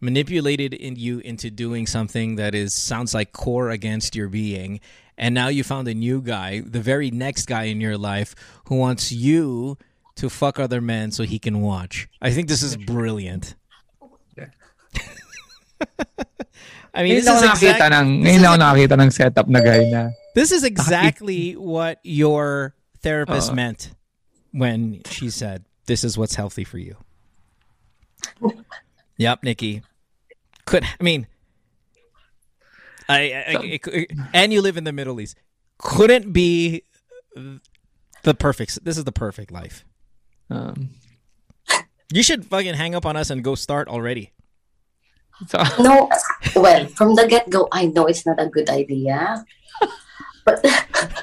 Manipulated 0.00 0.72
in 0.72 0.96
you 0.96 1.18
into 1.20 1.50
doing 1.50 1.86
something 1.86 2.36
that 2.36 2.54
is 2.54 2.72
sounds 2.72 3.12
like 3.14 3.32
core 3.32 3.70
against 3.70 4.14
your 4.16 4.28
being, 4.28 4.80
and 5.18 5.34
now 5.34 5.48
you 5.48 5.62
found 5.62 5.86
a 5.88 5.94
new 5.94 6.22
guy, 6.22 6.60
the 6.64 6.80
very 6.80 7.10
next 7.10 7.46
guy 7.46 7.64
in 7.64 7.80
your 7.80 7.98
life, 7.98 8.34
who 8.68 8.76
wants 8.76 9.12
you 9.12 9.76
to 10.18 10.28
fuck 10.28 10.58
other 10.58 10.80
men 10.80 11.10
so 11.10 11.22
he 11.24 11.38
can 11.38 11.60
watch. 11.60 12.08
I 12.20 12.30
think 12.30 12.48
this 12.48 12.62
is 12.62 12.76
brilliant. 12.76 13.54
I 16.94 17.02
mean, 17.04 17.14
this 17.14 17.28
is, 17.28 17.42
exact, 17.42 17.92
ng, 17.94 18.24
ngayon 18.24 18.40
lang 18.42 18.50
ako 18.50 18.58
nakakita 18.58 18.96
ng 18.98 19.10
setup 19.14 19.46
na 19.46 19.60
guy 19.62 19.86
na 19.86 20.10
this 20.34 20.50
is 20.50 20.64
exactly 20.64 21.52
what 21.54 22.00
your 22.02 22.74
therapist 23.02 23.52
Uh. 23.52 23.54
meant 23.54 23.94
when 24.50 25.02
she 25.06 25.30
said, 25.30 25.62
"This 25.86 26.02
is 26.02 26.18
what's 26.18 26.34
healthy 26.34 26.64
for 26.64 26.78
you." 26.78 26.96
yep, 29.16 29.44
Nikki. 29.44 29.82
Could 30.66 30.82
I 30.82 31.02
mean? 31.02 31.28
I, 33.08 33.14
I, 33.14 33.54
I 33.54 33.62
it- 33.62 33.86
it- 33.86 34.10
and 34.34 34.52
you 34.52 34.60
live 34.60 34.76
in 34.76 34.82
the 34.84 34.92
Middle 34.92 35.20
East. 35.20 35.36
Couldn't 35.78 36.32
be 36.32 36.82
the 38.24 38.34
perfect. 38.34 38.82
This 38.84 38.98
is 38.98 39.04
the 39.04 39.12
perfect 39.14 39.52
life. 39.52 39.84
Um, 40.50 40.90
You 42.12 42.22
should 42.22 42.46
fucking 42.46 42.74
hang 42.74 42.94
up 42.94 43.04
on 43.04 43.16
us 43.16 43.28
and 43.28 43.44
go 43.44 43.54
start 43.54 43.88
already. 43.88 44.32
so, 45.46 45.60
No, 45.78 46.08
well, 46.56 46.86
from 46.86 47.14
the 47.14 47.28
get 47.28 47.50
go, 47.50 47.68
I 47.70 47.86
know 47.86 48.06
it's 48.06 48.24
not 48.24 48.40
a 48.40 48.48
good 48.48 48.70
idea. 48.70 49.44
But 50.44 50.64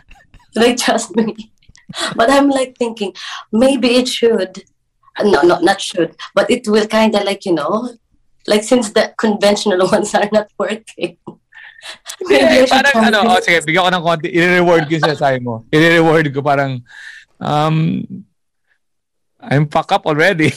like 0.56 0.78
trust 0.78 1.16
me. 1.16 1.52
But 2.16 2.30
I'm 2.30 2.50
like 2.50 2.78
thinking 2.78 3.14
maybe 3.52 3.98
it 3.98 4.08
should. 4.08 4.64
No, 5.22 5.42
no, 5.42 5.58
not 5.60 5.82
should. 5.82 6.16
But 6.36 6.52
it 6.52 6.68
will 6.68 6.86
kind 6.86 7.16
of 7.16 7.24
like 7.24 7.46
you 7.46 7.54
know, 7.54 7.98
like 8.46 8.62
since 8.62 8.92
the 8.94 9.14
conventional 9.18 9.90
ones 9.92 10.14
are 10.14 10.30
not 10.32 10.54
working. 10.60 11.18
maybe 12.22 12.46
I 12.46 12.66
should 12.66 12.70
parang 12.70 12.94
try 12.94 13.08
ano, 13.10 13.20
oh, 13.26 13.42
sige, 13.42 13.62
bigyan 13.66 13.86
ko 13.86 13.92
ng 13.94 14.06
konti, 14.06 14.30
i-reward 14.34 14.86
ko 14.86 14.92
yung 14.98 15.06
sinasabi 15.06 15.38
mo. 15.42 15.66
I-reward 15.70 16.26
ko 16.34 16.42
parang, 16.42 16.82
um, 17.38 18.06
I'm 19.46 19.70
fuck 19.70 19.92
up 19.94 20.10
already. 20.10 20.54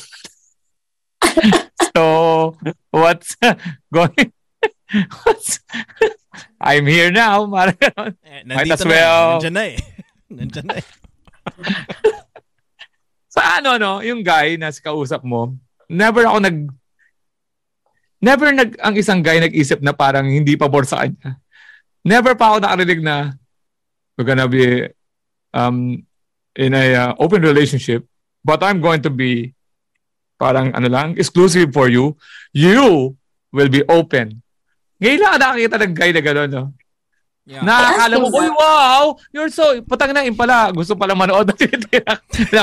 so, 1.93 2.57
what's 2.89 3.37
going, 3.93 4.33
what's, 5.25 5.61
I'm 6.57 6.87
here 6.89 7.13
now. 7.13 7.45
Eh, 7.53 8.43
Might 8.49 8.73
as 8.73 8.85
na. 8.85 8.89
well. 8.89 9.25
Nandyan 9.37 9.53
na 9.53 9.65
eh. 9.69 9.77
Nandyan 10.33 10.65
na 10.65 10.75
eh. 10.81 10.87
Sa 13.29 13.61
ano, 13.61 13.77
no, 13.77 13.93
yung 14.01 14.25
guy 14.25 14.57
na 14.57 14.73
kausap 14.73 15.21
mo, 15.21 15.53
never 15.93 16.25
ako 16.25 16.39
nag, 16.41 16.59
never 18.25 18.49
nag, 18.57 18.73
ang 18.81 18.97
isang 18.97 19.21
guy 19.21 19.37
nag-isip 19.37 19.85
na 19.85 19.93
parang 19.93 20.25
hindi 20.25 20.57
pabor 20.57 20.89
sa 20.89 21.05
kanya. 21.05 21.37
Never 22.09 22.33
pa 22.33 22.57
ako 22.57 22.65
nakarinig 22.65 23.05
na 23.05 23.37
we're 24.17 24.25
gonna 24.25 24.49
be 24.49 24.89
um, 25.53 26.03
in 26.57 26.73
a 26.75 26.87
uh, 26.97 27.13
open 27.21 27.45
relationship, 27.45 28.08
but 28.45 28.63
I'm 28.63 28.81
going 28.81 29.03
to 29.03 29.11
be 29.11 29.55
parang 30.39 30.71
ano 30.73 30.89
lang, 30.89 31.19
exclusive 31.19 31.75
for 31.75 31.91
you. 31.91 32.15
You 32.55 33.19
will 33.51 33.69
be 33.69 33.83
open. 33.91 34.43
Ngayon 35.03 35.19
lang 35.19 35.31
ako 35.35 35.39
nakakita 35.39 35.77
ng 35.79 35.95
guy 35.95 36.11
na 36.15 36.23
gano'n, 36.23 36.51
no? 36.51 36.65
Yeah. 37.49 37.65
Na 37.65 37.97
akala 37.97 38.21
mo, 38.21 38.29
uy, 38.29 38.49
wow, 38.53 39.17
you're 39.33 39.49
so, 39.49 39.81
patang 39.89 40.13
na 40.13 40.21
yun 40.21 40.37
pala, 40.37 40.69
gusto 40.69 40.93
pala 40.93 41.17
manood 41.17 41.47
na 41.51 41.55
tinitira. 41.57 42.15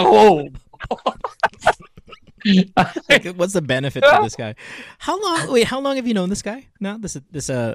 wow. 0.03 0.45
Like, 3.09 3.33
what's 3.33 3.57
the 3.57 3.61
benefit 3.65 4.05
to 4.05 4.19
this 4.21 4.37
guy? 4.37 4.53
How 4.99 5.17
long? 5.17 5.49
Wait, 5.49 5.65
how 5.65 5.81
long 5.81 5.95
have 5.95 6.05
you 6.05 6.13
known 6.13 6.29
this 6.29 6.45
guy? 6.45 6.69
No, 6.77 6.93
this 7.01 7.17
this 7.33 7.49
uh 7.49 7.73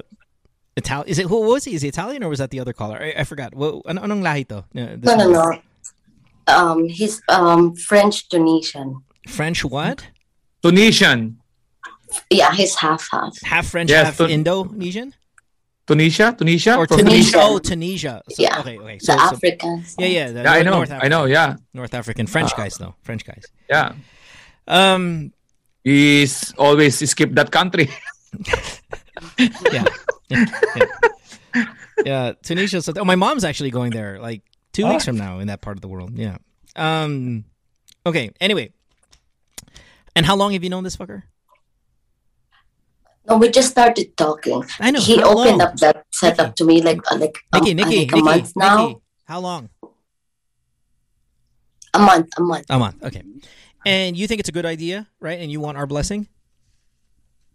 Italian. 0.78 1.10
Is 1.10 1.18
it 1.18 1.26
who 1.26 1.42
was 1.42 1.66
he? 1.66 1.74
Is 1.74 1.82
he 1.82 1.90
Italian 1.90 2.22
or 2.22 2.30
was 2.30 2.38
that 2.38 2.54
the 2.54 2.60
other 2.62 2.72
caller? 2.72 2.94
I, 3.02 3.18
I 3.18 3.24
forgot. 3.26 3.50
What 3.50 3.82
ano, 3.90 4.06
anong 4.06 4.22
lahi 4.22 4.46
to? 4.46 4.62
This 4.70 5.10
No, 5.10 5.16
no, 5.18 5.26
no. 5.26 5.58
Um, 6.50 6.88
he's 6.88 7.22
um 7.28 7.74
French 7.76 8.28
Tunisian. 8.28 9.02
French 9.28 9.64
what? 9.64 10.06
Tunisian. 10.62 11.38
Yeah, 12.30 12.52
he's 12.52 12.74
half 12.74 13.06
half. 13.12 13.40
Half 13.42 13.66
French, 13.68 13.90
Yes, 13.90 14.06
half 14.06 14.16
Tun- 14.18 14.30
Indonesian, 14.30 15.14
Tunisia? 15.86 16.34
Tunisia? 16.36 16.76
or 16.76 16.86
Tunisia? 16.86 17.04
Tunisia. 17.08 17.38
Oh, 17.40 17.58
Tunisia. 17.58 18.22
So, 18.30 18.42
Yeah. 18.42 18.58
Okay. 18.60 18.78
Okay. 18.78 18.98
The 18.98 19.04
So, 19.04 19.12
so 19.16 19.22
Africans. 19.34 19.94
yeah, 19.98 20.06
yeah. 20.06 20.30
the 20.32 20.42
Yeah, 20.42 20.52
I 20.52 20.62
know. 20.62 20.72
North 20.82 20.90
I 20.92 21.08
know, 21.08 21.24
yeah. 21.26 21.56
North 21.72 21.94
African 21.94 22.26
French 22.26 22.54
guys 22.56 22.74
though. 22.78 22.94
French 23.02 23.24
guys. 23.24 23.44
Yeah. 23.68 23.92
Um. 24.66 25.32
He's 25.84 26.52
always 26.58 26.98
skip 27.08 27.32
that 27.34 27.50
country. 27.50 27.88
Yeah. 29.72 29.84
yeah, 30.28 30.44
yeah. 30.76 31.64
Yeah, 32.04 32.32
Tunisia. 32.42 32.80
So, 32.80 32.92
oh, 32.96 33.04
my 33.04 33.16
mom's 33.16 33.44
actually 33.44 33.70
going 33.70 33.90
there 33.92 34.18
like 34.20 34.42
two 34.72 34.86
weeks 34.86 35.04
from 35.04 35.16
now 35.16 35.38
in 35.38 35.46
that 35.48 35.60
part 35.60 35.76
of 35.76 35.80
the 35.80 35.88
world. 35.88 36.16
Yeah. 36.16 36.38
Um. 36.76 37.44
Okay. 38.06 38.30
Anyway. 38.40 38.72
And 40.16 40.26
how 40.26 40.34
long 40.36 40.52
have 40.52 40.64
you 40.64 40.70
known 40.70 40.84
this 40.84 40.96
fucker? 40.96 41.22
No, 43.28 43.36
we 43.36 43.48
just 43.48 43.70
started 43.70 44.16
talking. 44.16 44.64
I 44.80 44.90
know. 44.90 45.00
He 45.00 45.20
How 45.20 45.38
opened 45.38 45.58
long? 45.58 45.68
up 45.68 45.76
that 45.76 46.04
setup 46.10 46.56
to 46.56 46.64
me 46.64 46.82
like 46.82 46.98
uh, 47.12 47.16
like, 47.16 47.38
um, 47.52 47.60
Nikki, 47.60 47.74
Nikki, 47.74 47.98
like 47.98 48.12
a 48.12 48.16
Nikki, 48.16 48.22
month 48.22 48.52
now. 48.56 48.86
Nikki. 48.88 49.00
How 49.24 49.40
long? 49.40 49.68
A 51.94 51.98
month, 51.98 52.28
a 52.36 52.40
month. 52.42 52.66
A 52.70 52.78
month. 52.78 53.02
Okay. 53.04 53.22
And 53.86 54.16
you 54.16 54.26
think 54.26 54.40
it's 54.40 54.48
a 54.48 54.52
good 54.52 54.66
idea, 54.66 55.08
right? 55.20 55.38
And 55.38 55.50
you 55.50 55.60
want 55.60 55.78
our 55.78 55.86
blessing? 55.86 56.28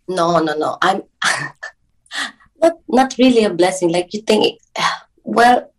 No, 0.07 0.39
no, 0.39 0.55
no. 0.55 0.77
I'm 0.81 1.03
not 2.61 2.79
not 2.87 3.15
really 3.17 3.43
a 3.43 3.49
blessing. 3.49 3.91
Like 3.91 4.13
you 4.13 4.21
think, 4.21 4.59
well, 5.23 5.71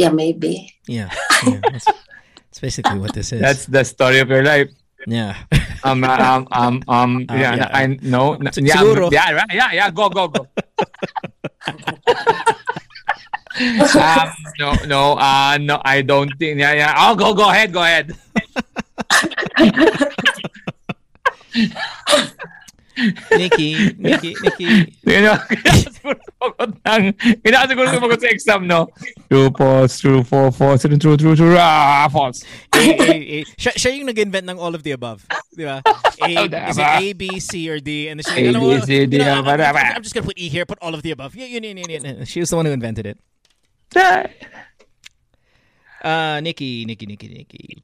yeah, 0.00 0.08
maybe. 0.08 0.72
Yeah. 0.88 1.12
yeah 1.46 1.60
that's, 1.68 1.84
that's 1.84 2.60
basically 2.60 2.98
what 2.98 3.12
this 3.12 3.32
is. 3.32 3.40
That's 3.40 3.66
the 3.68 3.84
story 3.84 4.18
of 4.24 4.28
your 4.32 4.42
life. 4.42 4.70
yeah. 5.06 5.36
Um, 5.84 6.04
um, 6.04 6.48
um, 6.52 6.82
um, 6.88 7.12
Uh, 7.30 7.34
yeah, 7.36 7.54
yeah. 7.56 7.70
I 7.72 7.86
know. 8.04 8.36
Sig- 8.52 8.66
Yeah, 8.68 8.76
siguro. 8.80 9.12
yeah, 9.12 9.32
right, 9.32 9.52
yeah, 9.52 9.70
yeah, 9.72 9.88
go, 9.92 10.08
go, 10.08 10.28
go. 10.28 10.44
um, 14.00 14.28
no, 14.60 14.68
no, 14.88 15.02
uh, 15.20 15.56
no, 15.60 15.80
I 15.84 16.02
don't 16.02 16.32
think, 16.38 16.60
yeah, 16.60 16.72
yeah. 16.72 16.94
Oh, 16.96 17.14
go, 17.16 17.32
go 17.34 17.48
ahead, 17.48 17.72
go 17.72 17.80
ahead. 17.84 18.12
Nikki, 23.32 23.94
Nikki, 23.98 24.34
Nikki. 24.42 24.66
You 25.06 25.22
know, 25.22 25.36
kinasiguro 25.48 26.16
sumagot 26.20 26.70
ng, 26.84 27.02
kinasiguro 27.42 27.86
sumagot 27.90 28.20
sa 28.20 28.28
exam, 28.28 28.66
no? 28.66 28.88
True, 29.28 29.50
false, 29.56 29.98
true, 30.00 30.22
false, 30.24 30.56
false, 30.56 30.82
true, 30.82 30.98
true, 30.98 31.16
true, 31.16 31.36
true, 31.36 31.56
ah, 31.58 32.08
false. 32.12 32.44
A, 32.74 32.78
A, 32.78 33.14
A. 33.14 33.38
Siya, 33.56 33.72
siya 33.76 33.90
yung 33.96 34.06
nag-invent 34.06 34.46
ng 34.48 34.58
all 34.58 34.74
of 34.74 34.82
the 34.82 34.92
above. 34.92 35.24
Di 35.56 35.64
ba? 35.64 35.82
A, 36.22 36.30
is 36.70 36.78
it 36.78 36.86
A, 36.86 37.12
B, 37.12 37.40
C, 37.40 37.68
or 37.70 37.80
D? 37.80 38.08
And 38.08 38.20
then 38.20 38.24
she's 38.24 38.36
like, 38.36 38.44
A, 38.46 38.56
ano, 38.56 38.60
B, 38.60 38.80
C, 38.86 39.06
D, 39.06 39.16
you 39.16 39.24
know, 39.24 39.40
I'm, 39.40 39.44
ba- 39.44 39.56
ba- 39.56 39.68
I'm, 39.72 39.96
I'm 39.96 40.02
just 40.02 40.14
gonna 40.14 40.26
put 40.26 40.38
E 40.38 40.48
here, 40.48 40.64
put 40.66 40.78
all 40.80 40.94
of 40.94 41.02
the 41.02 41.10
above. 41.10 41.34
Yeah, 41.34 41.46
yun, 41.46 41.64
yun, 41.64 41.76
yun, 41.76 41.90
yun. 42.04 42.24
She 42.24 42.40
was 42.40 42.50
the 42.50 42.56
one 42.56 42.66
who 42.66 42.72
invented 42.72 43.06
it. 43.06 43.18
Uh, 46.02 46.40
Nikki, 46.40 46.84
Nikki, 46.86 47.04
Nikki, 47.06 47.28
Nikki. 47.28 47.82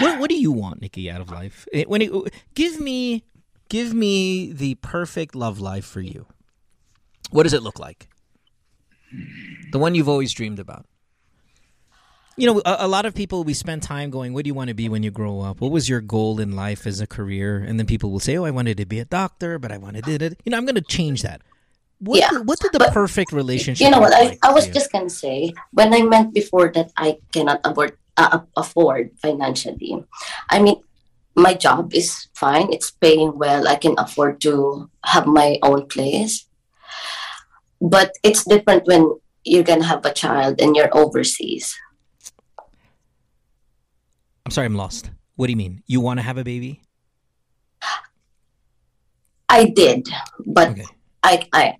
What 0.00 0.20
What 0.20 0.30
do 0.30 0.36
you 0.36 0.52
want, 0.52 0.80
Nikki, 0.80 1.10
out 1.10 1.20
of 1.20 1.30
life? 1.30 1.66
Eh, 1.72 1.84
When 1.84 2.00
it, 2.02 2.12
give 2.54 2.80
me, 2.80 3.24
give 3.68 3.92
me 3.94 4.52
the 4.52 4.74
perfect 4.76 5.34
love 5.34 5.58
life 5.60 5.84
for 5.84 6.00
you. 6.00 6.26
What 7.30 7.42
does 7.44 7.52
it 7.52 7.62
look 7.62 7.78
like? 7.78 8.08
The 9.72 9.78
one 9.78 9.94
you've 9.94 10.08
always 10.08 10.32
dreamed 10.32 10.58
about. 10.58 10.86
You 12.36 12.46
know, 12.46 12.62
a, 12.64 12.76
a 12.80 12.88
lot 12.88 13.04
of 13.04 13.14
people 13.14 13.42
we 13.42 13.52
spend 13.52 13.82
time 13.82 14.10
going, 14.10 14.32
"What 14.32 14.44
do 14.44 14.48
you 14.48 14.54
want 14.54 14.68
to 14.68 14.74
be 14.74 14.88
when 14.88 15.02
you 15.02 15.10
grow 15.10 15.40
up? 15.40 15.60
What 15.60 15.72
was 15.72 15.88
your 15.88 16.00
goal 16.00 16.38
in 16.38 16.54
life 16.54 16.86
as 16.86 17.00
a 17.00 17.06
career?" 17.06 17.58
And 17.58 17.78
then 17.80 17.86
people 17.86 18.12
will 18.12 18.20
say, 18.20 18.36
"Oh, 18.36 18.44
I 18.44 18.52
wanted 18.52 18.76
to 18.76 18.86
be 18.86 19.00
a 19.00 19.04
doctor, 19.04 19.58
but 19.58 19.72
I 19.72 19.78
wanted 19.78 20.04
to." 20.04 20.36
You 20.44 20.50
know, 20.50 20.56
I'm 20.56 20.64
going 20.64 20.76
to 20.76 20.80
change 20.80 21.22
that. 21.22 21.42
What, 21.98 22.20
Yeah, 22.20 22.30
did- 22.30 22.46
what 22.46 22.60
did 22.60 22.70
the 22.72 22.78
but 22.78 22.92
perfect 22.92 23.32
relationship? 23.32 23.84
You 23.84 23.90
know 23.90 23.98
what? 23.98 24.10
look 24.10 24.38
I, 24.44 24.50
I 24.50 24.52
was 24.52 24.68
you? 24.68 24.72
just 24.72 24.92
gonna 24.92 25.10
say 25.10 25.52
when 25.72 25.92
I 25.92 26.02
meant 26.02 26.32
before 26.32 26.70
that 26.78 26.92
I 26.96 27.18
cannot 27.32 27.58
afford 27.64 27.98
uh, 28.16 28.38
afford 28.56 29.10
financially. 29.20 30.04
I 30.48 30.62
mean, 30.62 30.76
my 31.38 31.54
job 31.54 31.94
is 31.94 32.26
fine. 32.34 32.72
It's 32.72 32.90
paying 32.90 33.38
well. 33.38 33.68
I 33.68 33.76
can 33.76 33.94
afford 33.96 34.40
to 34.42 34.90
have 35.04 35.26
my 35.26 35.58
own 35.62 35.86
place. 35.86 36.46
But 37.80 38.12
it's 38.24 38.44
different 38.44 38.86
when 38.86 39.14
you're 39.44 39.62
gonna 39.62 39.86
have 39.86 40.04
a 40.04 40.12
child 40.12 40.60
and 40.60 40.74
you're 40.74 40.90
overseas. 40.92 41.78
I'm 44.44 44.50
sorry, 44.50 44.66
I'm 44.66 44.74
lost. 44.74 45.10
What 45.36 45.46
do 45.46 45.52
you 45.52 45.56
mean? 45.56 45.82
You 45.86 46.00
want 46.00 46.18
to 46.18 46.24
have 46.26 46.38
a 46.38 46.44
baby? 46.44 46.82
I 49.48 49.64
did, 49.64 50.08
but 50.44 50.70
Okay. 50.70 50.86
I 51.22 51.46
I 51.52 51.74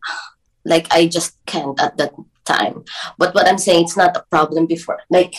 like 0.65 0.87
I 0.93 1.09
just 1.09 1.37
can't 1.47 1.79
at 1.81 1.97
that 1.99 2.15
time. 2.45 2.85
But 3.19 3.35
what 3.35 3.49
I'm 3.49 3.59
saying, 3.59 3.85
it's 3.85 3.97
not 3.97 4.17
a 4.17 4.25
problem 4.31 4.67
before. 4.67 5.01
Like 5.11 5.35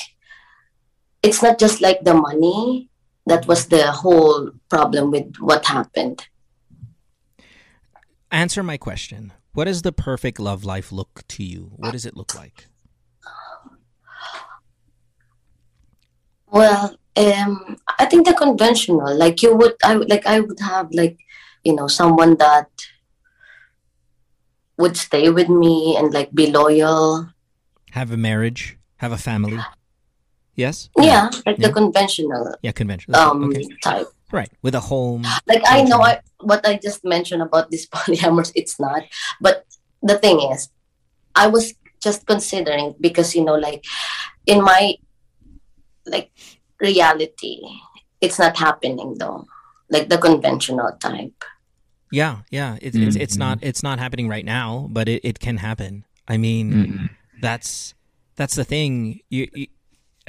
it's 1.24 1.42
not 1.42 1.58
just 1.58 1.82
like 1.82 2.04
the 2.04 2.14
money 2.14 2.90
that 3.30 3.48
was 3.48 3.68
the 3.68 3.92
whole 3.92 4.52
problem 4.70 5.12
with 5.12 5.38
what 5.40 5.66
happened. 5.66 6.28
Answer 8.32 8.64
my 8.64 8.78
question. 8.78 9.34
What 9.54 9.66
does 9.66 9.82
the 9.82 9.92
perfect 9.92 10.40
love 10.40 10.64
life 10.64 10.92
look 10.92 11.24
to 11.30 11.44
you? 11.44 11.72
What 11.76 11.92
does 11.92 12.06
it 12.06 12.16
look 12.16 12.36
like? 12.36 12.68
Well, 16.48 16.96
um, 17.16 17.78
I 18.00 18.06
think 18.06 18.26
the 18.26 18.34
conventional, 18.34 19.16
like 19.16 19.42
you 19.42 19.56
would, 19.56 19.74
I 19.84 19.98
would 19.98 20.10
like 20.10 20.26
I 20.26 20.40
would 20.40 20.60
have 20.60 20.90
like, 20.92 21.20
you 21.64 21.76
know, 21.76 21.88
someone 21.88 22.36
that 22.38 22.70
would 24.78 24.98
stay 24.98 25.30
with 25.30 25.50
me 25.50 25.96
and 25.98 26.14
like 26.14 26.32
be 26.34 26.48
loyal. 26.48 27.30
Have 27.92 28.12
a 28.12 28.18
marriage? 28.18 28.78
Have 28.98 29.12
a 29.12 29.18
family? 29.18 29.60
Yes? 30.56 30.90
Yeah, 30.98 31.30
like 31.46 31.58
Yeah. 31.58 31.68
the 31.68 31.74
conventional 31.74 32.56
Yeah, 32.62 32.72
conventional. 32.74 33.20
um 33.20 33.44
okay. 33.50 33.64
type. 33.84 34.08
Right. 34.32 34.52
With 34.62 34.76
a 34.76 34.80
home. 34.80 35.24
Like 35.48 35.64
I 35.66 35.82
know 35.84 36.02
I, 36.02 36.20
what 36.42 36.62
I 36.68 36.78
just 36.78 37.04
mentioned 37.04 37.42
about 37.42 37.72
this 37.72 37.88
polyamorous, 37.94 38.52
it's 38.56 38.80
not. 38.80 39.04
But 39.42 39.66
the 40.04 40.18
thing 40.20 40.40
is, 40.52 40.70
I 41.36 41.48
was 41.48 41.74
just 42.04 42.26
considering 42.28 42.94
because 43.02 43.34
you 43.36 43.44
know, 43.44 43.56
like 43.56 43.84
in 44.46 44.62
my 44.64 44.96
like 46.06 46.32
reality, 46.80 47.60
it's 48.22 48.40
not 48.40 48.58
happening 48.58 49.16
though. 49.20 49.46
Like 49.90 50.10
the 50.10 50.18
conventional 50.18 50.92
type. 51.00 51.34
Yeah, 52.12 52.42
yeah. 52.52 52.78
It, 52.82 52.96
it's 52.96 53.16
it's 53.16 53.36
Mhm. 53.36 53.40
not 53.40 53.58
it's 53.62 53.82
not 53.84 53.98
happening 54.00 54.28
right 54.28 54.46
now, 54.46 54.88
but 54.92 55.08
it, 55.10 55.22
it 55.24 55.40
can 55.40 55.58
happen. 55.58 56.06
I 56.28 56.38
mean, 56.38 56.68
Mm-mm. 56.74 57.10
that's 57.42 57.94
that's 58.36 58.56
the 58.56 58.64
thing. 58.64 59.22
You, 59.30 59.48
you 59.54 59.68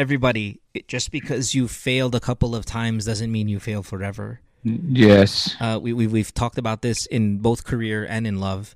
everybody 0.01 0.61
it, 0.73 0.89
just 0.89 1.11
because 1.11 1.55
you 1.55 1.69
failed 1.69 2.15
a 2.15 2.21
couple 2.21 2.57
of 2.57 2.65
times 2.65 3.05
doesn't 3.05 3.31
mean 3.31 3.49
you 3.49 3.61
fail 3.61 3.83
forever. 3.83 4.41
Yes. 4.65 5.55
Uh, 5.61 5.79
we, 5.81 5.93
we 5.93 6.07
we've 6.07 6.33
talked 6.33 6.59
about 6.59 6.81
this 6.83 7.07
in 7.07 7.39
both 7.39 7.65
career 7.65 8.07
and 8.09 8.27
in 8.27 8.41
love. 8.41 8.75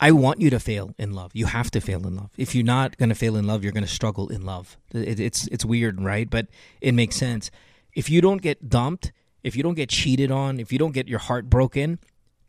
I 0.00 0.10
want 0.12 0.40
you 0.40 0.50
to 0.50 0.58
fail 0.58 0.94
in 0.98 1.12
love. 1.12 1.30
You 1.34 1.46
have 1.46 1.70
to 1.72 1.80
fail 1.80 2.06
in 2.06 2.16
love. 2.16 2.30
If 2.36 2.54
you're 2.54 2.64
not 2.64 2.96
going 2.96 3.10
to 3.10 3.14
fail 3.14 3.36
in 3.36 3.46
love, 3.46 3.62
you're 3.62 3.72
going 3.72 3.84
to 3.84 3.98
struggle 4.00 4.28
in 4.28 4.44
love. 4.44 4.76
It, 4.92 5.20
it's 5.20 5.46
it's 5.48 5.64
weird, 5.64 6.00
right? 6.00 6.28
But 6.28 6.46
it 6.80 6.92
makes 6.92 7.16
sense. 7.16 7.50
If 7.94 8.10
you 8.10 8.20
don't 8.20 8.42
get 8.42 8.68
dumped, 8.68 9.12
if 9.42 9.54
you 9.56 9.62
don't 9.62 9.74
get 9.74 9.88
cheated 9.88 10.30
on, 10.30 10.58
if 10.58 10.72
you 10.72 10.78
don't 10.78 10.92
get 10.92 11.06
your 11.06 11.18
heart 11.18 11.48
broken, 11.48 11.98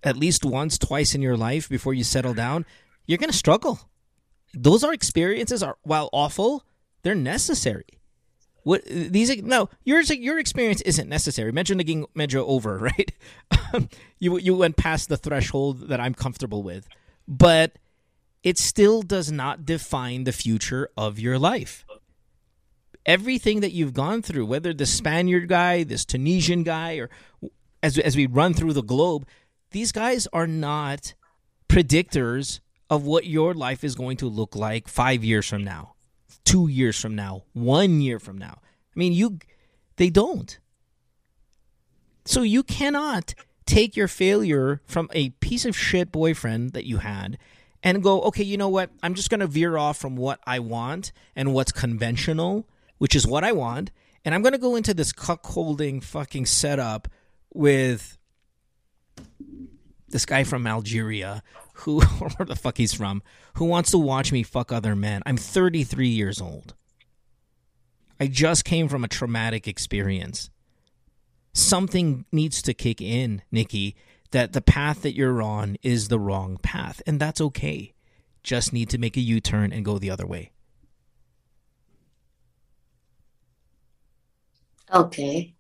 at 0.04 0.18
least 0.18 0.44
once, 0.44 0.78
twice 0.78 1.14
in 1.14 1.22
your 1.22 1.38
life 1.38 1.70
before 1.70 1.94
you 1.94 2.04
settle 2.04 2.34
down, 2.34 2.66
you're 3.06 3.18
going 3.18 3.30
to 3.32 3.38
struggle. 3.38 3.80
Those 4.54 4.84
are 4.84 4.94
experiences 4.94 5.62
are 5.64 5.78
while 5.84 6.10
awful, 6.12 6.64
they're 7.04 7.16
necessary. 7.16 7.86
What 8.64 8.84
these 8.86 9.42
no 9.42 9.70
yours 9.84 10.12
your 10.12 10.38
experience 10.38 10.82
isn't 10.82 11.10
necessary. 11.10 11.52
Medyo 11.52 11.82
naging 11.82 12.06
medyo 12.16 12.46
over, 12.48 12.78
right? 12.98 13.12
Um, 13.74 13.90
you 14.20 14.38
you 14.38 14.56
went 14.56 14.78
past 14.78 15.10
the 15.10 15.18
threshold 15.18 15.90
that 15.90 16.00
I'm 16.00 16.14
comfortable 16.14 16.62
with, 16.62 16.88
but 17.28 17.78
it 18.44 18.58
still 18.58 19.02
does 19.02 19.32
not 19.32 19.66
define 19.66 20.24
the 20.24 20.32
future 20.32 20.90
of 20.98 21.20
your 21.20 21.38
life. 21.40 21.86
Everything 23.06 23.62
that 23.62 23.72
you've 23.72 23.94
gone 23.94 24.22
through, 24.22 24.46
whether 24.46 24.74
the 24.74 24.86
Spaniard 24.86 25.48
guy, 25.48 25.84
this 25.84 26.06
Tunisian 26.06 26.62
guy, 26.64 26.98
or 26.98 27.10
as 27.82 27.98
as 27.98 28.16
we 28.16 28.28
run 28.28 28.54
through 28.54 28.74
the 28.74 28.84
globe, 28.84 29.28
these 29.72 29.92
guys 29.92 30.28
are 30.34 30.48
not 30.48 31.16
predictors 31.68 32.60
of 32.92 33.06
what 33.06 33.26
your 33.26 33.54
life 33.54 33.84
is 33.84 33.96
going 33.96 34.18
to 34.18 34.28
look 34.28 34.56
like 34.56 34.88
five 34.88 35.24
years 35.24 35.48
from 35.48 35.64
now, 35.64 35.94
two 36.46 36.68
years 36.68 37.00
from 37.00 37.16
now, 37.16 37.44
one 37.54 38.02
year 38.02 38.20
from 38.20 38.38
now. 38.38 38.60
I 38.96 39.00
mean, 39.00 39.14
you, 39.14 39.40
they 39.98 40.10
don't. 40.10 40.58
So 42.26 42.42
you 42.42 42.64
cannot 42.64 43.34
take 43.66 43.96
your 43.96 44.08
failure 44.08 44.82
from 44.86 45.10
a 45.14 45.30
piece 45.30 45.66
of 45.66 45.78
shit 45.78 46.12
boyfriend 46.12 46.74
that 46.74 46.86
you 46.86 46.98
had 46.98 47.38
and 47.84 48.04
go, 48.04 48.22
okay, 48.24 48.44
you 48.44 48.58
know 48.58 48.70
what? 48.70 48.92
I'm 49.02 49.14
just 49.14 49.30
going 49.30 49.40
to 49.40 49.48
veer 49.48 49.78
off 49.78 49.98
from 49.98 50.16
what 50.16 50.40
I 50.46 50.60
want 50.60 51.12
and 51.36 51.54
what's 51.54 51.72
conventional, 51.72 52.68
which 52.98 53.16
is 53.16 53.26
what 53.26 53.44
I 53.44 53.52
want. 53.54 53.92
And 54.24 54.36
I'm 54.36 54.42
going 54.42 54.54
to 54.54 54.60
go 54.60 54.76
into 54.76 54.94
this 54.94 55.12
cuckolding 55.12 56.04
fucking 56.04 56.46
setup 56.46 57.08
with 57.54 58.18
this 60.10 60.26
guy 60.26 60.44
from 60.44 60.68
Algeria 60.68 61.42
who, 61.82 62.02
where 62.20 62.46
the 62.46 62.56
fuck 62.56 62.78
he's 62.78 62.94
from, 62.94 63.22
who 63.56 63.66
wants 63.66 63.92
to 63.92 63.98
watch 63.98 64.32
me 64.32 64.44
fuck 64.44 64.72
other 64.72 64.96
men. 64.96 65.22
I'm 65.26 65.38
33 65.38 66.08
years 66.08 66.42
old. 66.42 66.74
I 68.20 68.28
just 68.28 68.66
came 68.66 68.88
from 68.88 69.04
a 69.04 69.08
traumatic 69.08 69.68
experience. 69.68 70.50
Something 71.54 72.26
needs 72.32 72.62
to 72.62 72.74
kick 72.74 73.02
in, 73.02 73.42
Nikki, 73.52 73.96
that 74.32 74.54
the 74.54 74.62
path 74.62 75.02
that 75.02 75.16
you're 75.16 75.42
on 75.42 75.78
is 75.82 76.08
the 76.08 76.20
wrong 76.20 76.58
path, 76.62 77.02
and 77.06 77.20
that's 77.20 77.42
okay. 77.42 77.94
Just 78.44 78.74
need 78.74 78.90
to 78.90 78.98
make 78.98 79.18
a 79.18 79.22
U 79.22 79.40
turn 79.40 79.74
and 79.74 79.84
go 79.84 79.98
the 79.98 80.10
other 80.10 80.26
way. 80.26 80.52
Okay. 84.94 85.54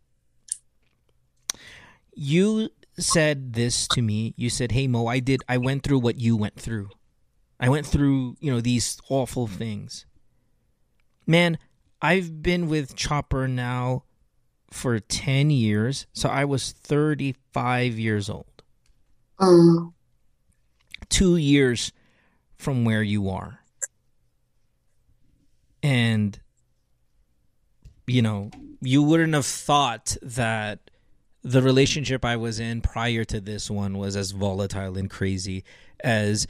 You 2.14 2.70
said 2.98 3.54
this 3.54 3.88
to 3.89 4.02
me. 4.02 4.34
You 4.38 4.50
said, 4.50 4.72
"Hey 4.72 4.88
Mo, 4.88 5.08
I 5.08 5.20
did 5.20 5.42
I 5.48 5.58
went 5.58 5.84
through 5.84 6.00
what 6.00 6.20
you 6.20 6.36
went 6.36 6.60
through. 6.60 6.89
I 7.60 7.70
went 7.70 7.86
through, 7.86 8.38
you 8.39 8.52
know, 8.52 8.62
these 8.62 8.98
awful 9.10 9.48
things." 9.48 10.06
Man, 11.28 11.58
I've 12.02 12.42
been 12.42 12.68
with 12.68 12.96
Chopper 12.96 13.48
now 13.48 14.04
for 14.72 15.00
10 15.00 15.52
years. 15.52 16.08
So 16.14 16.30
I 16.30 16.46
was 16.46 16.72
35 16.72 18.00
years 18.00 18.30
old. 18.30 18.64
Mm. 19.39 19.94
2 21.10 21.36
years 21.38 21.92
from 22.58 22.86
where 22.86 23.04
you 23.04 23.30
are. 23.30 23.60
And 25.84 26.39
you 28.08 28.22
know, 28.22 28.52
you 28.82 29.02
wouldn't 29.02 29.34
have 29.34 29.46
thought 29.46 30.18
that 30.22 30.91
the 31.44 31.62
relationship 31.62 32.24
I 32.24 32.36
was 32.36 32.60
in 32.60 32.82
prior 32.82 33.24
to 33.26 33.39
this 33.42 33.70
one 33.70 33.98
was 33.98 34.16
as 34.16 34.32
volatile 34.32 34.98
and 34.98 35.10
crazy 35.10 35.64
as 36.04 36.48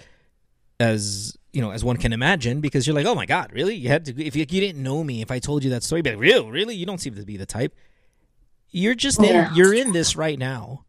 as 0.80 1.38
you 1.54 1.62
know 1.62 1.72
as 1.72 1.84
one 1.84 1.96
can 1.98 2.12
imagine 2.12 2.60
because 2.60 2.86
you're 2.88 2.96
like 2.96 3.06
oh 3.06 3.16
my 3.16 3.26
god 3.26 3.52
really? 3.54 3.76
You 3.76 3.88
had 3.90 4.06
to 4.06 4.12
if 4.24 4.36
you, 4.36 4.42
you 4.42 4.62
didn't 4.62 4.84
know 4.84 5.04
me 5.04 5.22
if 5.22 5.32
I 5.32 5.40
told 5.40 5.64
you 5.64 5.70
that 5.70 5.84
story 5.84 6.02
be 6.02 6.10
like 6.12 6.20
real 6.20 6.50
really? 6.52 6.76
You 6.76 6.86
don't 6.86 7.00
seem 7.00 7.16
to 7.16 7.24
be 7.24 7.38
the 7.38 7.46
type. 7.46 7.74
You're 8.70 8.96
just 8.96 9.22
Yeah. 9.22 9.50
in 9.50 9.56
you're 9.56 9.74
in 9.74 9.92
this 9.94 10.16
right 10.16 10.38
now. 10.40 10.86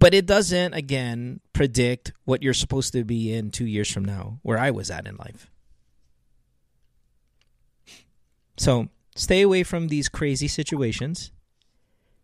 But 0.00 0.14
it 0.14 0.26
doesn't 0.26 0.74
again 0.74 1.40
predict 1.52 2.12
what 2.24 2.42
you're 2.42 2.54
supposed 2.54 2.92
to 2.92 3.02
be 3.04 3.32
in 3.32 3.50
2 3.50 3.64
years 3.66 3.90
from 3.90 4.04
now 4.04 4.38
where 4.42 4.58
I 4.58 4.70
was 4.70 4.90
at 4.90 5.06
in 5.06 5.16
life. 5.16 5.50
So 8.56 8.88
stay 9.14 9.42
away 9.42 9.62
from 9.62 9.88
these 9.88 10.08
crazy 10.08 10.48
situations 10.48 11.32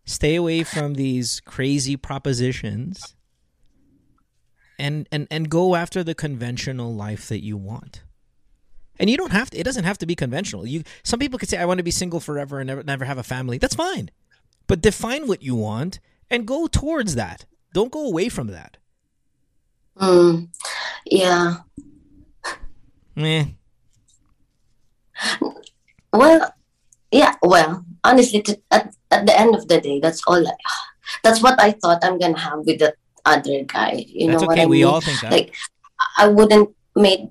stay 0.05 0.35
away 0.35 0.63
from 0.63 0.95
these 0.95 1.41
crazy 1.41 1.97
propositions 1.97 3.15
and 4.79 5.09
and 5.13 5.27
and 5.31 5.49
go 5.49 5.75
after 5.75 6.03
the 6.03 6.15
conventional 6.15 6.95
life 6.95 7.29
that 7.29 7.43
you 7.43 7.57
want 7.57 8.03
and 8.99 9.09
you 9.09 9.17
don't 9.17 9.33
have 9.33 9.51
to 9.51 9.59
it 9.59 9.65
doesn't 9.65 9.85
have 9.85 9.99
to 9.99 10.07
be 10.07 10.15
conventional 10.15 10.67
you 10.67 10.83
some 11.03 11.19
people 11.19 11.39
could 11.39 11.49
say 11.49 11.59
i 11.59 11.65
want 11.65 11.79
to 11.79 11.85
be 11.85 11.91
single 11.91 12.21
forever 12.21 12.59
and 12.59 12.67
never 12.67 12.83
never 12.83 13.05
have 13.05 13.19
a 13.19 13.23
family 13.23 13.57
that's 13.57 13.75
fine 13.77 14.11
but 14.67 14.81
define 14.81 15.27
what 15.27 15.43
you 15.43 15.55
want 15.55 16.01
and 16.31 16.47
go 16.47 16.67
towards 16.67 17.15
that 17.15 17.45
don't 17.73 17.93
go 17.93 18.05
away 18.07 18.29
from 18.29 18.49
that 18.49 18.79
Mm. 19.99 20.49
Yeah. 21.07 21.57
Meh. 23.15 23.45
Well, 26.13 26.53
yeah. 27.15 27.35
Well, 27.43 27.87
honestly, 28.03 28.43
to, 28.43 28.59
at 28.75 28.91
at 29.15 29.23
the 29.27 29.35
end 29.39 29.55
of 29.55 29.69
the 29.71 29.79
day, 29.81 30.01
that's 30.03 30.23
all. 30.27 30.43
I, 30.43 30.53
that's 31.23 31.41
what 31.45 31.57
I 31.63 31.71
thought 31.79 32.03
I'm 32.03 32.19
gonna 32.19 32.39
have 32.39 32.67
with 32.67 32.79
the 32.83 32.95
other 33.25 33.63
guy. 33.65 34.05
You 34.09 34.29
that's 34.31 34.43
know 34.43 34.49
what 34.51 34.59
I 34.59 34.67
we 34.67 34.83
mean? 34.83 34.91
all 34.91 35.01
think 35.01 35.21
that 35.23 35.31
like 35.33 35.55
I 36.19 36.27
wouldn't 36.29 36.75
make 36.97 37.31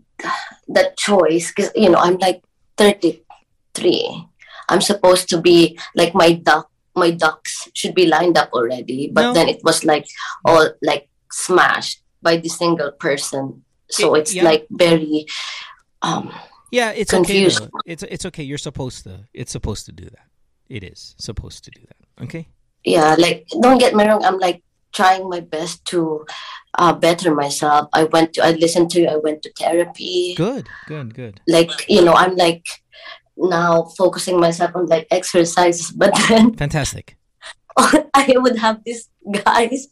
that 0.72 0.96
choice 0.98 1.52
because 1.52 1.72
you 1.76 1.90
know 1.92 2.00
I'm 2.00 2.18
like 2.18 2.42
33. 2.78 4.28
I'm 4.70 4.82
supposed 4.82 5.28
to 5.30 5.42
be 5.42 5.78
like 5.96 6.16
my 6.16 6.34
duck 6.34 6.70
my 6.96 7.10
ducks 7.10 7.68
should 7.74 7.96
be 7.98 8.06
lined 8.06 8.38
up 8.38 8.54
already, 8.54 9.10
but 9.12 9.22
No. 9.24 9.34
then 9.34 9.50
it 9.50 9.62
was 9.64 9.84
like 9.84 10.06
all 10.46 10.70
like 10.86 11.10
smashed 11.32 12.02
by 12.22 12.38
the 12.38 12.50
single 12.50 12.92
person. 12.94 13.64
So 13.90 14.14
It- 14.16 14.20
it's 14.22 14.34
yeah. 14.38 14.44
like 14.46 14.68
very 14.70 15.26
um 16.06 16.30
Yeah, 16.74 16.90
it's 16.90 17.12
Confused. 17.12 17.62
okay. 17.62 17.70
Though. 17.72 17.92
It's 17.94 18.04
it's 18.04 18.26
okay. 18.30 18.42
You're 18.50 18.58
supposed 18.70 19.04
to. 19.04 19.14
It's 19.32 19.52
supposed 19.52 19.86
to 19.86 19.92
do 19.92 20.06
that. 20.06 20.26
It 20.70 20.84
is 20.84 21.14
supposed 21.20 21.64
to 21.66 21.72
do 21.72 21.82
that. 21.90 22.24
Okay. 22.26 22.48
yeah, 22.84 23.16
like 23.26 23.46
don't 23.62 23.78
get 23.78 23.94
me 23.94 24.04
wrong, 24.08 24.26
I'm 24.26 24.40
like 24.40 24.64
trying 24.92 25.30
my 25.30 25.40
best 25.40 25.86
to 25.92 26.26
uh 26.82 26.94
better 26.94 27.30
myself. 27.36 27.90
I 27.94 28.06
went 28.06 28.34
to 28.34 28.40
I 28.44 28.52
listened 28.64 28.90
to 28.92 29.06
I 29.06 29.18
went 29.18 29.44
to 29.44 29.52
therapy. 29.62 30.34
Good. 30.36 30.66
Good. 30.88 31.14
Good. 31.14 31.40
Like, 31.48 31.72
you 31.88 32.04
know, 32.04 32.14
I'm 32.14 32.36
like 32.36 32.66
now 33.38 33.84
focusing 33.98 34.40
myself 34.40 34.72
on 34.76 34.88
like 34.88 35.06
exercises, 35.12 35.92
but 35.92 36.12
then 36.28 36.54
Fantastic. 36.66 37.18
I 37.78 38.34
would 38.44 38.58
have 38.58 38.84
these 38.84 39.10
guys 39.46 39.88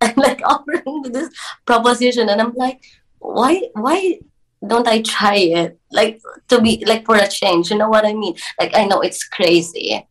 and 0.00 0.16
like 0.26 0.40
offering 0.44 1.02
this 1.10 1.28
proposition, 1.64 2.28
and 2.28 2.40
I'm 2.40 2.54
like, 2.54 2.82
why, 3.18 3.62
why 3.74 4.18
don't 4.66 4.88
I 4.88 5.02
try 5.02 5.36
it? 5.36 5.78
Like 5.90 6.20
to 6.48 6.60
be 6.60 6.84
like 6.86 7.04
for 7.04 7.16
a 7.16 7.28
change, 7.28 7.70
you 7.70 7.78
know 7.78 7.88
what 7.88 8.04
I 8.04 8.14
mean? 8.14 8.36
Like 8.60 8.74
I 8.74 8.84
know 8.86 9.00
it's 9.00 9.24
crazy. 9.24 10.06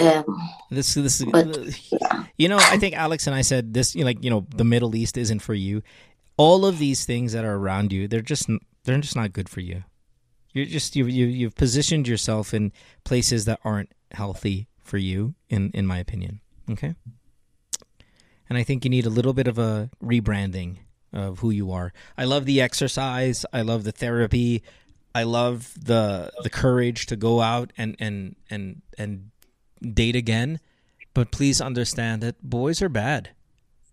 Um, 0.00 0.24
This 0.70 0.94
this 0.94 1.24
But, 1.24 1.56
you 2.36 2.48
know 2.48 2.58
I 2.58 2.78
think 2.78 2.94
Alex 2.94 3.26
and 3.26 3.36
I 3.36 3.42
said 3.42 3.74
this. 3.74 3.94
You 3.94 4.00
know, 4.00 4.06
like 4.06 4.24
you 4.24 4.30
know 4.30 4.46
the 4.54 4.64
Middle 4.64 4.96
East 4.96 5.16
isn't 5.16 5.40
for 5.40 5.54
you. 5.54 5.82
All 6.36 6.66
of 6.66 6.78
these 6.78 7.04
things 7.04 7.32
that 7.32 7.44
are 7.44 7.54
around 7.54 7.92
you, 7.92 8.08
they're 8.08 8.20
just 8.20 8.48
they're 8.84 8.98
just 8.98 9.16
not 9.16 9.32
good 9.32 9.48
for 9.48 9.60
you. 9.60 9.84
You're 10.52 10.66
just 10.66 10.96
you 10.96 11.06
you 11.06 11.26
you've 11.26 11.54
positioned 11.54 12.08
yourself 12.08 12.52
in 12.52 12.72
places 13.04 13.44
that 13.44 13.60
aren't 13.64 13.92
healthy 14.10 14.68
for 14.82 14.98
you, 14.98 15.34
in 15.48 15.70
in 15.74 15.86
my 15.86 15.98
opinion. 15.98 16.40
Okay. 16.68 16.94
And 18.48 18.58
I 18.58 18.62
think 18.62 18.84
you 18.84 18.90
need 18.90 19.06
a 19.06 19.10
little 19.10 19.32
bit 19.32 19.46
of 19.46 19.58
a 19.58 19.90
rebranding 20.02 20.78
of 21.14 21.38
who 21.38 21.50
you 21.50 21.70
are. 21.72 21.92
I 22.18 22.24
love 22.24 22.44
the 22.44 22.60
exercise. 22.60 23.46
I 23.52 23.62
love 23.62 23.84
the 23.84 23.92
therapy. 23.92 24.62
I 25.14 25.22
love 25.22 25.72
the 25.80 26.32
the 26.42 26.50
courage 26.50 27.06
to 27.06 27.16
go 27.16 27.40
out 27.40 27.72
and 27.78 27.96
and 27.98 28.36
and 28.50 28.82
and 28.98 29.30
date 29.80 30.16
again. 30.16 30.60
But 31.14 31.30
please 31.30 31.60
understand 31.60 32.22
that 32.22 32.42
boys 32.42 32.82
are 32.82 32.88
bad. 32.88 33.30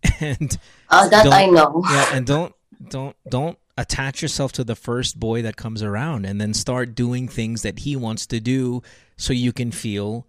And 0.20 0.58
uh, 0.90 1.08
that 1.10 1.28
I 1.28 1.46
know. 1.46 1.84
yeah, 1.90 2.10
and 2.14 2.26
don't 2.26 2.56
don't 2.90 3.16
don't 3.30 3.58
attach 3.78 4.22
yourself 4.22 4.52
to 4.54 4.64
the 4.64 4.76
first 4.76 5.20
boy 5.20 5.42
that 5.44 5.56
comes 5.56 5.82
around 5.84 6.26
and 6.26 6.42
then 6.42 6.54
start 6.54 6.96
doing 6.96 7.28
things 7.28 7.62
that 7.62 7.80
he 7.80 7.96
wants 7.96 8.26
to 8.28 8.40
do 8.40 8.82
so 9.18 9.32
you 9.34 9.54
can 9.54 9.72
feel 9.72 10.26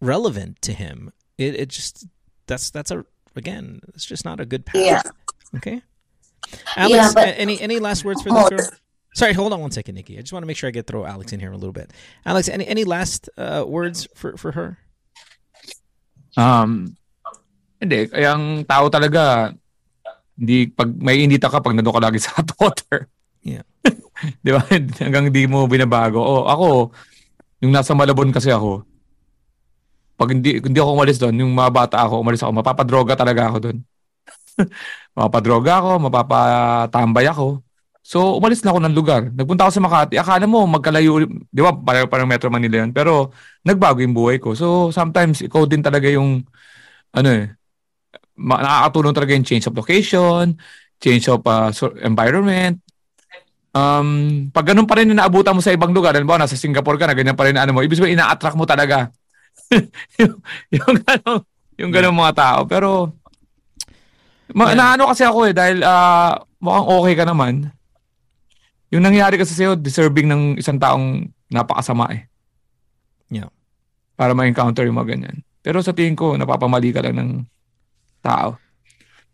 relevant 0.00 0.60
to 0.62 0.72
him. 0.72 1.12
It 1.38 1.54
it 1.54 1.68
just 1.68 2.06
that's 2.46 2.70
that's 2.70 2.90
a 2.90 3.04
again, 3.36 3.80
it's 3.94 4.04
just 4.06 4.24
not 4.24 4.40
a 4.40 4.46
good 4.46 4.64
path. 4.64 4.76
Yeah. 4.76 5.02
Okay. 5.56 5.82
Alex, 6.76 7.14
but- 7.14 7.34
any 7.38 7.60
any 7.60 7.78
last 7.78 8.04
words 8.04 8.22
for 8.22 8.30
this 8.30 8.48
girl? 8.48 8.68
Sorry, 9.16 9.32
hold 9.32 9.52
on 9.56 9.64
one 9.64 9.72
second, 9.72 9.96
Nikki. 9.96 10.18
I 10.18 10.20
just 10.20 10.36
want 10.36 10.42
to 10.42 10.46
make 10.46 10.60
sure 10.60 10.68
I 10.68 10.76
get 10.76 10.86
throw 10.86 11.08
Alex 11.08 11.32
in 11.32 11.40
here 11.40 11.50
a 11.50 11.56
little 11.56 11.72
bit. 11.72 11.90
Alex, 12.28 12.52
any 12.52 12.68
any 12.68 12.84
last 12.84 13.32
uh, 13.40 13.64
words 13.66 14.04
for 14.12 14.36
for 14.36 14.52
her? 14.52 14.76
Um, 16.36 17.00
hindi. 17.80 18.12
Kaya 18.12 18.36
ang 18.36 18.68
tao 18.68 18.92
talaga, 18.92 19.52
hindi, 20.36 20.68
pag 20.68 20.92
may 21.00 21.24
inita 21.24 21.48
ka, 21.48 21.64
pag 21.64 21.72
nandun 21.72 21.96
ka 21.96 22.02
lagi 22.04 22.20
sa 22.20 22.36
hot 22.36 22.52
water. 22.60 23.08
Yeah. 23.40 23.64
Di 24.44 24.52
ba? 24.52 24.60
Hanggang 25.00 25.32
di 25.32 25.48
mo 25.48 25.64
binabago. 25.64 26.20
O, 26.20 26.44
ako, 26.44 26.92
yung 27.64 27.72
nasa 27.72 27.96
Malabon 27.96 28.32
kasi 28.32 28.52
ako, 28.52 28.84
pag 30.16 30.32
hindi, 30.32 30.60
hindi 30.60 30.76
ako 30.80 30.90
umalis 30.96 31.20
doon, 31.20 31.36
yung 31.40 31.52
mga 31.52 31.72
bata 31.72 31.96
ako, 32.04 32.20
umalis 32.20 32.40
ako, 32.44 32.52
mapapadroga 32.52 33.16
talaga 33.16 33.48
ako 33.48 33.58
doon. 33.68 33.78
mapapadroga 35.16 35.80
ako, 35.80 35.90
mapapatambay 36.08 37.26
ako. 37.28 37.60
So, 38.06 38.38
umalis 38.38 38.62
na 38.62 38.70
ako 38.70 38.80
ng 38.86 38.94
lugar. 38.94 39.22
Nagpunta 39.34 39.66
ako 39.66 39.72
sa 39.74 39.82
Makati. 39.82 40.14
Akala 40.14 40.46
mo, 40.46 40.62
magkalayo, 40.70 41.26
di 41.26 41.58
ba, 41.58 41.74
parang, 41.74 42.06
parang 42.06 42.30
Metro 42.30 42.46
Manila 42.46 42.86
yun. 42.86 42.94
Pero, 42.94 43.34
nagbago 43.66 43.98
yung 43.98 44.14
buhay 44.14 44.38
ko. 44.38 44.54
So, 44.54 44.94
sometimes, 44.94 45.42
ikaw 45.42 45.66
din 45.66 45.82
talaga 45.82 46.06
yung, 46.06 46.46
ano 47.10 47.28
eh, 47.34 47.50
ma- 48.38 48.62
nakakatulong 48.62 49.10
talaga 49.10 49.34
yung 49.34 49.42
change 49.42 49.66
of 49.66 49.74
location, 49.74 50.54
change 51.02 51.26
of 51.26 51.42
uh, 51.50 51.72
environment. 52.06 52.78
Um, 53.76 54.48
pag 54.54 54.72
ganun 54.72 54.88
pa 54.88 54.96
rin 55.02 55.10
na 55.10 55.26
naabutan 55.26 55.52
mo 55.52 55.60
sa 55.60 55.74
ibang 55.74 55.92
lugar, 55.92 56.16
halimbawa 56.16 56.46
nasa 56.46 56.56
Singapore 56.56 56.96
ka 56.96 57.10
na 57.10 57.16
ganyan 57.18 57.36
pa 57.36 57.44
rin 57.44 57.60
ano 57.60 57.76
mo, 57.76 57.84
ibig 57.84 57.98
sabihin 57.98 58.16
ina-attract 58.16 58.56
mo 58.56 58.64
talaga 58.64 59.12
yung, 60.22 60.40
yung 60.72 60.94
ganun, 61.04 61.40
yung 61.76 61.92
ganun 61.92 62.16
mga 62.16 62.36
tao. 62.38 62.60
Pero, 62.64 63.12
ma- 64.54 64.70
Yeah. 64.70 64.78
naano 64.78 65.10
kasi 65.10 65.22
ako 65.26 65.50
eh, 65.50 65.54
dahil 65.56 65.82
ah, 65.82 66.38
mukhang 66.62 66.86
okay 66.86 67.14
ka 67.18 67.24
naman. 67.26 67.54
Yung 68.94 69.02
nangyari 69.02 69.34
kasi 69.40 69.56
sa'yo, 69.56 69.74
deserving 69.74 70.30
ng 70.30 70.42
isang 70.62 70.78
taong 70.78 71.26
napakasama 71.50 72.06
eh. 72.14 72.22
Yeah. 73.30 73.50
Para 74.14 74.32
ma-encounter 74.34 74.86
yung 74.86 74.98
mga 75.02 75.10
ganyan. 75.18 75.36
Pero 75.66 75.82
sa 75.82 75.90
tingin 75.90 76.14
ko, 76.14 76.38
napapamali 76.38 76.94
ka 76.94 77.02
lang 77.02 77.18
ng 77.18 77.30
tao. 78.22 78.54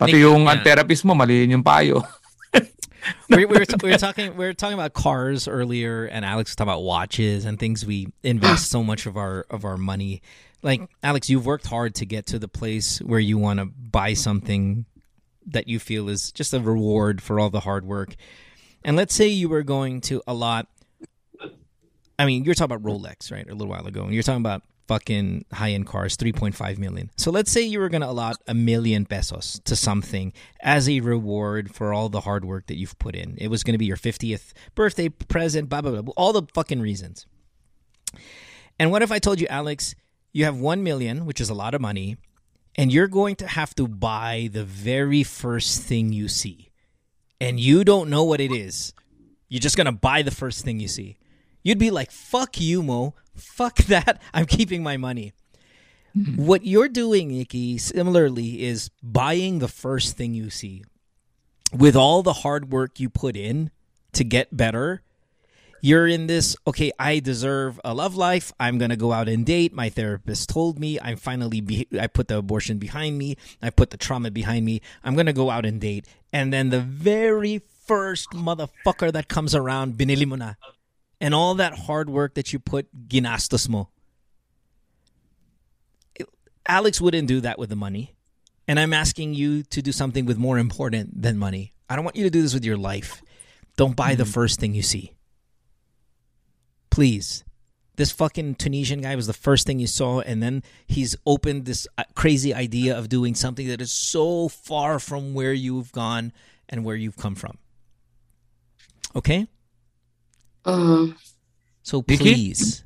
Pati 0.00 0.16
Nick, 0.16 0.24
yung 0.24 0.48
yeah. 0.48 0.64
therapist 0.64 1.04
mo, 1.04 1.12
mali 1.12 1.44
yung 1.44 1.60
payo. 1.60 2.00
we, 3.28 3.44
we, 3.44 3.46
were 3.46 3.66
we 3.82 3.90
were 3.92 4.00
talking 4.00 4.32
we 4.36 4.44
were 4.48 4.56
talking 4.56 4.74
about 4.74 4.94
cars 4.96 5.46
earlier, 5.46 6.06
and 6.06 6.24
Alex 6.24 6.50
was 6.50 6.56
talking 6.56 6.72
about 6.72 6.82
watches 6.82 7.44
and 7.44 7.58
things 7.58 7.84
we 7.84 8.08
invest 8.22 8.70
so 8.70 8.82
much 8.82 9.06
of 9.06 9.16
our 9.16 9.44
of 9.50 9.64
our 9.64 9.76
money. 9.76 10.22
Like 10.62 10.82
Alex, 11.02 11.28
you've 11.28 11.46
worked 11.46 11.66
hard 11.66 11.94
to 11.96 12.06
get 12.06 12.26
to 12.32 12.38
the 12.38 12.48
place 12.48 12.98
where 13.02 13.20
you 13.20 13.38
want 13.38 13.60
to 13.60 13.66
buy 13.66 14.14
something 14.14 14.86
that 15.46 15.68
you 15.68 15.78
feel 15.78 16.08
is 16.08 16.32
just 16.32 16.52
a 16.52 16.60
reward 16.60 17.22
for 17.22 17.40
all 17.40 17.50
the 17.50 17.60
hard 17.60 17.84
work. 17.84 18.14
And 18.84 18.96
let's 18.96 19.14
say 19.14 19.28
you 19.28 19.48
were 19.48 19.62
going 19.62 20.00
to 20.02 20.22
a 20.26 20.34
lot. 20.34 20.68
I 22.18 22.26
mean, 22.26 22.44
you're 22.44 22.54
talking 22.54 22.76
about 22.76 22.88
Rolex, 22.88 23.32
right? 23.32 23.48
A 23.48 23.54
little 23.54 23.68
while 23.68 23.86
ago, 23.86 24.04
and 24.04 24.12
you're 24.12 24.22
talking 24.22 24.42
about 24.42 24.62
fucking 24.88 25.44
high 25.52 25.70
end 25.70 25.86
cars, 25.86 26.16
3.5 26.16 26.78
million. 26.78 27.10
So 27.16 27.30
let's 27.30 27.50
say 27.50 27.62
you 27.62 27.78
were 27.78 27.88
going 27.88 28.02
to 28.02 28.10
allot 28.10 28.36
a 28.46 28.54
million 28.54 29.06
pesos 29.06 29.60
to 29.64 29.76
something 29.76 30.32
as 30.60 30.88
a 30.88 31.00
reward 31.00 31.74
for 31.74 31.92
all 31.94 32.08
the 32.08 32.20
hard 32.20 32.44
work 32.44 32.66
that 32.66 32.76
you've 32.76 32.98
put 32.98 33.14
in. 33.14 33.36
It 33.38 33.48
was 33.48 33.62
going 33.62 33.74
to 33.74 33.78
be 33.78 33.86
your 33.86 33.96
50th 33.96 34.52
birthday 34.74 35.08
present, 35.08 35.68
blah, 35.68 35.80
blah, 35.80 36.02
blah, 36.02 36.12
all 36.16 36.32
the 36.32 36.42
fucking 36.54 36.80
reasons. 36.80 37.26
And 38.78 38.90
what 38.90 39.02
if 39.02 39.12
I 39.12 39.18
told 39.18 39.40
you, 39.40 39.46
Alex, 39.48 39.94
you 40.32 40.44
have 40.44 40.58
1 40.58 40.82
million, 40.82 41.24
which 41.24 41.40
is 41.40 41.48
a 41.48 41.54
lot 41.54 41.74
of 41.74 41.80
money, 41.80 42.16
and 42.76 42.92
you're 42.92 43.08
going 43.08 43.36
to 43.36 43.46
have 43.46 43.74
to 43.74 43.86
buy 43.86 44.48
the 44.52 44.64
very 44.64 45.22
first 45.22 45.82
thing 45.82 46.12
you 46.12 46.28
see. 46.28 46.70
And 47.40 47.58
you 47.58 47.84
don't 47.84 48.08
know 48.08 48.24
what 48.24 48.40
it 48.40 48.52
is. 48.52 48.94
You're 49.48 49.60
just 49.60 49.76
going 49.76 49.86
to 49.86 49.92
buy 49.92 50.22
the 50.22 50.30
first 50.30 50.64
thing 50.64 50.80
you 50.80 50.88
see. 50.88 51.18
You'd 51.62 51.78
be 51.78 51.90
like, 51.90 52.10
fuck 52.10 52.60
you, 52.60 52.82
Mo. 52.82 53.14
Fuck 53.34 53.76
that. 53.88 54.20
I'm 54.32 54.46
keeping 54.46 54.82
my 54.82 54.96
money. 54.96 55.32
Mm-hmm. 56.16 56.44
What 56.44 56.64
you're 56.64 56.88
doing, 56.88 57.28
Nikki, 57.28 57.78
similarly, 57.78 58.62
is 58.62 58.90
buying 59.02 59.58
the 59.58 59.68
first 59.68 60.16
thing 60.16 60.34
you 60.34 60.50
see. 60.50 60.84
With 61.76 61.96
all 61.96 62.22
the 62.22 62.34
hard 62.34 62.70
work 62.70 63.00
you 63.00 63.08
put 63.08 63.34
in 63.34 63.70
to 64.12 64.24
get 64.24 64.54
better, 64.54 65.02
you're 65.82 66.06
in 66.06 66.28
this, 66.28 66.56
okay, 66.64 66.92
I 66.96 67.18
deserve 67.18 67.80
a 67.84 67.92
love 67.92 68.14
life. 68.14 68.52
I'm 68.60 68.78
going 68.78 68.90
to 68.90 68.96
go 68.96 69.12
out 69.12 69.28
and 69.28 69.44
date. 69.44 69.74
My 69.74 69.90
therapist 69.90 70.48
told 70.48 70.78
me 70.78 70.98
I'm 71.02 71.16
finally, 71.16 71.60
be- 71.60 71.88
I 72.00 72.06
put 72.06 72.28
the 72.28 72.38
abortion 72.38 72.78
behind 72.78 73.18
me. 73.18 73.36
I 73.60 73.70
put 73.70 73.90
the 73.90 73.96
trauma 73.96 74.30
behind 74.30 74.64
me. 74.64 74.80
I'm 75.02 75.14
going 75.14 75.26
to 75.26 75.32
go 75.32 75.50
out 75.50 75.66
and 75.66 75.80
date. 75.80 76.06
And 76.32 76.52
then 76.52 76.70
the 76.70 76.80
very 76.80 77.62
first 77.84 78.30
motherfucker 78.30 79.12
that 79.12 79.26
comes 79.26 79.56
around, 79.56 79.94
binili 79.98 80.24
mo 80.24 80.36
na. 80.36 80.54
And 81.20 81.34
all 81.34 81.56
that 81.56 81.74
hard 81.74 82.08
work 82.08 82.34
that 82.34 82.52
you 82.52 82.60
put, 82.60 82.86
ginastos 83.08 83.68
mo. 83.68 83.88
Alex 86.66 87.00
wouldn't 87.00 87.26
do 87.26 87.40
that 87.40 87.58
with 87.58 87.70
the 87.70 87.76
money. 87.76 88.14
And 88.68 88.78
I'm 88.78 88.92
asking 88.92 89.34
you 89.34 89.64
to 89.64 89.82
do 89.82 89.90
something 89.90 90.26
with 90.26 90.38
more 90.38 90.58
important 90.58 91.22
than 91.22 91.38
money. 91.38 91.74
I 91.90 91.96
don't 91.96 92.04
want 92.04 92.14
you 92.14 92.22
to 92.22 92.30
do 92.30 92.40
this 92.40 92.54
with 92.54 92.64
your 92.64 92.76
life. 92.76 93.20
Don't 93.76 93.96
buy 93.96 94.14
the 94.14 94.22
mm-hmm. 94.22 94.32
first 94.32 94.60
thing 94.60 94.74
you 94.74 94.82
see. 94.82 95.16
Please. 96.92 97.40
This 97.96 98.12
fucking 98.12 98.56
Tunisian 98.60 99.00
guy 99.00 99.16
was 99.16 99.26
the 99.26 99.32
first 99.36 99.64
thing 99.66 99.80
you 99.80 99.88
saw, 99.88 100.20
and 100.20 100.42
then 100.44 100.60
he's 100.84 101.16
opened 101.24 101.64
this 101.64 101.88
uh, 101.96 102.04
crazy 102.12 102.52
idea 102.52 102.92
of 102.96 103.08
doing 103.08 103.32
something 103.34 103.64
that 103.68 103.80
is 103.80 103.92
so 103.92 104.48
far 104.48 105.00
from 105.00 105.32
where 105.32 105.52
you've 105.56 105.92
gone 105.92 106.32
and 106.68 106.84
where 106.84 106.96
you've 106.96 107.16
come 107.16 107.34
from. 107.34 107.56
Okay? 109.16 109.48
Mhm. 110.64 111.16
So 111.82 112.00
please, 112.04 112.84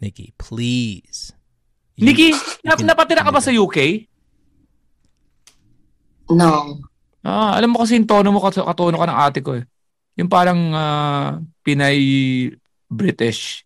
Nikki, 0.00 0.32
please. 0.38 1.32
You- 1.96 2.06
Nikki, 2.12 2.30
nap- 2.64 2.76
can- 2.80 2.88
napatira 2.88 3.24
ka 3.24 3.32
ba 3.32 3.40
sa 3.40 3.52
UK? 3.52 4.04
No. 6.30 6.80
Ah, 7.24 7.56
alam 7.58 7.72
mo 7.72 7.80
kasi 7.82 7.96
yung 7.96 8.06
tono 8.06 8.30
mo 8.32 8.40
kat- 8.40 8.60
katono 8.62 9.00
ka 9.00 9.06
ng 9.08 9.18
ate 9.20 9.40
ko 9.42 9.56
eh. 9.58 9.64
Yung 10.16 10.28
parang 10.30 10.60
ah, 10.72 11.40
Pinay 11.64 11.98
British. 12.90 13.64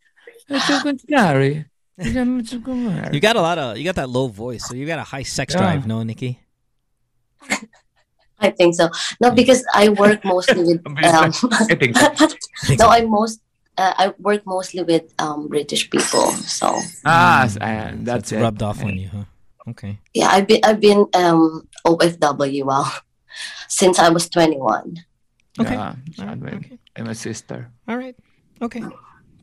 Ito 0.51 0.81
kunwari. 0.81 1.65
You 3.13 3.21
got 3.21 3.37
a 3.37 3.43
lot 3.43 3.59
of 3.59 3.77
you 3.77 3.85
got 3.85 3.97
that 3.97 4.09
low 4.09 4.29
voice, 4.29 4.65
so 4.65 4.75
you 4.75 4.87
got 4.87 4.99
a 4.99 5.05
high 5.05 5.23
sex 5.25 5.53
Yeah. 5.55 5.61
drive, 5.61 5.87
no, 5.87 6.03
Nikki? 6.03 6.41
I 8.41 8.51
think 8.51 8.75
so. 8.75 8.89
No, 9.21 9.31
because 9.33 9.65
I 9.75 9.91
work 9.91 10.25
mostly 10.25 10.65
with 10.65 10.81
um, 11.05 11.33
I 11.69 11.75
think 11.77 11.97
so. 11.97 12.09
no, 12.81 12.89
I 12.89 13.05
most 13.05 13.41
uh, 13.77 13.93
I 13.97 14.15
work 14.19 14.47
mostly 14.47 14.83
with 14.83 15.13
um 15.21 15.49
British 15.49 15.91
people. 15.91 16.33
So 16.49 16.81
Ah, 17.05 17.45
s- 17.45 17.59
ayan, 17.61 18.05
that's 18.05 18.33
it's 18.33 18.41
rubbed 18.41 18.63
off 18.65 18.81
on 18.83 18.97
you, 18.97 19.09
huh? 19.13 19.29
Okay. 19.77 20.01
yeah, 20.17 20.33
I've 20.33 20.49
been 20.49 20.65
I've 20.65 20.81
been 20.81 21.05
um 21.13 21.69
OFW 21.85 22.65
wow 22.65 22.89
since 23.69 24.01
I 24.01 24.09
was 24.09 24.33
twenty 24.33 24.57
one. 24.57 24.97
Okay. 25.61 25.77
Yeah, 25.77 25.93
Alright, 26.17 26.41
I'm, 26.41 26.65
okay. 26.65 26.79
I'm 26.97 27.09
a 27.13 27.15
sister. 27.15 27.69
All 27.85 28.01
right. 28.01 28.17
Okay. 28.65 28.81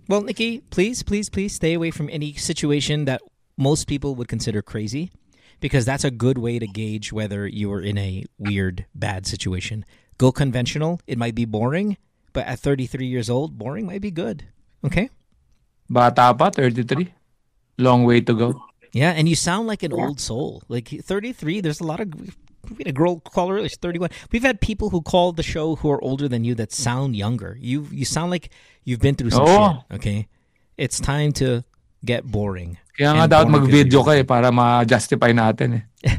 Well, 0.07 0.21
Nikki, 0.21 0.61
please, 0.69 1.03
please, 1.03 1.29
please 1.29 1.53
stay 1.53 1.73
away 1.73 1.91
from 1.91 2.09
any 2.09 2.33
situation 2.33 3.05
that 3.05 3.21
most 3.57 3.87
people 3.87 4.15
would 4.15 4.29
consider 4.29 4.61
crazy 4.61 5.11
because 5.59 5.83
that's 5.83 6.05
a 6.05 6.11
good 6.11 6.37
way 6.37 6.59
to 6.59 6.67
gauge 6.67 7.11
whether 7.11 7.45
you 7.45 7.71
are 7.73 7.81
in 7.81 7.97
a 7.97 8.23
weird, 8.37 8.85
bad 8.95 9.27
situation. 9.27 9.83
Go 10.17 10.31
conventional. 10.31 11.01
It 11.07 11.17
might 11.17 11.35
be 11.35 11.43
boring, 11.43 11.97
but 12.31 12.47
at 12.47 12.59
33 12.59 13.05
years 13.05 13.29
old, 13.29 13.57
boring 13.57 13.85
might 13.85 14.01
be 14.01 14.11
good. 14.11 14.45
Okay? 14.85 15.09
Bata 15.89 16.33
pa, 16.33 16.51
33. 16.51 17.13
Long 17.77 18.05
way 18.05 18.21
to 18.21 18.33
go. 18.33 18.61
Yeah, 18.93 19.11
and 19.11 19.27
you 19.27 19.35
sound 19.35 19.67
like 19.67 19.83
an 19.83 19.91
old 19.91 20.19
soul. 20.19 20.63
Like 20.69 20.87
33, 20.87 21.61
there's 21.61 21.81
a 21.81 21.83
lot 21.83 21.99
of 21.99 22.13
we 22.69 22.83
had 22.83 22.87
a 22.87 22.91
girl 22.91 23.19
call 23.19 23.49
her 23.49 23.61
she's 23.63 23.77
31. 23.77 24.09
We've 24.31 24.43
had 24.43 24.61
people 24.61 24.89
who 24.89 25.01
call 25.01 25.31
the 25.31 25.43
show 25.43 25.75
who 25.75 25.91
are 25.91 26.01
older 26.03 26.27
than 26.27 26.43
you 26.43 26.55
that 26.55 26.71
sound 26.71 27.15
younger. 27.15 27.57
You 27.59 27.87
you 27.91 28.05
sound 28.05 28.31
like 28.31 28.49
you've 28.83 28.99
been 28.99 29.15
through 29.15 29.31
some 29.31 29.47
Oo. 29.47 29.69
shit, 29.69 29.95
okay? 29.97 30.19
It's 30.77 30.99
time 30.99 31.31
to 31.41 31.63
get 32.05 32.25
boring. 32.25 32.77
Kaya 32.97 33.13
nga 33.13 33.23
And 33.25 33.31
dapat 33.31 33.49
mag-video 33.49 34.01
ka 34.01 34.17
eh 34.17 34.25
para 34.25 34.49
ma-justify 34.49 35.31
natin 35.33 35.81
eh. 35.81 35.83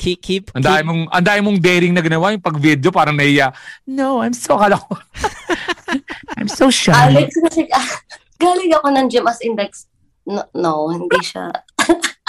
Keep 0.00 0.24
keep, 0.24 0.44
Ang 0.56 0.64
dami 0.64 0.80
keep 0.80 0.88
mong, 0.88 1.02
ang 1.12 1.24
dami 1.28 1.40
mong 1.44 1.58
daring 1.60 1.92
na 1.92 2.00
ginawa 2.00 2.32
yung 2.32 2.40
pag-video 2.40 2.88
parang 2.88 3.12
naiya. 3.12 3.52
No, 3.84 4.24
I'm 4.24 4.32
so 4.32 4.56
kala 4.56 4.80
ko. 4.80 4.96
I'm 6.40 6.48
so 6.48 6.72
shy. 6.72 6.96
Alex 6.96 7.36
kasi 7.36 7.68
ah, 7.68 7.84
galing 8.40 8.72
ako 8.72 8.96
ng 8.96 9.06
gym 9.12 9.28
as 9.28 9.36
index. 9.44 9.92
No, 10.24 10.40
no 10.56 10.88
hindi 10.88 11.20
siya. 11.20 11.52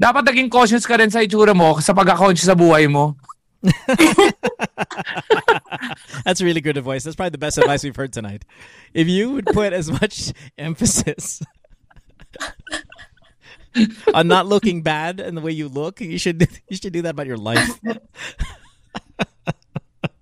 Dapat 0.00 0.24
naging 0.24 0.48
cautious 0.48 0.88
ka 0.88 0.96
rin 0.96 1.12
sa 1.12 1.20
itsura 1.20 1.52
mo 1.52 1.76
sa 1.84 1.92
pagka-conscious 1.92 2.48
sa 2.48 2.56
buhay 2.56 2.88
mo. 2.88 3.20
That's 6.24 6.40
really 6.40 6.64
good 6.64 6.80
advice. 6.80 7.04
That's 7.04 7.16
probably 7.16 7.36
the 7.36 7.44
best 7.44 7.58
advice 7.58 7.84
we've 7.84 7.96
heard 7.96 8.12
tonight. 8.12 8.44
If 8.94 9.08
you 9.08 9.32
would 9.36 9.44
put 9.52 9.74
as 9.76 9.92
much 9.92 10.32
emphasis 10.58 11.42
on 14.14 14.28
not 14.28 14.46
looking 14.46 14.82
bad 14.82 15.20
and 15.20 15.36
the 15.36 15.44
way 15.44 15.52
you 15.52 15.68
look, 15.68 16.00
you 16.00 16.16
should 16.16 16.48
you 16.68 16.76
should 16.76 16.92
do 16.92 17.02
that 17.02 17.10
about 17.10 17.28
your 17.28 17.36
life. 17.36 17.78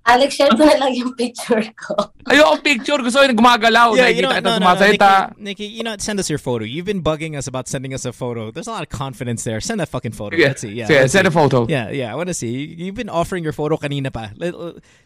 Alex, 0.08 0.34
share 0.34 0.48
ko 0.48 0.64
na 0.64 0.74
lang 0.80 0.94
yung 0.96 1.12
picture 1.14 1.60
ko. 1.76 1.92
Ayoko 2.26 2.64
picture. 2.64 2.96
Gusto 2.98 3.20
ko 3.20 3.24
yung 3.28 3.36
gumagalaw. 3.36 3.92
Yeah, 3.96 4.08
you 4.08 4.22
know, 4.22 4.32
kita 4.32 4.42
no, 4.42 4.56
sumasayta. 4.56 4.98
No, 4.98 5.26
no. 5.36 5.44
Nikki, 5.44 5.64
Nikki, 5.64 5.66
you 5.76 5.82
know, 5.84 5.94
send 5.98 6.18
us 6.18 6.30
your 6.30 6.38
photo. 6.40 6.64
You've 6.64 6.86
been 6.88 7.02
bugging 7.02 7.36
us 7.36 7.46
about 7.46 7.68
sending 7.68 7.92
us 7.92 8.04
a 8.08 8.12
photo. 8.12 8.50
There's 8.50 8.66
a 8.66 8.72
lot 8.72 8.82
of 8.82 8.88
confidence 8.88 9.44
there. 9.44 9.60
Send 9.60 9.80
that 9.80 9.88
fucking 9.88 10.12
photo. 10.12 10.36
Yeah. 10.36 10.48
Let's 10.48 10.62
see. 10.62 10.72
Yeah, 10.72 10.88
Sige, 10.88 11.00
let's 11.04 11.12
send 11.12 11.24
see. 11.26 11.28
a 11.28 11.30
photo. 11.30 11.66
Yeah, 11.68 11.90
yeah, 11.90 12.10
I 12.10 12.16
want 12.16 12.28
to 12.28 12.34
see. 12.34 12.48
You- 12.48 12.88
You've 12.88 12.94
been 12.96 13.10
offering 13.12 13.44
your 13.44 13.52
photo 13.52 13.76
kanina 13.76 14.08
pa. 14.10 14.32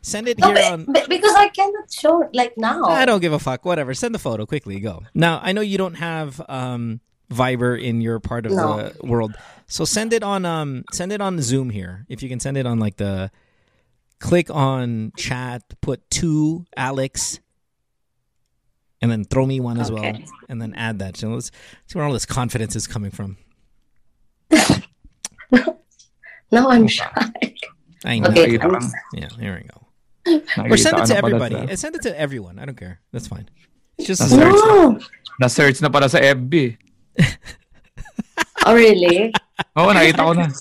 Send 0.03 0.29
it 0.29 0.39
No, 0.39 0.47
here 0.49 0.55
but- 0.55 0.73
on. 0.73 0.85
but- 0.87 1.09
because 1.09 1.35
I 1.35 1.49
cannot 1.51 1.91
show 1.91 2.23
it 2.23 2.31
like 2.33 2.55
now. 2.57 2.85
I 2.85 3.05
don't 3.05 3.21
give 3.21 3.33
a 3.33 3.39
fuck. 3.43 3.65
Whatever. 3.65 3.95
Send 3.95 4.15
the 4.15 4.23
photo 4.23 4.47
quickly. 4.47 4.79
Go. 4.79 5.03
Now 5.15 5.41
I 5.43 5.51
know 5.53 5.61
you 5.63 5.79
don't 5.79 5.95
have 5.99 6.41
um, 6.49 7.01
Viber 7.33 7.75
in 7.81 8.01
your 8.01 8.21
part 8.21 8.47
of 8.47 8.53
No. 8.53 8.91
the 8.93 9.07
world, 9.07 9.35
so 9.67 9.85
send 9.85 10.13
it 10.13 10.23
on 10.23 10.45
um 10.45 10.85
send 10.93 11.11
it 11.13 11.21
on 11.21 11.41
Zoom 11.41 11.71
here. 11.71 12.05
If 12.09 12.23
you 12.23 12.29
can 12.29 12.39
send 12.41 12.57
it 12.57 12.67
on 12.67 12.79
like 12.79 12.97
the 12.97 13.31
click 14.23 14.49
on 14.55 15.11
chat, 15.19 15.63
put 15.83 15.99
two 16.09 16.65
Alex, 16.79 17.41
and 19.03 19.11
then 19.11 19.25
throw 19.27 19.45
me 19.45 19.59
one 19.59 19.83
as 19.83 19.91
well, 19.91 20.15
and 20.49 20.63
then 20.63 20.73
add 20.79 21.01
that. 21.03 21.19
So 21.19 21.29
let's 21.35 21.51
see 21.91 21.99
where 21.99 22.07
all 22.07 22.15
this 22.15 22.25
confidence 22.25 22.77
is 22.79 22.87
coming 22.87 23.11
from. 23.11 23.37
No, 26.53 26.69
I'm 26.69 26.85
shy. 26.87 27.09
I 28.05 28.19
know. 28.21 28.29
Okay. 28.29 28.61
Nakikita 28.61 28.69
ka. 28.69 28.81
Yeah, 29.17 29.33
here 29.41 29.57
we 29.57 29.65
go. 29.73 29.89
Nakikita 30.53 30.69
Or 30.69 30.77
send 30.77 30.99
it 31.01 31.07
to 31.09 31.17
everybody. 31.17 31.57
sa- 31.57 31.75
Send 31.89 31.97
it 31.97 32.03
to 32.05 32.13
everyone. 32.13 32.61
I 32.61 32.69
don't 32.69 32.77
care. 32.77 33.01
That's 33.11 33.25
fine. 33.27 33.49
It's 33.97 34.07
just 34.07 34.21
That's 34.21 34.37
No. 34.37 35.01
Na-search 35.41 35.81
na 35.81 35.89
pala 35.89 36.13
sa 36.13 36.21
FB. 36.21 36.77
Oh, 38.69 38.75
really? 38.77 39.33
Oo, 39.81 39.91
nakita 39.97 40.29
ko 40.29 40.33
na. 40.37 40.53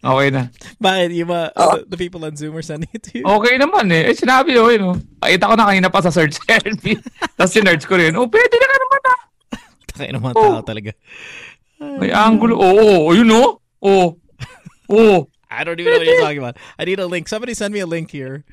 Okay 0.00 0.32
na. 0.32 0.48
But 0.80 1.12
you, 1.12 1.28
uh, 1.28 1.52
Oh. 1.56 1.76
the, 1.84 1.92
the 1.92 1.98
people 2.00 2.24
on 2.24 2.32
Zoom 2.32 2.56
are 2.56 2.64
sending 2.64 2.88
it 2.92 3.04
to 3.12 3.20
you. 3.20 3.24
Okay 3.28 3.60
naman 3.60 3.92
eh. 3.92 4.08
Eh, 4.08 4.16
sinabi 4.16 4.56
ko 4.56 4.72
yun. 4.72 4.82
Oh. 4.82 4.96
Nakita 5.20 5.44
ko 5.44 5.54
na 5.60 5.68
kanina 5.68 5.92
pa 5.92 6.00
sa 6.00 6.08
search 6.08 6.40
FB. 6.48 6.96
Tapos 7.36 7.52
sinerch 7.52 7.84
ko 7.84 8.00
rin. 8.00 8.16
Oh, 8.16 8.24
pwede 8.24 8.56
na 8.56 8.66
ka 8.66 8.76
naman 8.80 9.00
ah. 9.04 9.20
Tayo 9.92 10.10
naman 10.16 10.32
Oh. 10.32 10.40
tao 10.40 10.64
talaga. 10.64 10.96
May 12.00 12.08
angulo. 12.08 12.56
Oo, 12.56 13.08
oh, 13.08 13.12
yun 13.12 13.28
oh. 13.28 13.60
Oo. 13.84 14.16
Oo. 14.88 15.16
I 15.52 15.64
don't 15.66 15.76
even 15.76 15.92
know 15.92 15.98
what 16.00 16.06
you're 16.08 16.22
talking 16.24 16.40
about. 16.40 16.56
I 16.78 16.88
need 16.88 17.00
a 17.02 17.04
link. 17.04 17.28
Somebody 17.28 17.52
send 17.52 17.74
me 17.76 17.80
a 17.84 17.88
link 17.88 18.08
here. 18.08 18.44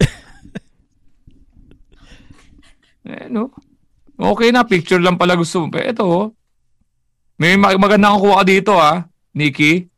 Eh, 3.02 3.26
no. 3.26 3.50
Okay 4.14 4.54
na, 4.54 4.62
picture 4.62 5.02
lang 5.02 5.18
pala 5.18 5.34
gusto 5.34 5.58
mo. 5.58 5.66
Pero 5.68 5.90
ito, 5.90 6.04
oh. 6.06 6.26
May 7.34 7.58
mag- 7.58 7.74
maganda 7.74 8.14
kang 8.14 8.22
kuha 8.22 8.40
ka 8.40 8.44
dito, 8.46 8.72
ah. 8.78 9.10
Nikki. 9.34 9.90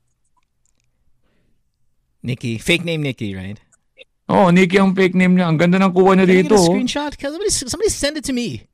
Nikki. 2.25 2.57
Fake 2.57 2.89
name 2.89 3.05
Nikki, 3.05 3.37
right? 3.37 3.61
Oh, 4.25 4.49
Nikki 4.49 4.81
ang 4.81 4.97
fake 4.97 5.13
name 5.13 5.37
niya. 5.37 5.53
Ang 5.53 5.61
ganda 5.61 5.77
ng 5.77 5.93
kuha 5.93 6.17
niya 6.17 6.25
Can 6.25 6.33
I 6.33 6.41
get 6.41 6.49
dito. 6.49 6.57
a 6.57 6.61
oh. 6.65 6.67
screenshot? 6.73 7.13
Can 7.21 7.29
somebody, 7.37 7.53
somebody 7.53 7.93
send 7.93 8.17
it 8.17 8.25
to 8.25 8.33
me. 8.33 8.65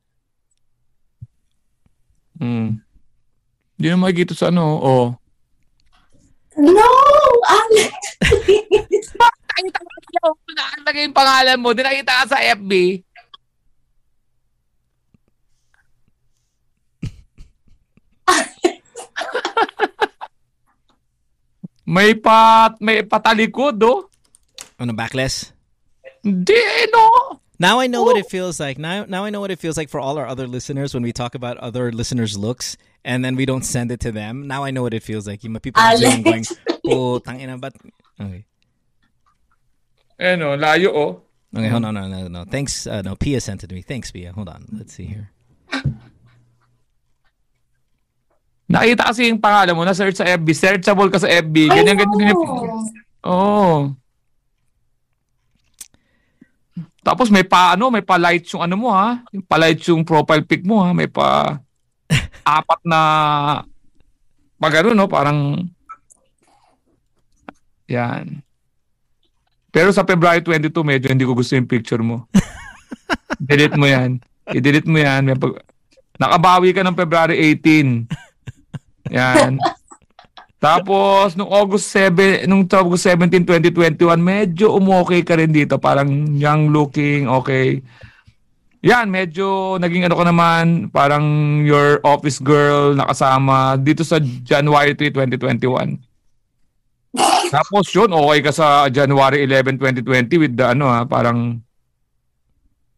Hmm. 2.39 2.79
Hindi 3.75 3.87
na 3.91 3.99
makikita 3.99 4.33
sa 4.33 4.47
ano, 4.47 4.79
oh. 4.79 5.07
No, 6.55 6.87
Alex, 7.47 7.95
please. 8.47 9.11
Nakita 9.19 9.79
mo 9.83 9.89
yung 9.99 10.55
nakalagay 10.55 11.01
yung 11.07 11.15
pangalan 11.15 11.57
mo. 11.59 11.75
Di 11.75 11.83
nakita 11.83 12.23
ka 12.23 12.25
sa 12.31 12.39
FB. 12.39 12.71
May 21.85 22.13
pat 22.13 22.79
may 22.81 23.01
patalikod, 23.03 23.81
oh. 23.83 24.09
On 24.79 24.87
the 24.87 24.93
backless. 24.93 25.53
Hindi, 26.23 26.53
eh, 26.53 26.87
no. 26.93 27.41
Now 27.61 27.79
I 27.79 27.85
know 27.85 28.01
what 28.01 28.17
it 28.17 28.25
feels 28.25 28.59
like. 28.59 28.79
Now, 28.79 29.05
now 29.05 29.23
I 29.23 29.29
know 29.29 29.39
what 29.39 29.51
it 29.51 29.59
feels 29.59 29.77
like 29.77 29.89
for 29.89 29.99
all 29.99 30.17
our 30.17 30.25
other 30.25 30.47
listeners 30.47 30.95
when 30.95 31.03
we 31.03 31.13
talk 31.13 31.35
about 31.35 31.57
other 31.57 31.91
listeners' 31.91 32.35
looks 32.35 32.75
and 33.05 33.23
then 33.23 33.35
we 33.35 33.45
don't 33.45 33.61
send 33.61 33.91
it 33.91 33.99
to 34.01 34.11
them. 34.11 34.47
Now 34.47 34.63
I 34.63 34.71
know 34.71 34.81
what 34.81 34.95
it 34.95 35.03
feels 35.03 35.27
like. 35.27 35.43
Yung 35.43 35.53
mga 35.53 35.61
people 35.61 35.81
on 35.81 35.97
Zoom 35.97 36.23
going, 36.23 36.45
Alex, 36.49 36.57
oh, 36.87 37.19
tangina, 37.19 37.61
but... 37.61 37.73
Okay. 38.19 38.45
Eh, 40.17 40.35
no, 40.35 40.57
layo, 40.57 40.89
oh. 40.89 41.21
Okay, 41.55 41.67
hold 41.67 41.85
on, 41.85 41.93
no, 41.93 42.07
no, 42.07 42.27
no. 42.27 42.45
Thanks, 42.45 42.87
uh, 42.87 43.01
no, 43.01 43.15
Pia 43.15 43.41
sent 43.41 43.63
it 43.63 43.67
to 43.67 43.75
me. 43.75 43.81
Thanks, 43.81 44.09
Pia. 44.09 44.31
Hold 44.31 44.49
on. 44.49 44.65
Let's 44.71 44.93
see 44.93 45.05
here. 45.05 45.29
Nakita 48.71 49.11
kasi 49.11 49.27
yung 49.27 49.43
pangalan 49.43 49.75
mo, 49.75 49.83
na-search 49.83 50.15
sa 50.15 50.27
FB. 50.27 50.47
Searchable 50.55 51.11
ka 51.11 51.19
sa 51.19 51.27
FB. 51.27 51.67
I 51.67 51.83
Ganyan, 51.83 51.99
ganyan. 51.99 52.37
Oo. 53.27 53.27
Oh. 53.27 53.79
Tapos 57.01 57.33
may 57.33 57.41
pa 57.41 57.73
ano, 57.73 57.89
may 57.89 58.05
pa 58.05 58.21
light 58.21 58.45
yung 58.53 58.61
ano 58.61 58.75
mo 58.77 58.93
ha. 58.93 59.25
Yung 59.33 59.41
pa 59.43 59.57
light 59.57 59.81
yung 59.89 60.05
profile 60.05 60.45
pic 60.45 60.61
mo 60.61 60.85
ha. 60.85 60.93
May 60.93 61.09
pa 61.09 61.57
apat 62.45 62.81
na 62.85 62.99
pag 64.61 64.73
ano 64.85 64.93
no, 64.93 65.09
parang 65.09 65.65
yan. 67.89 68.45
Pero 69.73 69.89
sa 69.89 70.05
February 70.05 70.45
22, 70.45 70.69
medyo 70.85 71.07
hindi 71.09 71.25
ko 71.25 71.33
gusto 71.33 71.57
yung 71.57 71.65
picture 71.65 72.03
mo. 72.05 72.29
delete 73.49 73.75
mo 73.75 73.89
yan. 73.89 74.21
I-delete 74.51 74.87
mo 74.87 74.99
yan. 74.99 75.25
May 75.25 75.39
pag... 75.39 75.63
Nakabawi 76.21 76.75
ka 76.75 76.85
ng 76.85 76.93
February 76.93 77.35
18. 77.57 78.05
Yan. 79.09 79.57
Tapos, 80.61 81.33
nung 81.33 81.49
August 81.49 81.89
7, 81.89 82.45
nung 82.45 82.69
August 82.69 83.09
17, 83.09 83.41
2021, 83.73 83.97
medyo 84.21 84.77
umokay 84.77 85.25
ka 85.25 85.33
rin 85.33 85.49
dito. 85.49 85.81
Parang 85.81 86.05
young 86.37 86.69
looking, 86.69 87.25
okay. 87.25 87.81
Yan, 88.85 89.09
medyo 89.09 89.77
naging 89.81 90.05
ano 90.05 90.17
ka 90.17 90.25
naman, 90.25 90.93
parang 90.93 91.25
your 91.65 91.97
office 92.05 92.37
girl 92.37 92.93
nakasama 92.93 93.77
dito 93.77 94.05
sa 94.05 94.21
January 94.21 94.93
3, 94.93 95.09
2021. 95.37 95.97
Tapos 97.51 97.89
yun, 97.93 98.09
okay 98.13 98.39
ka 98.45 98.53
sa 98.53 98.85
January 98.89 99.45
11, 99.49 99.81
2020 99.81 100.41
with 100.45 100.53
the 100.53 100.65
ano 100.77 100.89
ha, 100.89 101.05
parang 101.05 101.61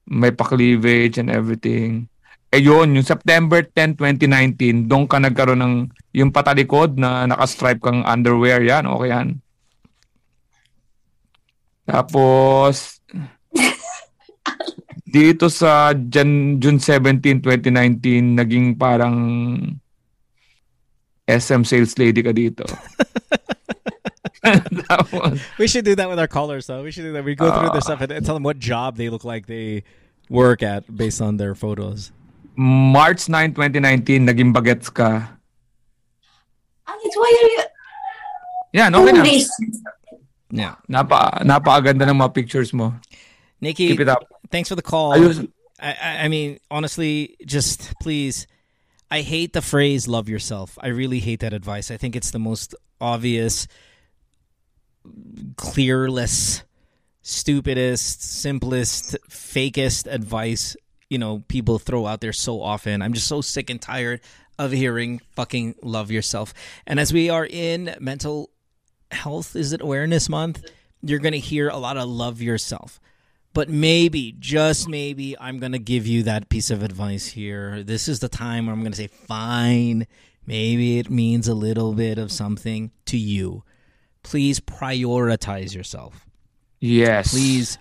may 0.08 0.36
pa-cleavage 0.36 1.20
and 1.20 1.32
everything. 1.32 2.12
Eh 2.54 2.62
yun, 2.62 2.93
yung 2.93 3.01
September 3.01 3.66
10, 3.66 3.97
2019, 3.97 4.86
doon 4.86 5.10
ka 5.10 5.18
nagkaroon 5.18 5.58
ng 5.58 5.89
yung 6.14 6.30
patalikod 6.30 7.01
na 7.01 7.26
naka-stripe 7.26 7.82
kang 7.82 8.06
underwear 8.06 8.62
yan. 8.62 8.86
Okay 8.86 9.10
yan. 9.10 9.41
Tapos, 11.89 13.01
dito 15.18 15.49
sa 15.49 15.97
Jan, 15.97 16.62
June 16.62 16.78
17, 16.78 17.41
2019, 17.41 18.38
naging 18.38 18.78
parang 18.78 19.18
SM 21.26 21.66
sales 21.66 21.97
lady 21.97 22.22
ka 22.22 22.38
dito. 22.38 22.70
Tapos, 24.93 25.41
We 25.58 25.66
should 25.66 25.89
do 25.89 25.97
that 25.97 26.06
with 26.06 26.22
our 26.22 26.30
callers, 26.30 26.70
though. 26.70 26.86
We 26.86 26.93
should 26.93 27.10
do 27.10 27.18
that. 27.18 27.26
We 27.26 27.34
go 27.34 27.49
through 27.49 27.74
their 27.74 27.82
stuff 27.82 28.06
and, 28.06 28.14
and 28.14 28.22
tell 28.22 28.38
them 28.38 28.45
what 28.45 28.62
job 28.62 29.01
they 29.01 29.10
look 29.10 29.26
like 29.26 29.49
they 29.49 29.82
work 30.30 30.62
at 30.62 30.86
based 30.86 31.18
on 31.18 31.41
their 31.41 31.58
photos. 31.58 32.14
March 32.56 33.30
9, 33.30 33.54
2019, 33.54 34.28
naging 34.28 34.54
bagets 34.54 34.89
ka. 34.89 35.30
Alex, 36.88 37.16
why 37.16 37.30
are 37.41 37.47
you 37.49 37.64
Yan, 38.74 38.93
okay 38.95 39.12
na. 39.14 39.24
Yeah. 40.54 40.76
Napa, 40.88 41.41
napakaganda 41.45 42.06
ng 42.10 42.18
mga 42.18 42.34
pictures 42.34 42.74
mo. 42.74 42.93
Nikki, 43.62 43.89
Keep 43.89 44.01
it 44.01 44.10
up. 44.10 44.26
thanks 44.49 44.70
for 44.70 44.76
the 44.76 44.82
call. 44.86 45.14
Ayos. 45.14 45.47
I, 45.80 45.93
I, 45.93 46.12
I 46.26 46.28
mean, 46.28 46.60
honestly, 46.70 47.36
just 47.45 47.93
please. 48.01 48.45
I 49.10 49.22
hate 49.22 49.54
the 49.54 49.62
phrase 49.62 50.08
"love 50.08 50.28
yourself." 50.30 50.78
I 50.82 50.89
really 50.89 51.20
hate 51.20 51.41
that 51.41 51.54
advice. 51.54 51.91
I 51.91 51.97
think 51.97 52.16
it's 52.16 52.32
the 52.32 52.41
most 52.41 52.74
obvious, 52.99 53.68
clearless, 55.56 56.64
stupidest, 57.22 58.22
simplest, 58.24 59.16
fakest 59.30 60.12
advice 60.12 60.76
you 61.14 61.20
know 61.20 61.43
people 61.47 61.80
throw 61.80 62.05
out 62.05 62.20
there 62.20 62.34
so 62.34 62.61
often. 62.61 63.01
I'm 63.01 63.14
just 63.14 63.28
so 63.28 63.39
sick 63.41 63.70
and 63.70 63.82
tired 63.82 64.20
of 64.59 64.72
hearing 64.72 65.22
"fucking 65.36 65.76
love 65.82 66.11
yourself." 66.11 66.53
And 66.86 66.99
as 66.99 67.14
we 67.14 67.30
are 67.30 67.45
in 67.45 67.95
mental 67.99 68.49
health, 69.11 69.55
is 69.55 69.72
it 69.72 69.82
awareness 69.82 70.28
month? 70.28 70.66
You're 71.01 71.20
gonna 71.20 71.38
hear 71.38 71.70
a 71.70 71.78
lot 71.78 71.97
of 71.97 72.09
"love 72.09 72.41
yourself." 72.41 72.99
But 73.53 73.70
maybe, 73.70 74.36
just 74.39 74.89
maybe, 74.89 75.38
I'm 75.39 75.59
going 75.59 75.74
to 75.74 75.80
give 75.80 76.07
you 76.07 76.24
that 76.24 76.49
piece 76.49 76.72
of 76.72 76.82
advice 76.82 77.28
here. 77.28 77.84
This 77.84 78.07
is 78.07 78.20
the 78.20 78.28
time 78.28 78.66
where 78.66 78.74
I'm 78.74 78.82
going 78.82 78.93
to 78.93 78.97
say, 78.97 79.05
fine, 79.05 80.07
maybe 80.47 80.97
it 80.97 81.11
means 81.11 81.47
a 81.47 81.53
little 81.53 81.93
bit 81.93 82.18
of 82.18 82.32
something 82.32 82.89
to 83.05 83.18
you. 83.18 83.64
Please 84.24 84.59
prioritize 84.59 85.76
yourself. 85.76 86.26
Yes. 86.80 87.30
Please 87.30 87.78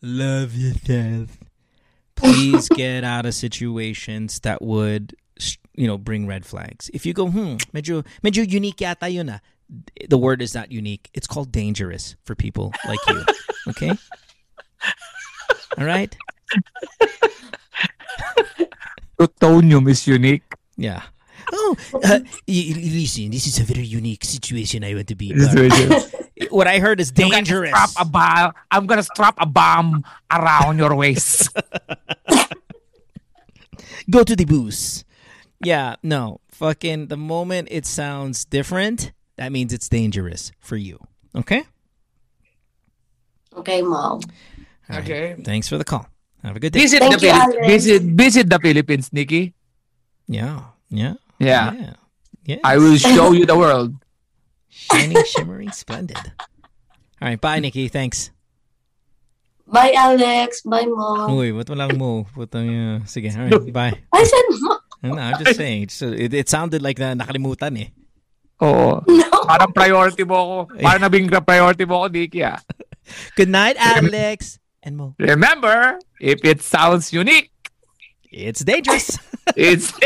love 0.00 0.54
yourself. 0.54 1.36
Please 2.16 2.68
get 2.68 3.04
out 3.04 3.26
of 3.26 3.34
situations 3.34 4.40
that 4.40 4.62
would, 4.62 5.14
you 5.74 5.86
know, 5.86 5.98
bring 5.98 6.26
red 6.26 6.44
flags. 6.44 6.90
If 6.92 7.06
you 7.06 7.12
go, 7.12 7.28
hmm, 7.28 7.56
medyo, 7.72 8.04
medyo 8.24 8.48
unique 8.48 8.78
yata 8.78 9.12
yun 9.12 9.30
ah. 9.30 9.40
The 10.08 10.16
word 10.16 10.42
is 10.42 10.54
not 10.54 10.70
unique. 10.70 11.10
It's 11.12 11.26
called 11.26 11.50
dangerous 11.50 12.14
for 12.24 12.34
people 12.34 12.72
like 12.86 13.00
you. 13.08 13.24
Okay? 13.68 13.90
All 15.76 15.84
right? 15.84 16.14
Plutonium 19.18 19.88
is 19.88 20.06
unique. 20.06 20.44
Yeah. 20.76 21.02
Oh, 21.52 21.76
uh, 22.04 22.20
listen, 22.46 23.30
this 23.30 23.46
is 23.46 23.58
a 23.58 23.64
very 23.64 23.84
unique 23.84 24.24
situation 24.24 24.84
I 24.84 24.94
want 24.94 25.08
to 25.08 25.14
be. 25.14 25.34
This 26.36 26.48
part 26.48 26.52
is 26.52 26.52
of. 26.52 26.52
What 26.52 26.66
I 26.66 26.78
heard 26.78 27.00
is 27.00 27.10
dangerous. 27.10 27.70
Strap 27.70 27.90
a 27.98 28.04
ba- 28.08 28.54
I'm 28.70 28.86
gonna 28.86 29.02
strap 29.02 29.36
a 29.38 29.46
bomb 29.46 30.04
around 30.30 30.78
your 30.78 30.94
waist. 30.94 31.48
Go 34.10 34.22
to 34.22 34.36
the 34.36 34.44
booth. 34.44 35.04
Yeah, 35.62 35.96
no. 36.02 36.40
Fucking 36.50 37.08
the 37.08 37.16
moment 37.16 37.68
it 37.70 37.86
sounds 37.86 38.44
different, 38.44 39.12
that 39.36 39.50
means 39.52 39.72
it's 39.72 39.88
dangerous 39.88 40.52
for 40.60 40.76
you. 40.76 40.98
Okay? 41.34 41.64
Okay, 43.56 43.82
mom. 43.82 44.20
All 44.88 44.96
right. 44.96 44.98
Okay. 45.04 45.36
Thanks 45.42 45.68
for 45.68 45.78
the 45.78 45.84
call. 45.84 46.06
Have 46.42 46.56
a 46.56 46.60
good 46.60 46.72
day. 46.72 46.80
Visit 46.80 47.00
Thank 47.00 47.18
the 47.18 47.26
you, 47.26 47.32
Philippines. 47.32 47.66
Visit 47.66 48.02
visit 48.02 48.50
the 48.50 48.58
Philippines, 48.60 49.12
Nikki. 49.12 49.54
Yeah. 50.28 50.60
Yeah. 50.90 51.14
Yeah. 51.38 51.72
Yeah. 51.72 51.92
Yes. 52.44 52.60
I 52.62 52.76
will 52.78 52.96
show 52.96 53.32
you 53.32 53.44
the 53.46 53.56
world. 53.56 53.94
Shining, 54.76 55.24
shimmering, 55.24 55.72
splendid. 55.72 56.20
All 57.20 57.32
right. 57.32 57.40
Bye, 57.40 57.60
Nikki. 57.60 57.88
Thanks. 57.88 58.30
Bye, 59.66 59.96
Alex. 59.96 60.62
Bye, 60.62 60.84
mom. 60.84 61.32
Uy, 61.32 61.56
what 61.56 61.66
walang 61.66 61.96
mo? 61.96 62.28
Putang, 62.28 62.68
uh, 62.68 62.96
sige. 63.08 63.32
All 63.32 63.48
right. 63.48 63.72
Bye. 63.72 63.94
I 64.12 64.22
said, 64.22 64.44
mom. 64.60 64.78
No, 65.02 65.16
I'm 65.16 65.38
just 65.42 65.56
saying. 65.56 65.88
So 65.88 66.12
it, 66.12 66.34
it 66.34 66.48
sounded 66.48 66.82
like 66.82 66.98
na 67.00 67.14
nakalimutan 67.16 67.80
eh. 67.80 67.88
Oo. 68.60 69.00
No. 69.00 69.28
Parang 69.48 69.72
priority 69.72 70.24
mo 70.24 70.36
ako. 70.36 70.56
Parang 70.86 71.02
nabing 71.02 71.32
priority 71.44 71.84
mo 71.88 72.04
ako, 72.04 72.12
Nikki, 72.12 72.44
ah. 72.44 72.60
Good 73.36 73.48
night, 73.48 73.76
Alex. 73.78 74.58
And 74.82 74.96
Mo. 74.96 75.14
Remember, 75.18 75.98
if 76.22 76.42
it 76.46 76.62
sounds 76.62 77.10
unique, 77.10 77.50
It's 78.36 78.60
dangerous. 78.64 79.18
it's... 79.56 79.92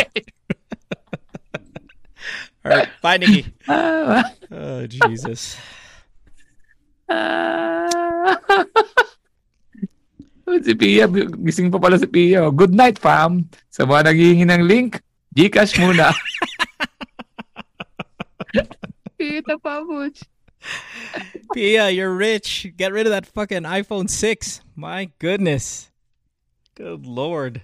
All 2.64 2.73
right. 2.73 2.89
Bye, 3.03 3.16
Nikki. 3.16 3.53
Ah. 3.68 4.23
Oh, 4.51 4.83
Jesus. 4.87 5.57
si 10.67 10.75
Pia, 10.75 11.07
gising 11.39 11.71
pa 11.71 11.79
pala 11.79 11.99
si 11.99 12.07
Pia. 12.11 12.51
Good 12.51 12.75
night, 12.75 12.99
fam. 12.99 13.47
Sa 13.71 13.87
mga 13.87 14.11
naghihingi 14.11 14.51
ng 14.51 14.67
link, 14.67 14.99
Gcash 15.31 15.79
muna. 15.79 16.11
Kita 19.19 19.55
pa, 19.63 19.87
Butch. 19.87 20.27
Pia, 21.55 21.95
you're 21.95 22.15
rich. 22.15 22.67
Get 22.75 22.91
rid 22.91 23.07
of 23.07 23.15
that 23.15 23.31
fucking 23.31 23.63
iPhone 23.63 24.11
6. 24.11 24.67
My 24.75 25.15
goodness. 25.23 25.95
Good 26.75 27.07
lord. 27.07 27.63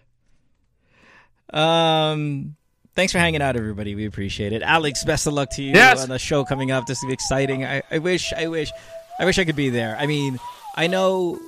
Um 1.51 2.55
thanks 2.97 3.13
for 3.13 3.19
hanging 3.19 3.43
out 3.43 3.57
everybody. 3.57 3.95
We 3.95 4.07
appreciate 4.07 4.53
it. 4.53 4.63
Alex, 4.63 5.05
best 5.05 5.27
of 5.27 5.35
luck 5.35 5.51
to 5.51 5.63
you 5.63 5.73
Yes. 5.73 6.03
on 6.03 6.09
the 6.09 6.19
show 6.19 6.45
coming 6.45 6.71
up. 6.73 6.87
This 6.87 7.03
is 7.05 7.13
exciting. 7.13 7.65
I, 7.65 7.83
I 7.91 7.99
wish 7.99 8.33
I 8.33 8.49
wish 8.49 8.73
I 9.21 9.25
wish 9.25 9.39
I 9.39 9.45
could 9.45 9.57
be 9.57 9.71
there. 9.71 9.97
I 9.99 10.07
mean, 10.07 10.39
I 10.75 10.87
know 10.89 11.39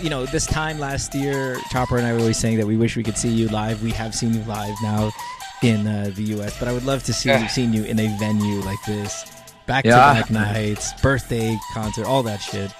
you 0.00 0.10
know, 0.10 0.26
this 0.26 0.46
time 0.46 0.78
last 0.80 1.14
year, 1.14 1.56
Chopper 1.70 1.96
and 1.96 2.04
I 2.06 2.12
were 2.12 2.18
always 2.20 2.36
saying 2.38 2.56
that 2.58 2.66
we 2.66 2.76
wish 2.76 2.96
we 2.96 3.02
could 3.04 3.16
see 3.16 3.28
you 3.28 3.48
live. 3.48 3.82
We 3.84 3.92
have 3.92 4.14
seen 4.14 4.34
you 4.34 4.42
live 4.44 4.74
now 4.82 5.12
in 5.62 5.86
uh, 5.86 6.10
the 6.16 6.22
US, 6.40 6.58
but 6.58 6.66
I 6.66 6.72
would 6.72 6.84
love 6.84 7.04
to 7.04 7.12
see 7.12 7.28
Yeah. 7.28 7.40
you 7.42 7.48
seen 7.48 7.72
you 7.72 7.84
in 7.84 8.00
a 8.00 8.08
venue 8.18 8.60
like 8.62 8.82
this. 8.84 9.24
Back 9.66 9.84
to 9.84 9.90
back 9.90 10.28
nights, 10.30 10.92
birthday 11.00 11.56
concert, 11.72 12.04
all 12.04 12.24
that 12.24 12.38
shit. 12.38 12.72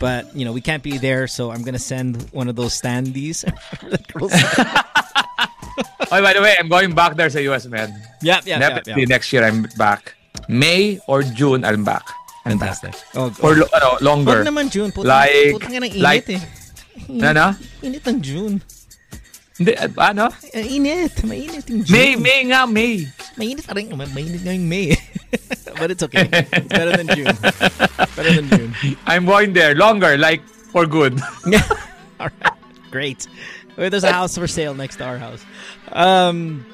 But 0.00 0.34
you 0.34 0.44
know, 0.44 0.52
we 0.52 0.60
can't 0.60 0.82
be 0.82 0.98
there, 0.98 1.28
so 1.28 1.52
I'm 1.52 1.62
gonna 1.62 1.78
send 1.78 2.20
one 2.32 2.48
of 2.48 2.56
those 2.56 2.80
standees. 2.80 3.44
Oh, 6.12 6.22
by 6.22 6.32
the 6.32 6.40
way, 6.40 6.54
I'm 6.58 6.68
going 6.68 6.94
back 6.94 7.16
there 7.16 7.30
sa 7.30 7.40
US, 7.50 7.66
man. 7.66 7.90
yeah, 8.22 8.38
yeah, 8.44 8.58
yeah, 8.62 8.80
yeah. 8.86 9.04
next 9.08 9.32
year 9.32 9.42
I'm 9.42 9.66
back. 9.76 10.14
May 10.48 11.00
or 11.08 11.22
June, 11.22 11.64
I'm 11.64 11.82
back. 11.82 12.04
I'm 12.44 12.58
back. 12.60 12.76
Fantastic. 12.76 12.94
Oh, 13.16 13.30
For 13.30 13.56
lo- 13.56 13.70
ano, 13.72 13.96
Wag 13.96 14.02
longer. 14.04 14.38
naman 14.44 14.68
June. 14.70 14.92
Putang, 14.92 15.10
Like- 15.10 15.56
putang 15.56 15.72
nga 15.72 15.80
ng 15.82 15.92
init 15.96 16.04
like- 16.04 16.28
eh. 16.30 16.42
Na, 17.08 17.32
na? 17.32 17.46
Init 17.82 18.04
ang 18.06 18.20
June. 18.20 18.60
Hindi, 19.56 19.72
uh, 19.78 19.88
ano? 19.98 20.28
Ang 20.52 20.66
init. 20.68 21.14
Mainit 21.24 21.64
yung 21.70 21.82
June. 21.86 21.94
May, 21.94 22.10
May 22.20 22.38
nga, 22.50 22.66
May. 22.68 23.06
Mainit 23.38 23.64
pa 23.64 23.72
rin. 23.72 23.88
Ma- 23.96 24.10
Mainit 24.12 24.42
nga 24.44 24.52
yung 24.52 24.68
May. 24.68 24.92
but 25.80 25.90
it's 25.90 26.02
okay. 26.04 26.26
It's 26.30 26.68
better 26.70 26.92
than 26.94 27.08
June. 27.16 27.34
better 28.18 28.32
than 28.34 28.46
June. 28.50 28.70
I'm 29.08 29.24
going 29.24 29.54
there. 29.56 29.74
Longer, 29.74 30.18
like, 30.18 30.42
for 30.74 30.84
good. 30.86 31.16
Yeah. 31.48 31.64
All 32.20 32.28
right. 32.28 32.52
Great. 32.92 33.26
Wait, 33.76 33.88
there's 33.88 34.04
a 34.04 34.12
house 34.12 34.36
for 34.36 34.46
sale 34.46 34.74
next 34.74 34.96
to 34.96 35.04
our 35.04 35.18
house. 35.18 35.44
Um, 35.90 36.66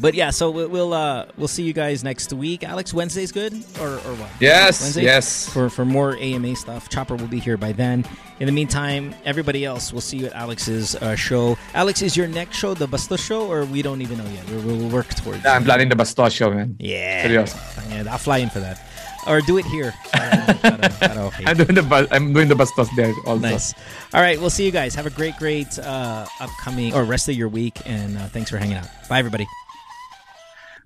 but 0.00 0.14
yeah, 0.14 0.30
so 0.30 0.50
we'll 0.50 0.68
we'll, 0.68 0.94
uh, 0.94 1.26
we'll 1.36 1.48
see 1.48 1.62
you 1.62 1.72
guys 1.72 2.02
next 2.02 2.32
week. 2.32 2.64
Alex, 2.64 2.94
Wednesday's 2.94 3.32
good 3.32 3.52
or 3.80 3.88
or 3.94 4.14
what? 4.14 4.30
Yes, 4.40 4.80
Wednesday? 4.80 5.02
yes. 5.02 5.48
For 5.50 5.68
for 5.68 5.84
more 5.84 6.16
AMA 6.16 6.56
stuff, 6.56 6.88
Chopper 6.88 7.16
will 7.16 7.26
be 7.26 7.38
here 7.38 7.56
by 7.56 7.72
then. 7.72 8.04
In 8.38 8.46
the 8.46 8.52
meantime, 8.52 9.14
everybody 9.26 9.66
else, 9.66 9.92
we'll 9.92 10.00
see 10.00 10.16
you 10.16 10.26
at 10.26 10.32
Alex's 10.32 10.94
uh, 10.96 11.14
show. 11.14 11.58
Alex, 11.74 12.00
is 12.00 12.16
your 12.16 12.26
next 12.26 12.56
show 12.56 12.72
the 12.72 12.88
Bastos 12.88 13.18
show, 13.18 13.46
or 13.46 13.66
we 13.66 13.82
don't 13.82 14.00
even 14.00 14.16
know 14.16 14.30
yet? 14.30 14.48
We'll, 14.48 14.78
we'll 14.78 14.88
work 14.88 15.08
towards. 15.08 15.44
I'm 15.44 15.64
planning 15.64 15.90
the 15.90 15.96
Bastos 15.96 16.34
show, 16.34 16.50
man. 16.50 16.76
Yeah. 16.78 17.26
Seryoso. 17.26 17.90
Yeah, 17.90 18.10
I'll 18.10 18.18
fly 18.18 18.38
in 18.38 18.48
for 18.48 18.60
that, 18.60 18.80
or 19.26 19.40
do 19.40 19.58
it 19.58 19.64
here. 19.66 19.92
I'm 20.14 21.56
doing 21.56 21.74
the 21.74 21.86
bus- 21.88 22.08
I'm 22.10 22.32
doing 22.32 22.48
the 22.48 22.54
Bastos 22.54 22.88
there 22.96 23.12
also. 23.26 23.38
Nice. 23.40 23.74
All 24.14 24.20
right, 24.20 24.38
we'll 24.40 24.50
see 24.50 24.64
you 24.64 24.70
guys. 24.72 24.94
Have 24.94 25.06
a 25.06 25.10
great, 25.10 25.36
great 25.36 25.78
uh, 25.78 26.26
upcoming 26.40 26.94
or 26.94 27.04
rest 27.04 27.28
of 27.28 27.34
your 27.34 27.48
week, 27.48 27.78
and 27.86 28.18
uh, 28.18 28.26
thanks 28.28 28.50
for 28.50 28.58
hanging 28.58 28.76
out. 28.76 28.88
Bye, 29.08 29.18
everybody. 29.18 29.46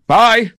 Bye. 0.07 0.53